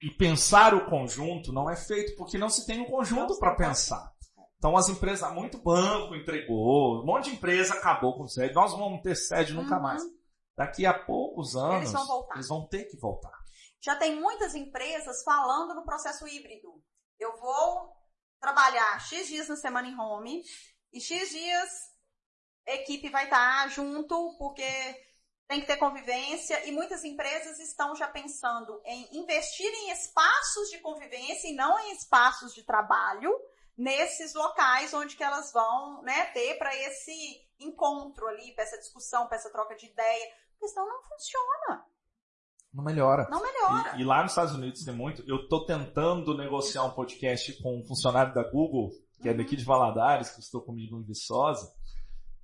E 0.00 0.10
pensar 0.10 0.74
o 0.74 0.86
conjunto 0.86 1.52
não 1.52 1.70
é 1.70 1.76
feito 1.76 2.16
porque 2.16 2.36
não 2.36 2.50
se 2.50 2.66
tem 2.66 2.80
um 2.80 2.90
conjunto 2.90 3.38
para 3.38 3.54
pensar. 3.54 4.12
Então 4.62 4.76
as 4.76 4.88
empresas, 4.88 5.28
muito 5.32 5.58
banco 5.58 6.14
entregou, 6.14 7.02
um 7.02 7.04
monte 7.04 7.24
de 7.24 7.36
empresa 7.36 7.74
acabou 7.74 8.16
com 8.16 8.28
sede. 8.28 8.54
Nós 8.54 8.70
vamos 8.70 9.02
ter 9.02 9.16
sede 9.16 9.52
nunca 9.52 9.74
uhum. 9.74 9.82
mais. 9.82 10.04
Daqui 10.56 10.86
a 10.86 10.94
poucos 10.94 11.56
anos, 11.56 11.92
eles 11.92 12.06
vão, 12.06 12.28
eles 12.32 12.46
vão 12.48 12.68
ter 12.68 12.84
que 12.84 12.96
voltar. 12.96 13.36
Já 13.80 13.96
tem 13.96 14.14
muitas 14.20 14.54
empresas 14.54 15.24
falando 15.24 15.74
no 15.74 15.84
processo 15.84 16.28
híbrido. 16.28 16.80
Eu 17.18 17.36
vou 17.40 17.92
trabalhar 18.40 19.00
X 19.00 19.26
dias 19.26 19.48
na 19.48 19.56
semana 19.56 19.88
em 19.88 19.98
home 19.98 20.44
e 20.92 21.00
X 21.00 21.30
dias 21.30 21.68
a 22.64 22.74
equipe 22.74 23.10
vai 23.10 23.24
estar 23.24 23.68
junto 23.68 24.36
porque 24.38 24.62
tem 25.48 25.60
que 25.60 25.66
ter 25.66 25.76
convivência 25.76 26.64
e 26.68 26.70
muitas 26.70 27.02
empresas 27.02 27.58
estão 27.58 27.96
já 27.96 28.06
pensando 28.06 28.80
em 28.84 29.18
investir 29.18 29.66
em 29.66 29.90
espaços 29.90 30.70
de 30.70 30.78
convivência 30.78 31.48
e 31.48 31.56
não 31.56 31.76
em 31.80 31.94
espaços 31.94 32.54
de 32.54 32.62
trabalho 32.62 33.36
nesses 33.76 34.34
locais 34.34 34.92
onde 34.94 35.16
que 35.16 35.22
elas 35.22 35.52
vão 35.52 36.02
né, 36.02 36.26
ter 36.26 36.58
para 36.58 36.74
esse 36.76 37.12
encontro 37.58 38.26
ali, 38.26 38.52
para 38.54 38.64
essa 38.64 38.78
discussão, 38.78 39.26
para 39.26 39.36
essa 39.36 39.50
troca 39.50 39.74
de 39.74 39.86
ideia. 39.86 40.32
A 40.56 40.60
questão 40.60 40.86
não 40.86 41.02
funciona. 41.02 41.84
Não 42.72 42.84
melhora. 42.84 43.28
Não 43.30 43.42
melhora. 43.42 43.96
E, 43.96 44.00
e, 44.00 44.04
lá 44.04 44.22
nos 44.22 44.32
Estados 44.32 44.54
Unidos 44.54 44.84
tem 44.84 44.94
muito. 44.94 45.22
Eu 45.26 45.42
estou 45.42 45.66
tentando 45.66 46.36
negociar 46.36 46.84
um 46.84 46.90
podcast 46.90 47.52
com 47.62 47.78
um 47.78 47.86
funcionário 47.86 48.32
da 48.32 48.42
Google, 48.42 48.90
que 49.20 49.28
é 49.28 49.34
daqui 49.34 49.56
de 49.56 49.64
Valadares, 49.64 50.30
que 50.30 50.40
estou 50.40 50.62
comigo 50.62 50.98
em 50.98 51.04
Viçosa, 51.04 51.70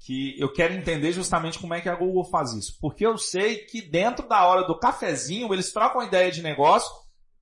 que 0.01 0.39
eu 0.39 0.53
quero 0.53 0.75
entender 0.75 1.13
justamente 1.13 1.59
como 1.59 1.73
é 1.73 1.81
que 1.81 1.89
a 1.89 1.97
Google 1.97 2.25
faz 2.25 2.53
isso. 2.53 2.77
Porque 2.79 3.07
eu 3.07 3.17
sei 3.17 3.65
que 3.65 3.81
dentro 3.81 4.29
da 4.29 4.47
hora 4.47 4.67
do 4.67 4.79
cafezinho, 4.79 5.53
eles 5.53 5.73
trocam 5.73 6.03
ideia 6.03 6.31
de 6.31 6.43
negócio, 6.43 6.91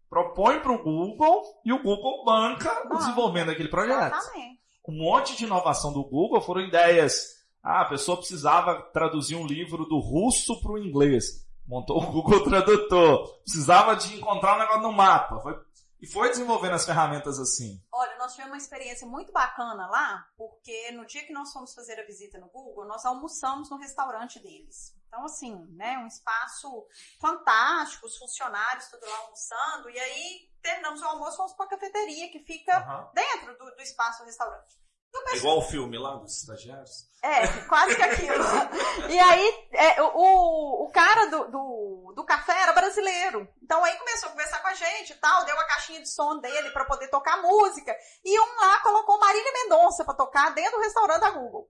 propõem 0.08 0.60
para 0.60 0.72
o 0.72 0.82
Google 0.82 1.42
e 1.64 1.72
o 1.72 1.82
Google 1.82 2.24
banca 2.24 2.88
o 2.90 2.98
desenvolvimento 2.98 3.48
daquele 3.48 3.68
projeto. 3.68 4.14
Exatamente. 4.14 4.60
Um 4.88 4.98
monte 4.98 5.36
de 5.36 5.44
inovação 5.44 5.92
do 5.92 6.04
Google 6.04 6.40
foram 6.40 6.60
ideias. 6.60 7.36
Ah, 7.62 7.82
a 7.82 7.86
pessoa 7.86 8.16
precisava 8.16 8.80
traduzir 8.92 9.34
um 9.34 9.46
livro 9.46 9.84
do 9.84 9.98
russo 9.98 10.60
para 10.60 10.72
o 10.72 10.78
inglês 10.78 11.46
montou 11.66 12.02
o 12.02 12.06
Google 12.12 12.44
Tradutor. 12.44 13.28
Precisava 13.42 13.96
de 13.96 14.14
encontrar 14.16 14.56
um 14.56 14.60
negócio 14.60 14.82
no 14.82 14.92
mapa. 14.92 15.40
Foi, 15.40 15.54
e 16.00 16.06
foi 16.06 16.28
desenvolvendo 16.28 16.74
as 16.74 16.84
ferramentas 16.84 17.38
assim. 17.38 17.82
Olha, 17.92 18.16
nós 18.18 18.32
tivemos 18.32 18.52
uma 18.52 18.58
experiência 18.58 19.06
muito 19.06 19.32
bacana 19.32 19.86
lá, 19.86 20.28
porque 20.36 20.92
no 20.92 21.06
dia 21.06 21.24
que 21.26 21.32
nós 21.32 21.52
fomos 21.52 21.74
fazer 21.74 21.98
a 21.98 22.06
visita 22.06 22.38
no 22.38 22.48
Google, 22.48 22.86
nós 22.86 23.04
almoçamos 23.04 23.70
no 23.70 23.78
restaurante 23.78 24.38
deles. 24.40 24.94
Então, 25.08 25.24
assim, 25.24 25.54
né, 25.70 25.96
um 25.98 26.06
espaço 26.06 26.86
fantástico, 27.20 28.06
os 28.06 28.18
funcionários 28.18 28.88
tudo 28.88 29.06
lá 29.06 29.18
almoçando, 29.18 29.88
e 29.88 29.98
aí 29.98 30.50
terminamos 30.60 31.00
o 31.00 31.04
almoço, 31.04 31.36
fomos 31.36 31.54
para 31.54 31.66
a 31.66 31.70
cafeteria 31.70 32.30
que 32.30 32.40
fica 32.40 32.78
uhum. 32.78 33.12
dentro 33.14 33.56
do, 33.56 33.76
do 33.76 33.82
espaço 33.82 34.20
do 34.20 34.26
restaurante. 34.26 34.85
É 35.28 35.36
igual 35.36 35.58
o 35.58 35.62
filme 35.62 35.98
lá 35.98 36.16
dos 36.16 36.40
estagiários? 36.40 37.06
É, 37.22 37.46
quase 37.68 37.96
que 37.96 38.02
aquilo. 38.02 38.44
e 39.10 39.18
aí, 39.18 39.68
é, 39.72 40.02
o, 40.02 40.84
o 40.84 40.90
cara 40.92 41.26
do, 41.26 41.50
do, 41.50 42.12
do, 42.14 42.24
café 42.24 42.62
era 42.62 42.72
brasileiro. 42.72 43.48
Então 43.62 43.82
aí 43.82 43.96
começou 43.96 44.28
a 44.28 44.32
conversar 44.32 44.60
com 44.60 44.68
a 44.68 44.74
gente 44.74 45.12
e 45.12 45.16
tal, 45.16 45.44
deu 45.44 45.58
a 45.58 45.66
caixinha 45.66 46.00
de 46.00 46.08
som 46.08 46.38
dele 46.38 46.70
para 46.70 46.84
poder 46.84 47.08
tocar 47.08 47.42
música. 47.42 47.96
E 48.24 48.38
um 48.38 48.56
lá 48.60 48.78
colocou 48.80 49.18
Marília 49.18 49.52
Mendonça 49.52 50.04
para 50.04 50.14
tocar 50.14 50.54
dentro 50.54 50.78
do 50.78 50.82
restaurante 50.82 51.20
da 51.20 51.30
Google 51.30 51.68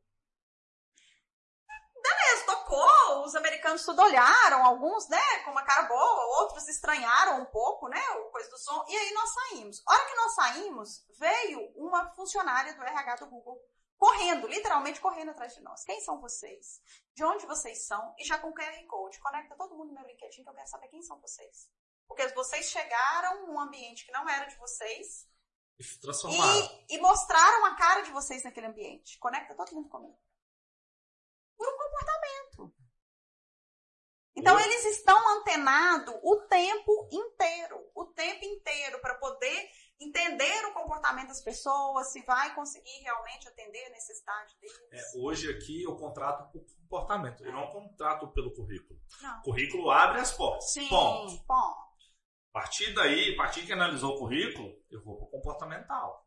beleza, 2.07 2.47
tocou, 2.47 3.25
os 3.25 3.35
americanos 3.35 3.85
tudo 3.85 4.03
olharam, 4.03 4.65
alguns, 4.65 5.09
né, 5.09 5.39
com 5.45 5.51
uma 5.51 5.65
cara 5.65 5.83
boa, 5.83 6.41
outros 6.41 6.69
estranharam 6.69 7.41
um 7.41 7.47
pouco, 7.47 7.89
né, 7.89 8.03
o 8.21 8.31
coisa 8.31 8.49
do 8.51 8.59
som, 8.59 8.85
e 8.89 8.97
aí 8.97 9.13
nós 9.13 9.31
saímos. 9.33 9.83
A 9.87 9.93
hora 9.93 10.05
que 10.07 10.15
nós 10.15 10.35
saímos, 10.35 11.07
veio 11.19 11.73
uma 11.77 12.11
funcionária 12.15 12.75
do 12.75 12.83
RH 12.83 13.17
do 13.17 13.27
Google 13.27 13.61
correndo, 13.97 14.47
literalmente 14.47 15.01
correndo 15.01 15.31
atrás 15.31 15.55
de 15.55 15.63
nós. 15.63 15.85
Quem 15.85 16.01
são 16.01 16.21
vocês? 16.21 16.81
De 17.15 17.25
onde 17.25 17.47
vocês 17.47 17.87
são? 17.87 18.15
E 18.19 18.25
já 18.25 18.39
com 18.39 18.53
QR 18.53 18.87
Code. 18.87 19.19
Conecta 19.21 19.57
todo 19.57 19.75
mundo 19.75 19.89
no 19.89 19.95
meu 19.95 20.07
LinkedIn 20.07 20.43
que 20.43 20.49
eu 20.49 20.55
quero 20.55 20.69
saber 20.69 20.89
quem 20.89 21.03
são 21.03 21.19
vocês. 21.19 21.71
Porque 22.07 22.29
vocês 22.29 22.67
chegaram 22.67 23.47
num 23.47 23.59
ambiente 23.59 24.05
que 24.05 24.13
não 24.13 24.29
era 24.29 24.45
de 24.45 24.57
vocês. 24.59 25.27
E, 26.89 26.95
e 26.95 27.01
mostraram 27.01 27.65
a 27.65 27.75
cara 27.75 28.03
de 28.03 28.11
vocês 28.11 28.45
naquele 28.45 28.67
ambiente. 28.67 29.19
Conecta 29.19 29.55
todo 29.55 29.75
mundo 29.75 29.89
comigo 29.89 30.19
por 31.57 31.69
um 31.69 31.77
comportamento. 31.77 32.75
Então 34.37 34.61
eles 34.61 34.85
estão 34.85 35.39
antenados 35.39 36.15
o 36.23 36.37
tempo 36.49 37.09
inteiro, 37.11 37.91
o 37.95 38.05
tempo 38.07 38.45
inteiro 38.45 39.01
para 39.01 39.15
poder 39.15 39.71
entender 39.99 40.67
o 40.67 40.75
comportamento 40.75 41.29
das 41.29 41.43
pessoas, 41.43 42.13
se 42.13 42.23
vai 42.27 42.55
conseguir 42.55 43.03
realmente 43.03 43.49
atender 43.49 43.87
a 43.87 43.91
necessidade 43.91 44.55
deles. 44.61 44.79
É, 44.93 45.19
hoje 45.19 45.51
aqui 45.51 45.83
eu 45.85 45.97
contrato 45.97 46.53
por 46.53 46.67
comportamento, 46.83 47.43
eu 47.45 47.53
não 47.53 47.71
contrato 47.71 48.29
pelo 48.33 48.53
currículo. 48.53 49.01
Não. 49.23 49.39
O 49.39 49.43
currículo 49.43 49.91
abre 49.91 50.21
as 50.21 50.33
portas. 50.33 50.71
Sim, 50.71 50.87
ponto. 50.89 51.43
ponto. 51.47 51.87
A 52.55 52.61
partir 52.61 52.95
daí, 52.95 53.35
a 53.35 53.37
partir 53.37 53.67
que 53.67 53.73
analisou 53.73 54.15
o 54.15 54.19
currículo, 54.19 54.75
eu 54.91 55.03
vou 55.03 55.17
para 55.17 55.27
o 55.27 55.31
comportamental. 55.31 56.27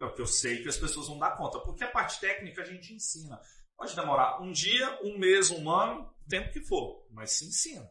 É 0.00 0.04
o 0.04 0.14
que 0.14 0.20
eu 0.20 0.26
sei 0.26 0.62
que 0.62 0.68
as 0.68 0.76
pessoas 0.76 1.08
vão 1.08 1.18
dar 1.18 1.36
conta. 1.36 1.60
Porque 1.60 1.84
a 1.84 1.90
parte 1.90 2.20
técnica 2.20 2.62
a 2.62 2.64
gente 2.64 2.92
ensina. 2.92 3.40
Pode 3.84 3.96
demorar 3.96 4.40
um 4.40 4.50
dia, 4.50 4.98
um 5.02 5.18
mês, 5.18 5.50
um 5.50 5.70
ano, 5.70 6.10
o 6.24 6.26
tempo 6.26 6.50
que 6.50 6.60
for, 6.62 7.06
mas 7.10 7.32
se 7.32 7.44
ensina. 7.44 7.86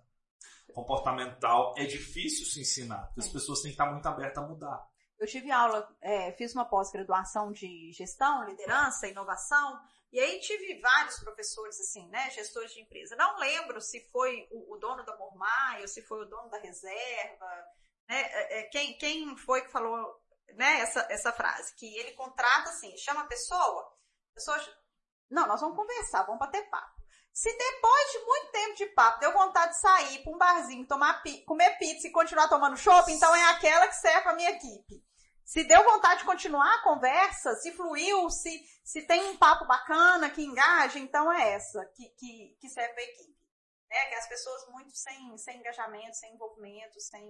Comportamental 0.73 1.75
é 1.77 1.85
difícil 1.85 2.47
se 2.47 2.61
ensinar, 2.61 3.13
as 3.15 3.29
pessoas 3.29 3.61
têm 3.61 3.69
que 3.69 3.75
estar 3.75 3.91
muito 3.91 4.07
abertas 4.07 4.43
a 4.43 4.47
mudar. 4.47 4.83
Eu 5.19 5.27
tive 5.27 5.51
aula, 5.51 5.87
é, 6.01 6.31
fiz 6.31 6.51
uma 6.55 6.65
pós-graduação 6.65 7.51
de 7.51 7.91
gestão, 7.91 8.43
liderança, 8.43 9.07
inovação, 9.07 9.79
e 10.11 10.19
aí 10.19 10.39
tive 10.39 10.81
vários 10.81 11.19
professores, 11.19 11.79
assim, 11.79 12.09
né, 12.09 12.27
gestores 12.31 12.73
de 12.73 12.81
empresa. 12.81 13.15
Não 13.15 13.37
lembro 13.37 13.79
se 13.79 14.09
foi 14.09 14.47
o, 14.49 14.73
o 14.73 14.79
dono 14.79 15.05
da 15.05 15.15
Mormai 15.15 15.79
ou 15.81 15.87
se 15.87 16.01
foi 16.01 16.23
o 16.23 16.27
dono 16.27 16.49
da 16.49 16.57
reserva, 16.57 17.45
né, 18.09 18.19
é, 18.19 18.61
é, 18.61 18.63
quem, 18.63 18.97
quem 18.97 19.37
foi 19.37 19.61
que 19.61 19.71
falou 19.71 20.19
né, 20.55 20.79
essa, 20.79 21.05
essa 21.11 21.31
frase, 21.31 21.75
que 21.75 21.85
ele 21.99 22.13
contrata 22.13 22.71
assim, 22.71 22.97
chama 22.97 23.21
a 23.21 23.27
pessoa, 23.27 23.81
a 24.31 24.33
pessoa, 24.33 24.59
não, 25.33 25.47
nós 25.47 25.59
vamos 25.59 25.75
conversar, 25.75 26.23
vamos 26.23 26.39
bater 26.39 26.69
papo. 26.69 27.01
Se 27.33 27.51
depois 27.57 28.11
de 28.11 28.19
muito 28.19 28.51
tempo 28.51 28.75
de 28.75 28.85
papo 28.87 29.19
deu 29.19 29.33
vontade 29.33 29.73
de 29.73 29.79
sair 29.79 30.23
para 30.23 30.31
um 30.31 30.37
barzinho, 30.37 30.87
tomar, 30.87 31.23
comer 31.47 31.77
pizza 31.79 32.07
e 32.07 32.11
continuar 32.11 32.47
tomando 32.47 32.77
chopp, 32.77 33.11
então 33.11 33.35
é 33.35 33.49
aquela 33.49 33.87
que 33.87 33.95
serve 33.95 34.29
a 34.29 34.35
minha 34.35 34.51
equipe. 34.51 35.03
Se 35.43 35.63
deu 35.63 35.83
vontade 35.83 36.19
de 36.19 36.25
continuar 36.25 36.75
a 36.75 36.83
conversa, 36.83 37.55
se 37.55 37.71
fluiu, 37.71 38.29
se, 38.29 38.63
se 38.83 39.01
tem 39.01 39.31
um 39.31 39.37
papo 39.37 39.65
bacana 39.65 40.29
que 40.29 40.43
engaja, 40.43 40.99
então 40.99 41.31
é 41.31 41.53
essa 41.53 41.83
que, 41.95 42.07
que, 42.09 42.55
que 42.61 42.69
serve 42.69 43.01
a 43.01 43.03
equipe. 43.03 43.33
É, 43.89 44.05
que 44.09 44.15
as 44.15 44.27
pessoas 44.27 44.69
muito 44.69 44.95
sem, 44.95 45.37
sem 45.37 45.57
engajamento, 45.57 46.15
sem 46.15 46.33
envolvimento, 46.33 46.99
sem. 46.99 47.23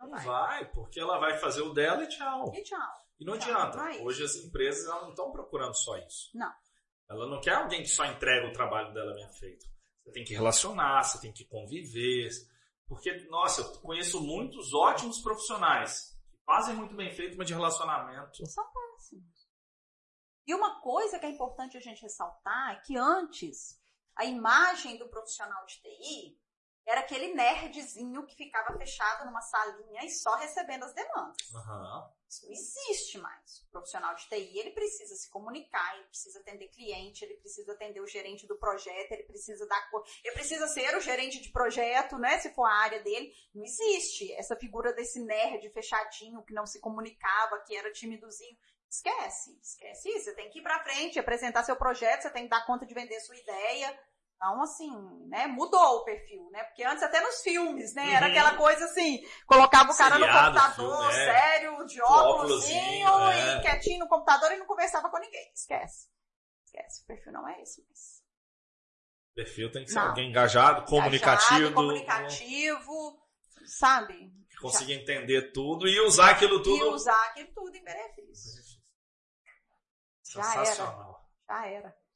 Não 0.00 0.10
vai. 0.10 0.24
vai. 0.24 0.72
porque 0.72 1.00
ela 1.00 1.18
vai 1.18 1.38
fazer 1.38 1.62
o 1.62 1.72
dela 1.72 2.04
e 2.04 2.08
tchau. 2.08 2.52
E 2.54 2.62
tchau. 2.62 2.94
E 3.20 3.24
não 3.24 3.36
tchau, 3.36 3.50
adianta. 3.50 3.76
Não 3.76 3.86
é 3.86 3.98
Hoje 3.98 4.24
as 4.24 4.36
empresas 4.36 4.86
não 4.86 5.10
estão 5.10 5.30
procurando 5.32 5.74
só 5.74 5.96
isso. 5.98 6.30
Não. 6.34 6.52
Ela 7.10 7.26
não 7.26 7.40
quer 7.40 7.54
alguém 7.54 7.82
que 7.82 7.88
só 7.88 8.04
entrega 8.04 8.48
o 8.48 8.52
trabalho 8.52 8.92
dela 8.92 9.14
bem 9.14 9.28
feito. 9.32 9.66
Você 10.04 10.12
tem 10.12 10.24
que 10.24 10.34
relacionar, 10.34 11.02
você 11.02 11.20
tem 11.20 11.32
que 11.32 11.44
conviver. 11.44 12.28
Porque, 12.86 13.12
nossa, 13.28 13.62
eu 13.62 13.80
conheço 13.80 14.20
muitos 14.20 14.72
ótimos 14.74 15.20
profissionais 15.20 16.18
fazem 16.48 16.74
muito 16.74 16.96
bem 16.96 17.12
feito, 17.12 17.36
mas 17.36 17.46
de 17.46 17.52
relacionamento. 17.52 18.46
São 18.46 18.64
péssimos. 18.72 19.46
E 20.46 20.54
uma 20.54 20.80
coisa 20.80 21.18
que 21.18 21.26
é 21.26 21.28
importante 21.28 21.76
a 21.76 21.80
gente 21.80 22.00
ressaltar 22.00 22.72
é 22.72 22.80
que 22.80 22.96
antes 22.96 23.78
a 24.16 24.24
imagem 24.24 24.96
do 24.96 25.10
profissional 25.10 25.66
de 25.66 25.74
TI 25.74 26.40
era 26.88 27.00
aquele 27.00 27.34
nerdzinho 27.34 28.24
que 28.24 28.34
ficava 28.34 28.76
fechado 28.78 29.26
numa 29.26 29.42
salinha 29.42 30.04
e 30.04 30.10
só 30.10 30.34
recebendo 30.36 30.84
as 30.84 30.94
demandas. 30.94 31.36
Uhum. 31.52 32.18
Isso 32.26 32.46
não 32.46 32.52
existe 32.52 33.18
mais. 33.18 33.60
O 33.68 33.70
profissional 33.70 34.14
de 34.14 34.26
TI, 34.26 34.58
ele 34.58 34.70
precisa 34.70 35.14
se 35.14 35.30
comunicar, 35.30 35.96
ele 35.96 36.06
precisa 36.06 36.40
atender 36.40 36.68
cliente, 36.68 37.24
ele 37.24 37.34
precisa 37.34 37.72
atender 37.72 38.00
o 38.00 38.06
gerente 38.06 38.46
do 38.46 38.58
projeto, 38.58 39.12
ele 39.12 39.24
precisa 39.24 39.66
dar 39.66 39.88
ele 40.24 40.34
precisa 40.34 40.66
ser 40.66 40.96
o 40.96 41.00
gerente 41.00 41.40
de 41.40 41.50
projeto, 41.50 42.18
né, 42.18 42.38
se 42.38 42.54
for 42.54 42.64
a 42.64 42.74
área 42.74 43.02
dele. 43.02 43.32
Não 43.54 43.64
existe 43.64 44.32
essa 44.32 44.56
figura 44.56 44.92
desse 44.92 45.20
nerd 45.20 45.68
fechadinho 45.70 46.42
que 46.42 46.54
não 46.54 46.66
se 46.66 46.80
comunicava, 46.80 47.62
que 47.66 47.76
era 47.76 47.92
timidozinho. 47.92 48.56
Esquece, 48.90 49.58
esquece 49.62 50.08
isso. 50.08 50.24
Você 50.24 50.34
tem 50.34 50.48
que 50.48 50.60
ir 50.60 50.62
para 50.62 50.82
frente, 50.82 51.18
apresentar 51.18 51.62
seu 51.64 51.76
projeto, 51.76 52.22
você 52.22 52.30
tem 52.30 52.44
que 52.44 52.50
dar 52.50 52.64
conta 52.64 52.86
de 52.86 52.94
vender 52.94 53.20
sua 53.20 53.36
ideia, 53.36 54.00
então, 54.38 54.62
assim, 54.62 54.88
né, 55.26 55.48
mudou 55.48 55.96
o 55.96 56.04
perfil, 56.04 56.48
né? 56.52 56.62
Porque 56.62 56.84
antes 56.84 57.02
até 57.02 57.20
nos 57.20 57.42
filmes, 57.42 57.92
né? 57.92 58.12
Era 58.12 58.26
uhum. 58.26 58.30
aquela 58.30 58.56
coisa 58.56 58.84
assim, 58.84 59.20
colocava 59.44 59.90
o 59.90 59.96
cara 59.96 60.14
Seriado, 60.14 60.54
no 60.54 60.60
computador, 60.60 60.96
filme, 60.96 61.12
é. 61.12 61.32
sério, 61.34 61.86
de 61.86 62.00
óculos 62.00 62.64
é. 62.70 63.56
e 63.56 63.60
quietinho 63.62 63.98
no 63.98 64.08
computador 64.08 64.52
e 64.52 64.56
não 64.56 64.66
conversava 64.66 65.10
com 65.10 65.18
ninguém. 65.18 65.50
Esquece. 65.52 66.06
Esquece, 66.64 67.02
o 67.02 67.06
perfil 67.06 67.32
não 67.32 67.48
é 67.48 67.60
esse, 67.60 67.84
mas... 67.88 68.22
O 69.32 69.34
perfil 69.34 69.72
tem 69.72 69.84
que 69.84 69.90
ser 69.90 69.96
não. 69.96 70.08
alguém 70.08 70.30
engajado, 70.30 70.84
comunicativo. 70.84 71.54
Engajado, 71.54 71.74
comunicativo, 71.74 73.22
sabe? 73.66 74.32
Que 74.50 74.56
consiga 74.60 74.94
Já. 74.94 75.00
entender 75.00 75.50
tudo 75.50 75.88
e 75.88 76.00
usar 76.00 76.30
aquilo 76.30 76.62
tudo. 76.62 76.76
E 76.76 76.88
usar 76.90 77.24
aquilo 77.30 77.52
tudo 77.52 77.74
em 77.76 77.82
benefício. 77.82 78.62
Sensacional. 80.22 81.26
Já 81.48 81.66
era. 81.66 81.72
Já 81.72 81.76
era. 81.76 82.07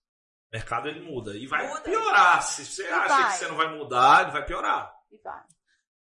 O 0.53 0.57
mercado 0.57 0.87
ele 0.87 1.01
muda. 1.01 1.35
E 1.35 1.47
vai 1.47 1.67
muda, 1.67 1.81
piorar. 1.81 2.43
Se 2.43 2.67
você 2.67 2.87
acha 2.87 3.09
vai. 3.09 3.33
que 3.33 3.39
você 3.39 3.49
não 3.49 3.57
vai 3.57 3.75
mudar, 3.75 4.23
ele 4.23 4.33
vai 4.33 4.45
piorar. 4.45 4.95
E 5.11 5.17
vai. 5.19 5.43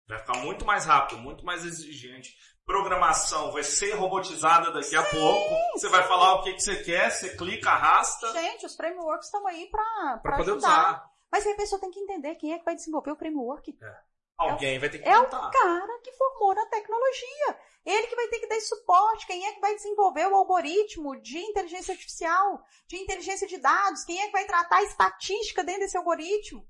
Vai 0.08 0.18
ficar 0.18 0.38
muito 0.38 0.64
mais 0.64 0.86
rápido, 0.86 1.18
muito 1.20 1.44
mais 1.44 1.64
exigente. 1.64 2.34
Programação 2.64 3.52
vai 3.52 3.62
ser 3.62 3.92
robotizada 3.92 4.72
daqui 4.72 4.88
Sim. 4.88 4.96
a 4.96 5.04
pouco. 5.04 5.54
Você 5.72 5.88
vai 5.88 6.02
falar 6.08 6.36
o 6.36 6.42
que, 6.42 6.54
que 6.54 6.62
você 6.62 6.82
quer, 6.82 7.10
você 7.10 7.36
clica, 7.36 7.70
arrasta. 7.70 8.32
Gente, 8.32 8.64
os 8.64 8.74
frameworks 8.74 9.26
estão 9.26 9.46
aí 9.46 9.68
para 9.70 10.18
poder 10.18 10.52
ajudar. 10.52 10.56
usar. 10.56 11.10
Mas 11.30 11.46
aí 11.46 11.52
a 11.52 11.56
pessoa 11.56 11.80
tem 11.80 11.90
que 11.90 12.00
entender 12.00 12.34
quem 12.36 12.54
é 12.54 12.58
que 12.58 12.64
vai 12.64 12.74
desenvolver 12.74 13.12
o 13.12 13.16
framework. 13.16 13.76
É. 13.80 14.00
Alguém 14.40 14.78
vai 14.78 14.88
ter 14.88 14.98
que 14.98 15.08
É 15.08 15.18
o 15.18 15.28
cara 15.28 16.00
que 16.02 16.12
formou 16.12 16.54
na 16.54 16.66
tecnologia. 16.66 17.58
Ele 17.84 18.06
que 18.06 18.16
vai 18.16 18.28
ter 18.28 18.40
que 18.40 18.46
dar 18.46 18.60
suporte. 18.60 19.26
Quem 19.26 19.46
é 19.46 19.52
que 19.52 19.60
vai 19.60 19.74
desenvolver 19.74 20.26
o 20.26 20.34
algoritmo 20.34 21.20
de 21.20 21.38
inteligência 21.38 21.92
artificial, 21.92 22.62
de 22.86 22.96
inteligência 22.96 23.46
de 23.46 23.58
dados? 23.58 24.04
Quem 24.04 24.20
é 24.20 24.26
que 24.26 24.32
vai 24.32 24.46
tratar 24.46 24.78
a 24.78 24.82
estatística 24.82 25.62
dentro 25.62 25.82
desse 25.82 25.96
algoritmo? 25.96 26.66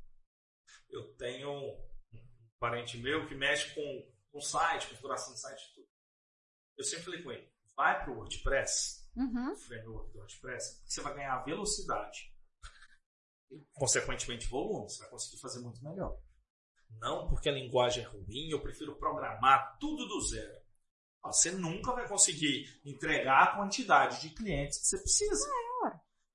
Eu 0.89 1.14
tenho 1.16 1.49
um 1.49 1.91
parente 2.59 2.99
meu 2.99 3.27
que 3.29 3.35
mexe 3.37 3.73
com, 3.75 4.12
com 4.33 4.41
site, 4.41 4.89
configuração 4.89 5.33
de 5.33 5.41
site 5.41 5.62
e 5.62 5.75
tudo. 5.75 5.89
Eu 6.77 6.85
sempre 6.85 7.05
falei 7.05 7.23
com 7.23 7.31
ele, 7.31 7.53
vai 7.77 8.03
para 8.03 8.12
o 8.12 8.16
WordPress, 8.16 9.09
uhum. 9.16 9.57
framework 9.57 10.12
do 10.12 10.18
WordPress, 10.18 10.83
você 10.85 11.01
vai 11.03 11.14
ganhar 11.14 11.45
velocidade. 11.45 12.35
E, 13.51 13.64
consequentemente, 13.75 14.49
volume. 14.49 14.89
Você 14.89 15.01
vai 15.01 15.11
conseguir 15.11 15.41
fazer 15.41 15.61
muito 15.61 15.83
melhor. 15.85 16.16
Não 16.99 17.28
porque 17.28 17.49
a 17.49 17.53
linguagem 17.53 18.05
é 18.05 18.07
ruim, 18.07 18.51
eu 18.51 18.61
prefiro 18.61 18.97
programar 18.97 19.78
tudo 19.78 20.07
do 20.07 20.20
zero. 20.22 20.61
Você 21.24 21.51
nunca 21.51 21.93
vai 21.93 22.09
conseguir 22.09 22.80
entregar 22.84 23.43
a 23.43 23.57
quantidade 23.57 24.20
de 24.20 24.30
clientes 24.34 24.78
que 24.78 24.86
você 24.86 24.99
precisa. 24.99 25.51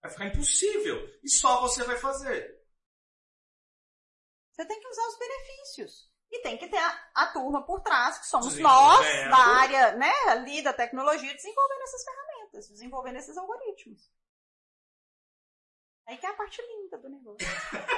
Vai 0.01 0.11
ficar 0.11 0.27
impossível. 0.27 1.19
E 1.23 1.29
só 1.29 1.61
você 1.61 1.83
vai 1.83 1.97
fazer. 1.97 2.63
Você 4.53 4.65
tem 4.65 4.79
que 4.79 4.87
usar 4.87 5.07
os 5.07 5.17
benefícios. 5.17 6.11
E 6.31 6.41
tem 6.41 6.57
que 6.57 6.67
ter 6.67 6.77
a, 6.77 7.11
a 7.15 7.27
turma 7.33 7.65
por 7.65 7.81
trás, 7.81 8.19
que 8.19 8.27
somos 8.27 8.57
nós, 8.57 9.05
da 9.29 9.37
área, 9.37 9.95
né, 9.95 10.11
ali 10.29 10.61
da 10.61 10.73
tecnologia, 10.73 11.33
desenvolvendo 11.33 11.81
essas 11.81 12.03
ferramentas, 12.03 12.69
desenvolvendo 12.69 13.17
esses 13.17 13.37
algoritmos. 13.37 14.11
Aí 16.07 16.17
que 16.17 16.25
é 16.25 16.29
a 16.29 16.35
parte 16.35 16.61
linda 16.61 16.97
do 16.97 17.09
negócio. 17.09 17.47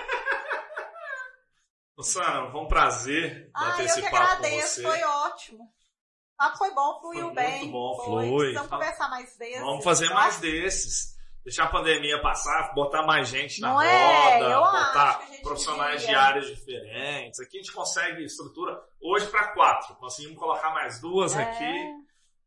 Luciana, 1.97 2.51
foi 2.51 2.61
um 2.61 2.67
prazer 2.67 3.49
ah, 3.55 3.69
bater 3.69 3.85
esse 3.85 4.01
papo 4.03 4.15
agradeço, 4.15 4.83
com 4.83 4.89
você. 4.89 4.99
Foi 4.99 5.03
ótimo. 5.03 5.63
O 5.63 6.37
papo 6.37 6.57
foi 6.59 6.71
bom, 6.71 6.99
fluiu 6.99 7.25
foi 7.25 7.35
bem. 7.35 7.59
Muito 7.61 7.71
bom, 7.71 7.95
foi. 7.95 8.27
flui. 8.27 8.53
Vamos 8.53 8.69
conversar 8.69 9.09
mais 9.09 9.37
desses. 9.37 9.61
Vamos 9.61 9.83
fazer 9.83 10.09
mais 10.11 10.33
acho... 10.35 10.41
desses. 10.41 11.17
Deixar 11.43 11.63
a 11.63 11.69
pandemia 11.69 12.21
passar, 12.21 12.73
botar 12.75 13.03
mais 13.03 13.29
gente 13.29 13.61
na 13.61 13.69
Não 13.69 13.75
roda, 13.75 13.87
é, 13.87 14.53
botar 14.53 15.21
profissionais 15.41 16.05
de 16.05 16.13
áreas 16.13 16.45
diferentes. 16.47 17.39
Aqui 17.39 17.57
a 17.57 17.61
gente 17.61 17.71
consegue 17.71 18.25
estrutura 18.25 18.77
hoje 19.01 19.27
para 19.27 19.53
quatro. 19.53 19.95
Conseguimos 19.95 20.37
colocar 20.37 20.71
mais 20.71 20.99
duas 20.99 21.33
é. 21.35 21.41
aqui 21.41 21.95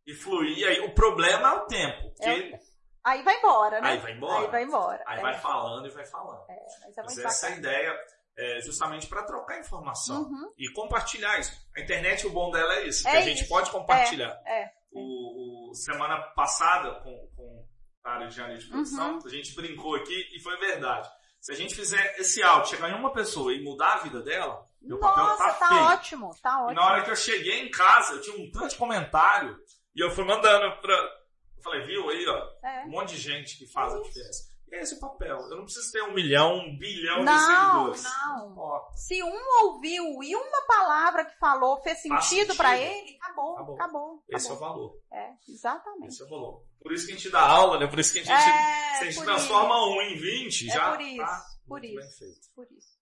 e 0.06 0.14
fluir. 0.14 0.68
Aí 0.68 0.80
o 0.80 0.94
problema 0.94 1.48
é 1.48 1.52
o 1.54 1.60
tempo. 1.60 2.10
Porque... 2.10 2.28
É. 2.28 2.60
Aí 3.02 3.22
vai 3.22 3.38
embora, 3.38 3.80
né? 3.80 3.88
Aí 3.88 3.98
vai 3.98 4.12
embora. 4.12 4.44
Aí 4.44 4.50
vai 4.50 4.62
embora. 4.64 5.02
Aí 5.06 5.18
é. 5.18 5.22
vai 5.22 5.34
falando 5.38 5.86
e 5.86 5.90
vai 5.90 6.04
falando. 6.04 6.44
É, 6.50 6.66
mas 6.82 6.98
é 6.98 7.02
muito 7.02 7.16
mas 7.16 7.18
essa 7.18 7.48
é 7.48 7.56
ideia 7.56 7.98
é, 8.40 8.60
justamente 8.62 9.06
para 9.06 9.22
trocar 9.22 9.60
informação 9.60 10.22
uhum. 10.22 10.52
e 10.56 10.72
compartilhar 10.72 11.38
isso. 11.38 11.52
A 11.76 11.80
internet, 11.80 12.26
o 12.26 12.30
bom 12.30 12.50
dela 12.50 12.76
é 12.76 12.86
isso, 12.86 13.06
é 13.06 13.10
que 13.10 13.16
a 13.18 13.22
gente 13.22 13.46
pode 13.46 13.70
compartilhar. 13.70 14.40
É, 14.46 14.62
é. 14.62 14.72
o, 14.90 15.70
o, 15.70 15.74
semana 15.74 16.18
passada, 16.34 16.94
com, 17.02 17.28
com 17.36 17.66
a 18.02 18.12
área 18.12 18.28
de 18.28 18.40
análise 18.40 18.64
de 18.64 18.70
produção, 18.70 19.18
uhum. 19.18 19.26
a 19.26 19.28
gente 19.28 19.54
brincou 19.54 19.94
aqui 19.94 20.28
e 20.34 20.40
foi 20.40 20.56
verdade. 20.56 21.08
Se 21.38 21.52
a 21.52 21.54
gente 21.54 21.74
fizer 21.74 22.18
esse 22.18 22.42
áudio 22.42 22.70
chegar 22.70 22.90
em 22.90 22.94
uma 22.94 23.12
pessoa 23.12 23.52
e 23.52 23.62
mudar 23.62 23.94
a 23.94 23.98
vida 23.98 24.22
dela, 24.22 24.66
meu 24.80 24.98
Nossa, 24.98 25.14
papel 25.14 25.36
tá, 25.36 25.52
tá 25.54 25.68
feio. 25.68 25.82
ótimo, 25.82 26.36
tá 26.42 26.62
ótimo. 26.62 26.72
E 26.72 26.74
na 26.74 26.86
hora 26.86 27.04
que 27.04 27.10
eu 27.10 27.16
cheguei 27.16 27.60
em 27.60 27.70
casa, 27.70 28.14
eu 28.14 28.20
tinha 28.22 28.36
um 28.36 28.50
tanto 28.50 28.70
de 28.70 28.76
comentário 28.76 29.58
e 29.94 30.02
eu 30.02 30.10
fui 30.10 30.24
mandando 30.24 30.80
pra. 30.80 30.94
Eu 30.94 31.62
falei, 31.62 31.82
viu 31.86 32.08
aí, 32.08 32.26
ó, 32.26 32.66
é. 32.66 32.84
um 32.86 32.90
monte 32.90 33.14
de 33.14 33.20
gente 33.20 33.58
que 33.58 33.66
faz 33.66 33.94
a 33.94 34.00
diferença. 34.00 34.49
É 34.72 34.82
esse 34.82 34.94
o 34.94 35.00
papel. 35.00 35.36
Eu 35.36 35.56
não 35.56 35.64
preciso 35.64 35.90
ter 35.90 36.02
um 36.02 36.14
milhão, 36.14 36.58
um 36.58 36.78
bilhão 36.78 37.24
não, 37.24 37.34
de 37.34 37.40
seguidores. 37.40 38.04
Não, 38.04 38.50
não. 38.50 38.88
Se 38.94 39.22
um 39.22 39.64
ouviu 39.64 40.22
e 40.22 40.36
uma 40.36 40.66
palavra 40.66 41.24
que 41.24 41.36
falou 41.38 41.80
fez 41.82 42.00
sentido, 42.00 42.54
para 42.54 42.78
ele, 42.78 43.16
acabou, 43.16 43.54
acabou, 43.54 43.74
acabou, 43.74 44.24
Esse 44.28 44.48
é 44.48 44.52
o 44.52 44.58
valor. 44.58 45.00
É, 45.12 45.32
exatamente. 45.48 46.08
Esse 46.08 46.22
é 46.22 46.26
o 46.26 46.28
valor. 46.28 46.64
Por 46.80 46.92
isso 46.92 47.06
que 47.06 47.12
a 47.12 47.16
gente 47.16 47.30
dá 47.30 47.40
aula, 47.40 47.78
né? 47.80 47.86
Por 47.86 47.98
isso 47.98 48.12
que 48.12 48.20
a 48.20 48.22
gente, 48.22 48.32
é, 48.32 48.94
se 48.98 49.04
a 49.04 49.10
gente 49.10 49.24
transforma 49.24 49.74
isso. 49.74 49.88
um 49.88 50.02
em 50.02 50.16
20, 50.16 50.68
é 50.68 50.72
já 50.72 50.90
por 50.90 51.00
isso, 51.00 51.18
tá 51.18 51.46
por 51.66 51.84
isso, 51.84 52.52
por 52.54 52.66
isso. 52.70 53.00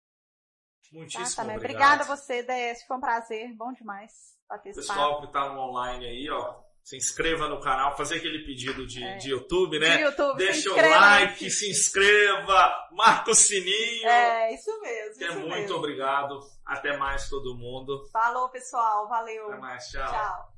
Muitíssimo 0.90 1.36
tá, 1.36 1.44
tá, 1.44 1.56
obrigado. 1.56 1.58
Obrigada 1.58 2.02
a 2.02 2.16
você, 2.16 2.42
DS. 2.42 2.86
Foi 2.86 2.96
um 2.96 3.00
prazer. 3.00 3.54
Bom 3.54 3.72
demais 3.74 4.38
esse 4.64 4.80
Pessoal 4.80 5.20
que 5.20 5.26
no 5.26 5.60
online 5.60 6.06
aí, 6.06 6.30
ó 6.30 6.67
se 6.88 6.96
inscreva 6.96 7.46
no 7.48 7.60
canal, 7.60 7.94
fazer 7.98 8.16
aquele 8.16 8.46
pedido 8.46 8.86
de, 8.86 9.04
é. 9.04 9.18
de 9.18 9.28
YouTube, 9.28 9.78
né? 9.78 9.98
De 9.98 10.04
YouTube, 10.04 10.38
Deixa 10.38 10.72
o 10.72 10.74
like, 10.74 11.50
se 11.50 11.70
inscreva, 11.70 12.88
marca 12.92 13.30
o 13.30 13.34
sininho. 13.34 14.08
É, 14.08 14.54
isso 14.54 14.70
mesmo. 14.80 15.22
É 15.22 15.26
isso 15.26 15.38
muito 15.40 15.50
mesmo. 15.50 15.76
obrigado. 15.76 16.40
Até 16.64 16.96
mais 16.96 17.28
todo 17.28 17.54
mundo. 17.54 18.08
Falou, 18.10 18.48
pessoal. 18.48 19.06
Valeu. 19.06 19.48
Até 19.48 19.58
mais. 19.58 19.84
Tchau. 19.88 20.10
Tchau. 20.10 20.57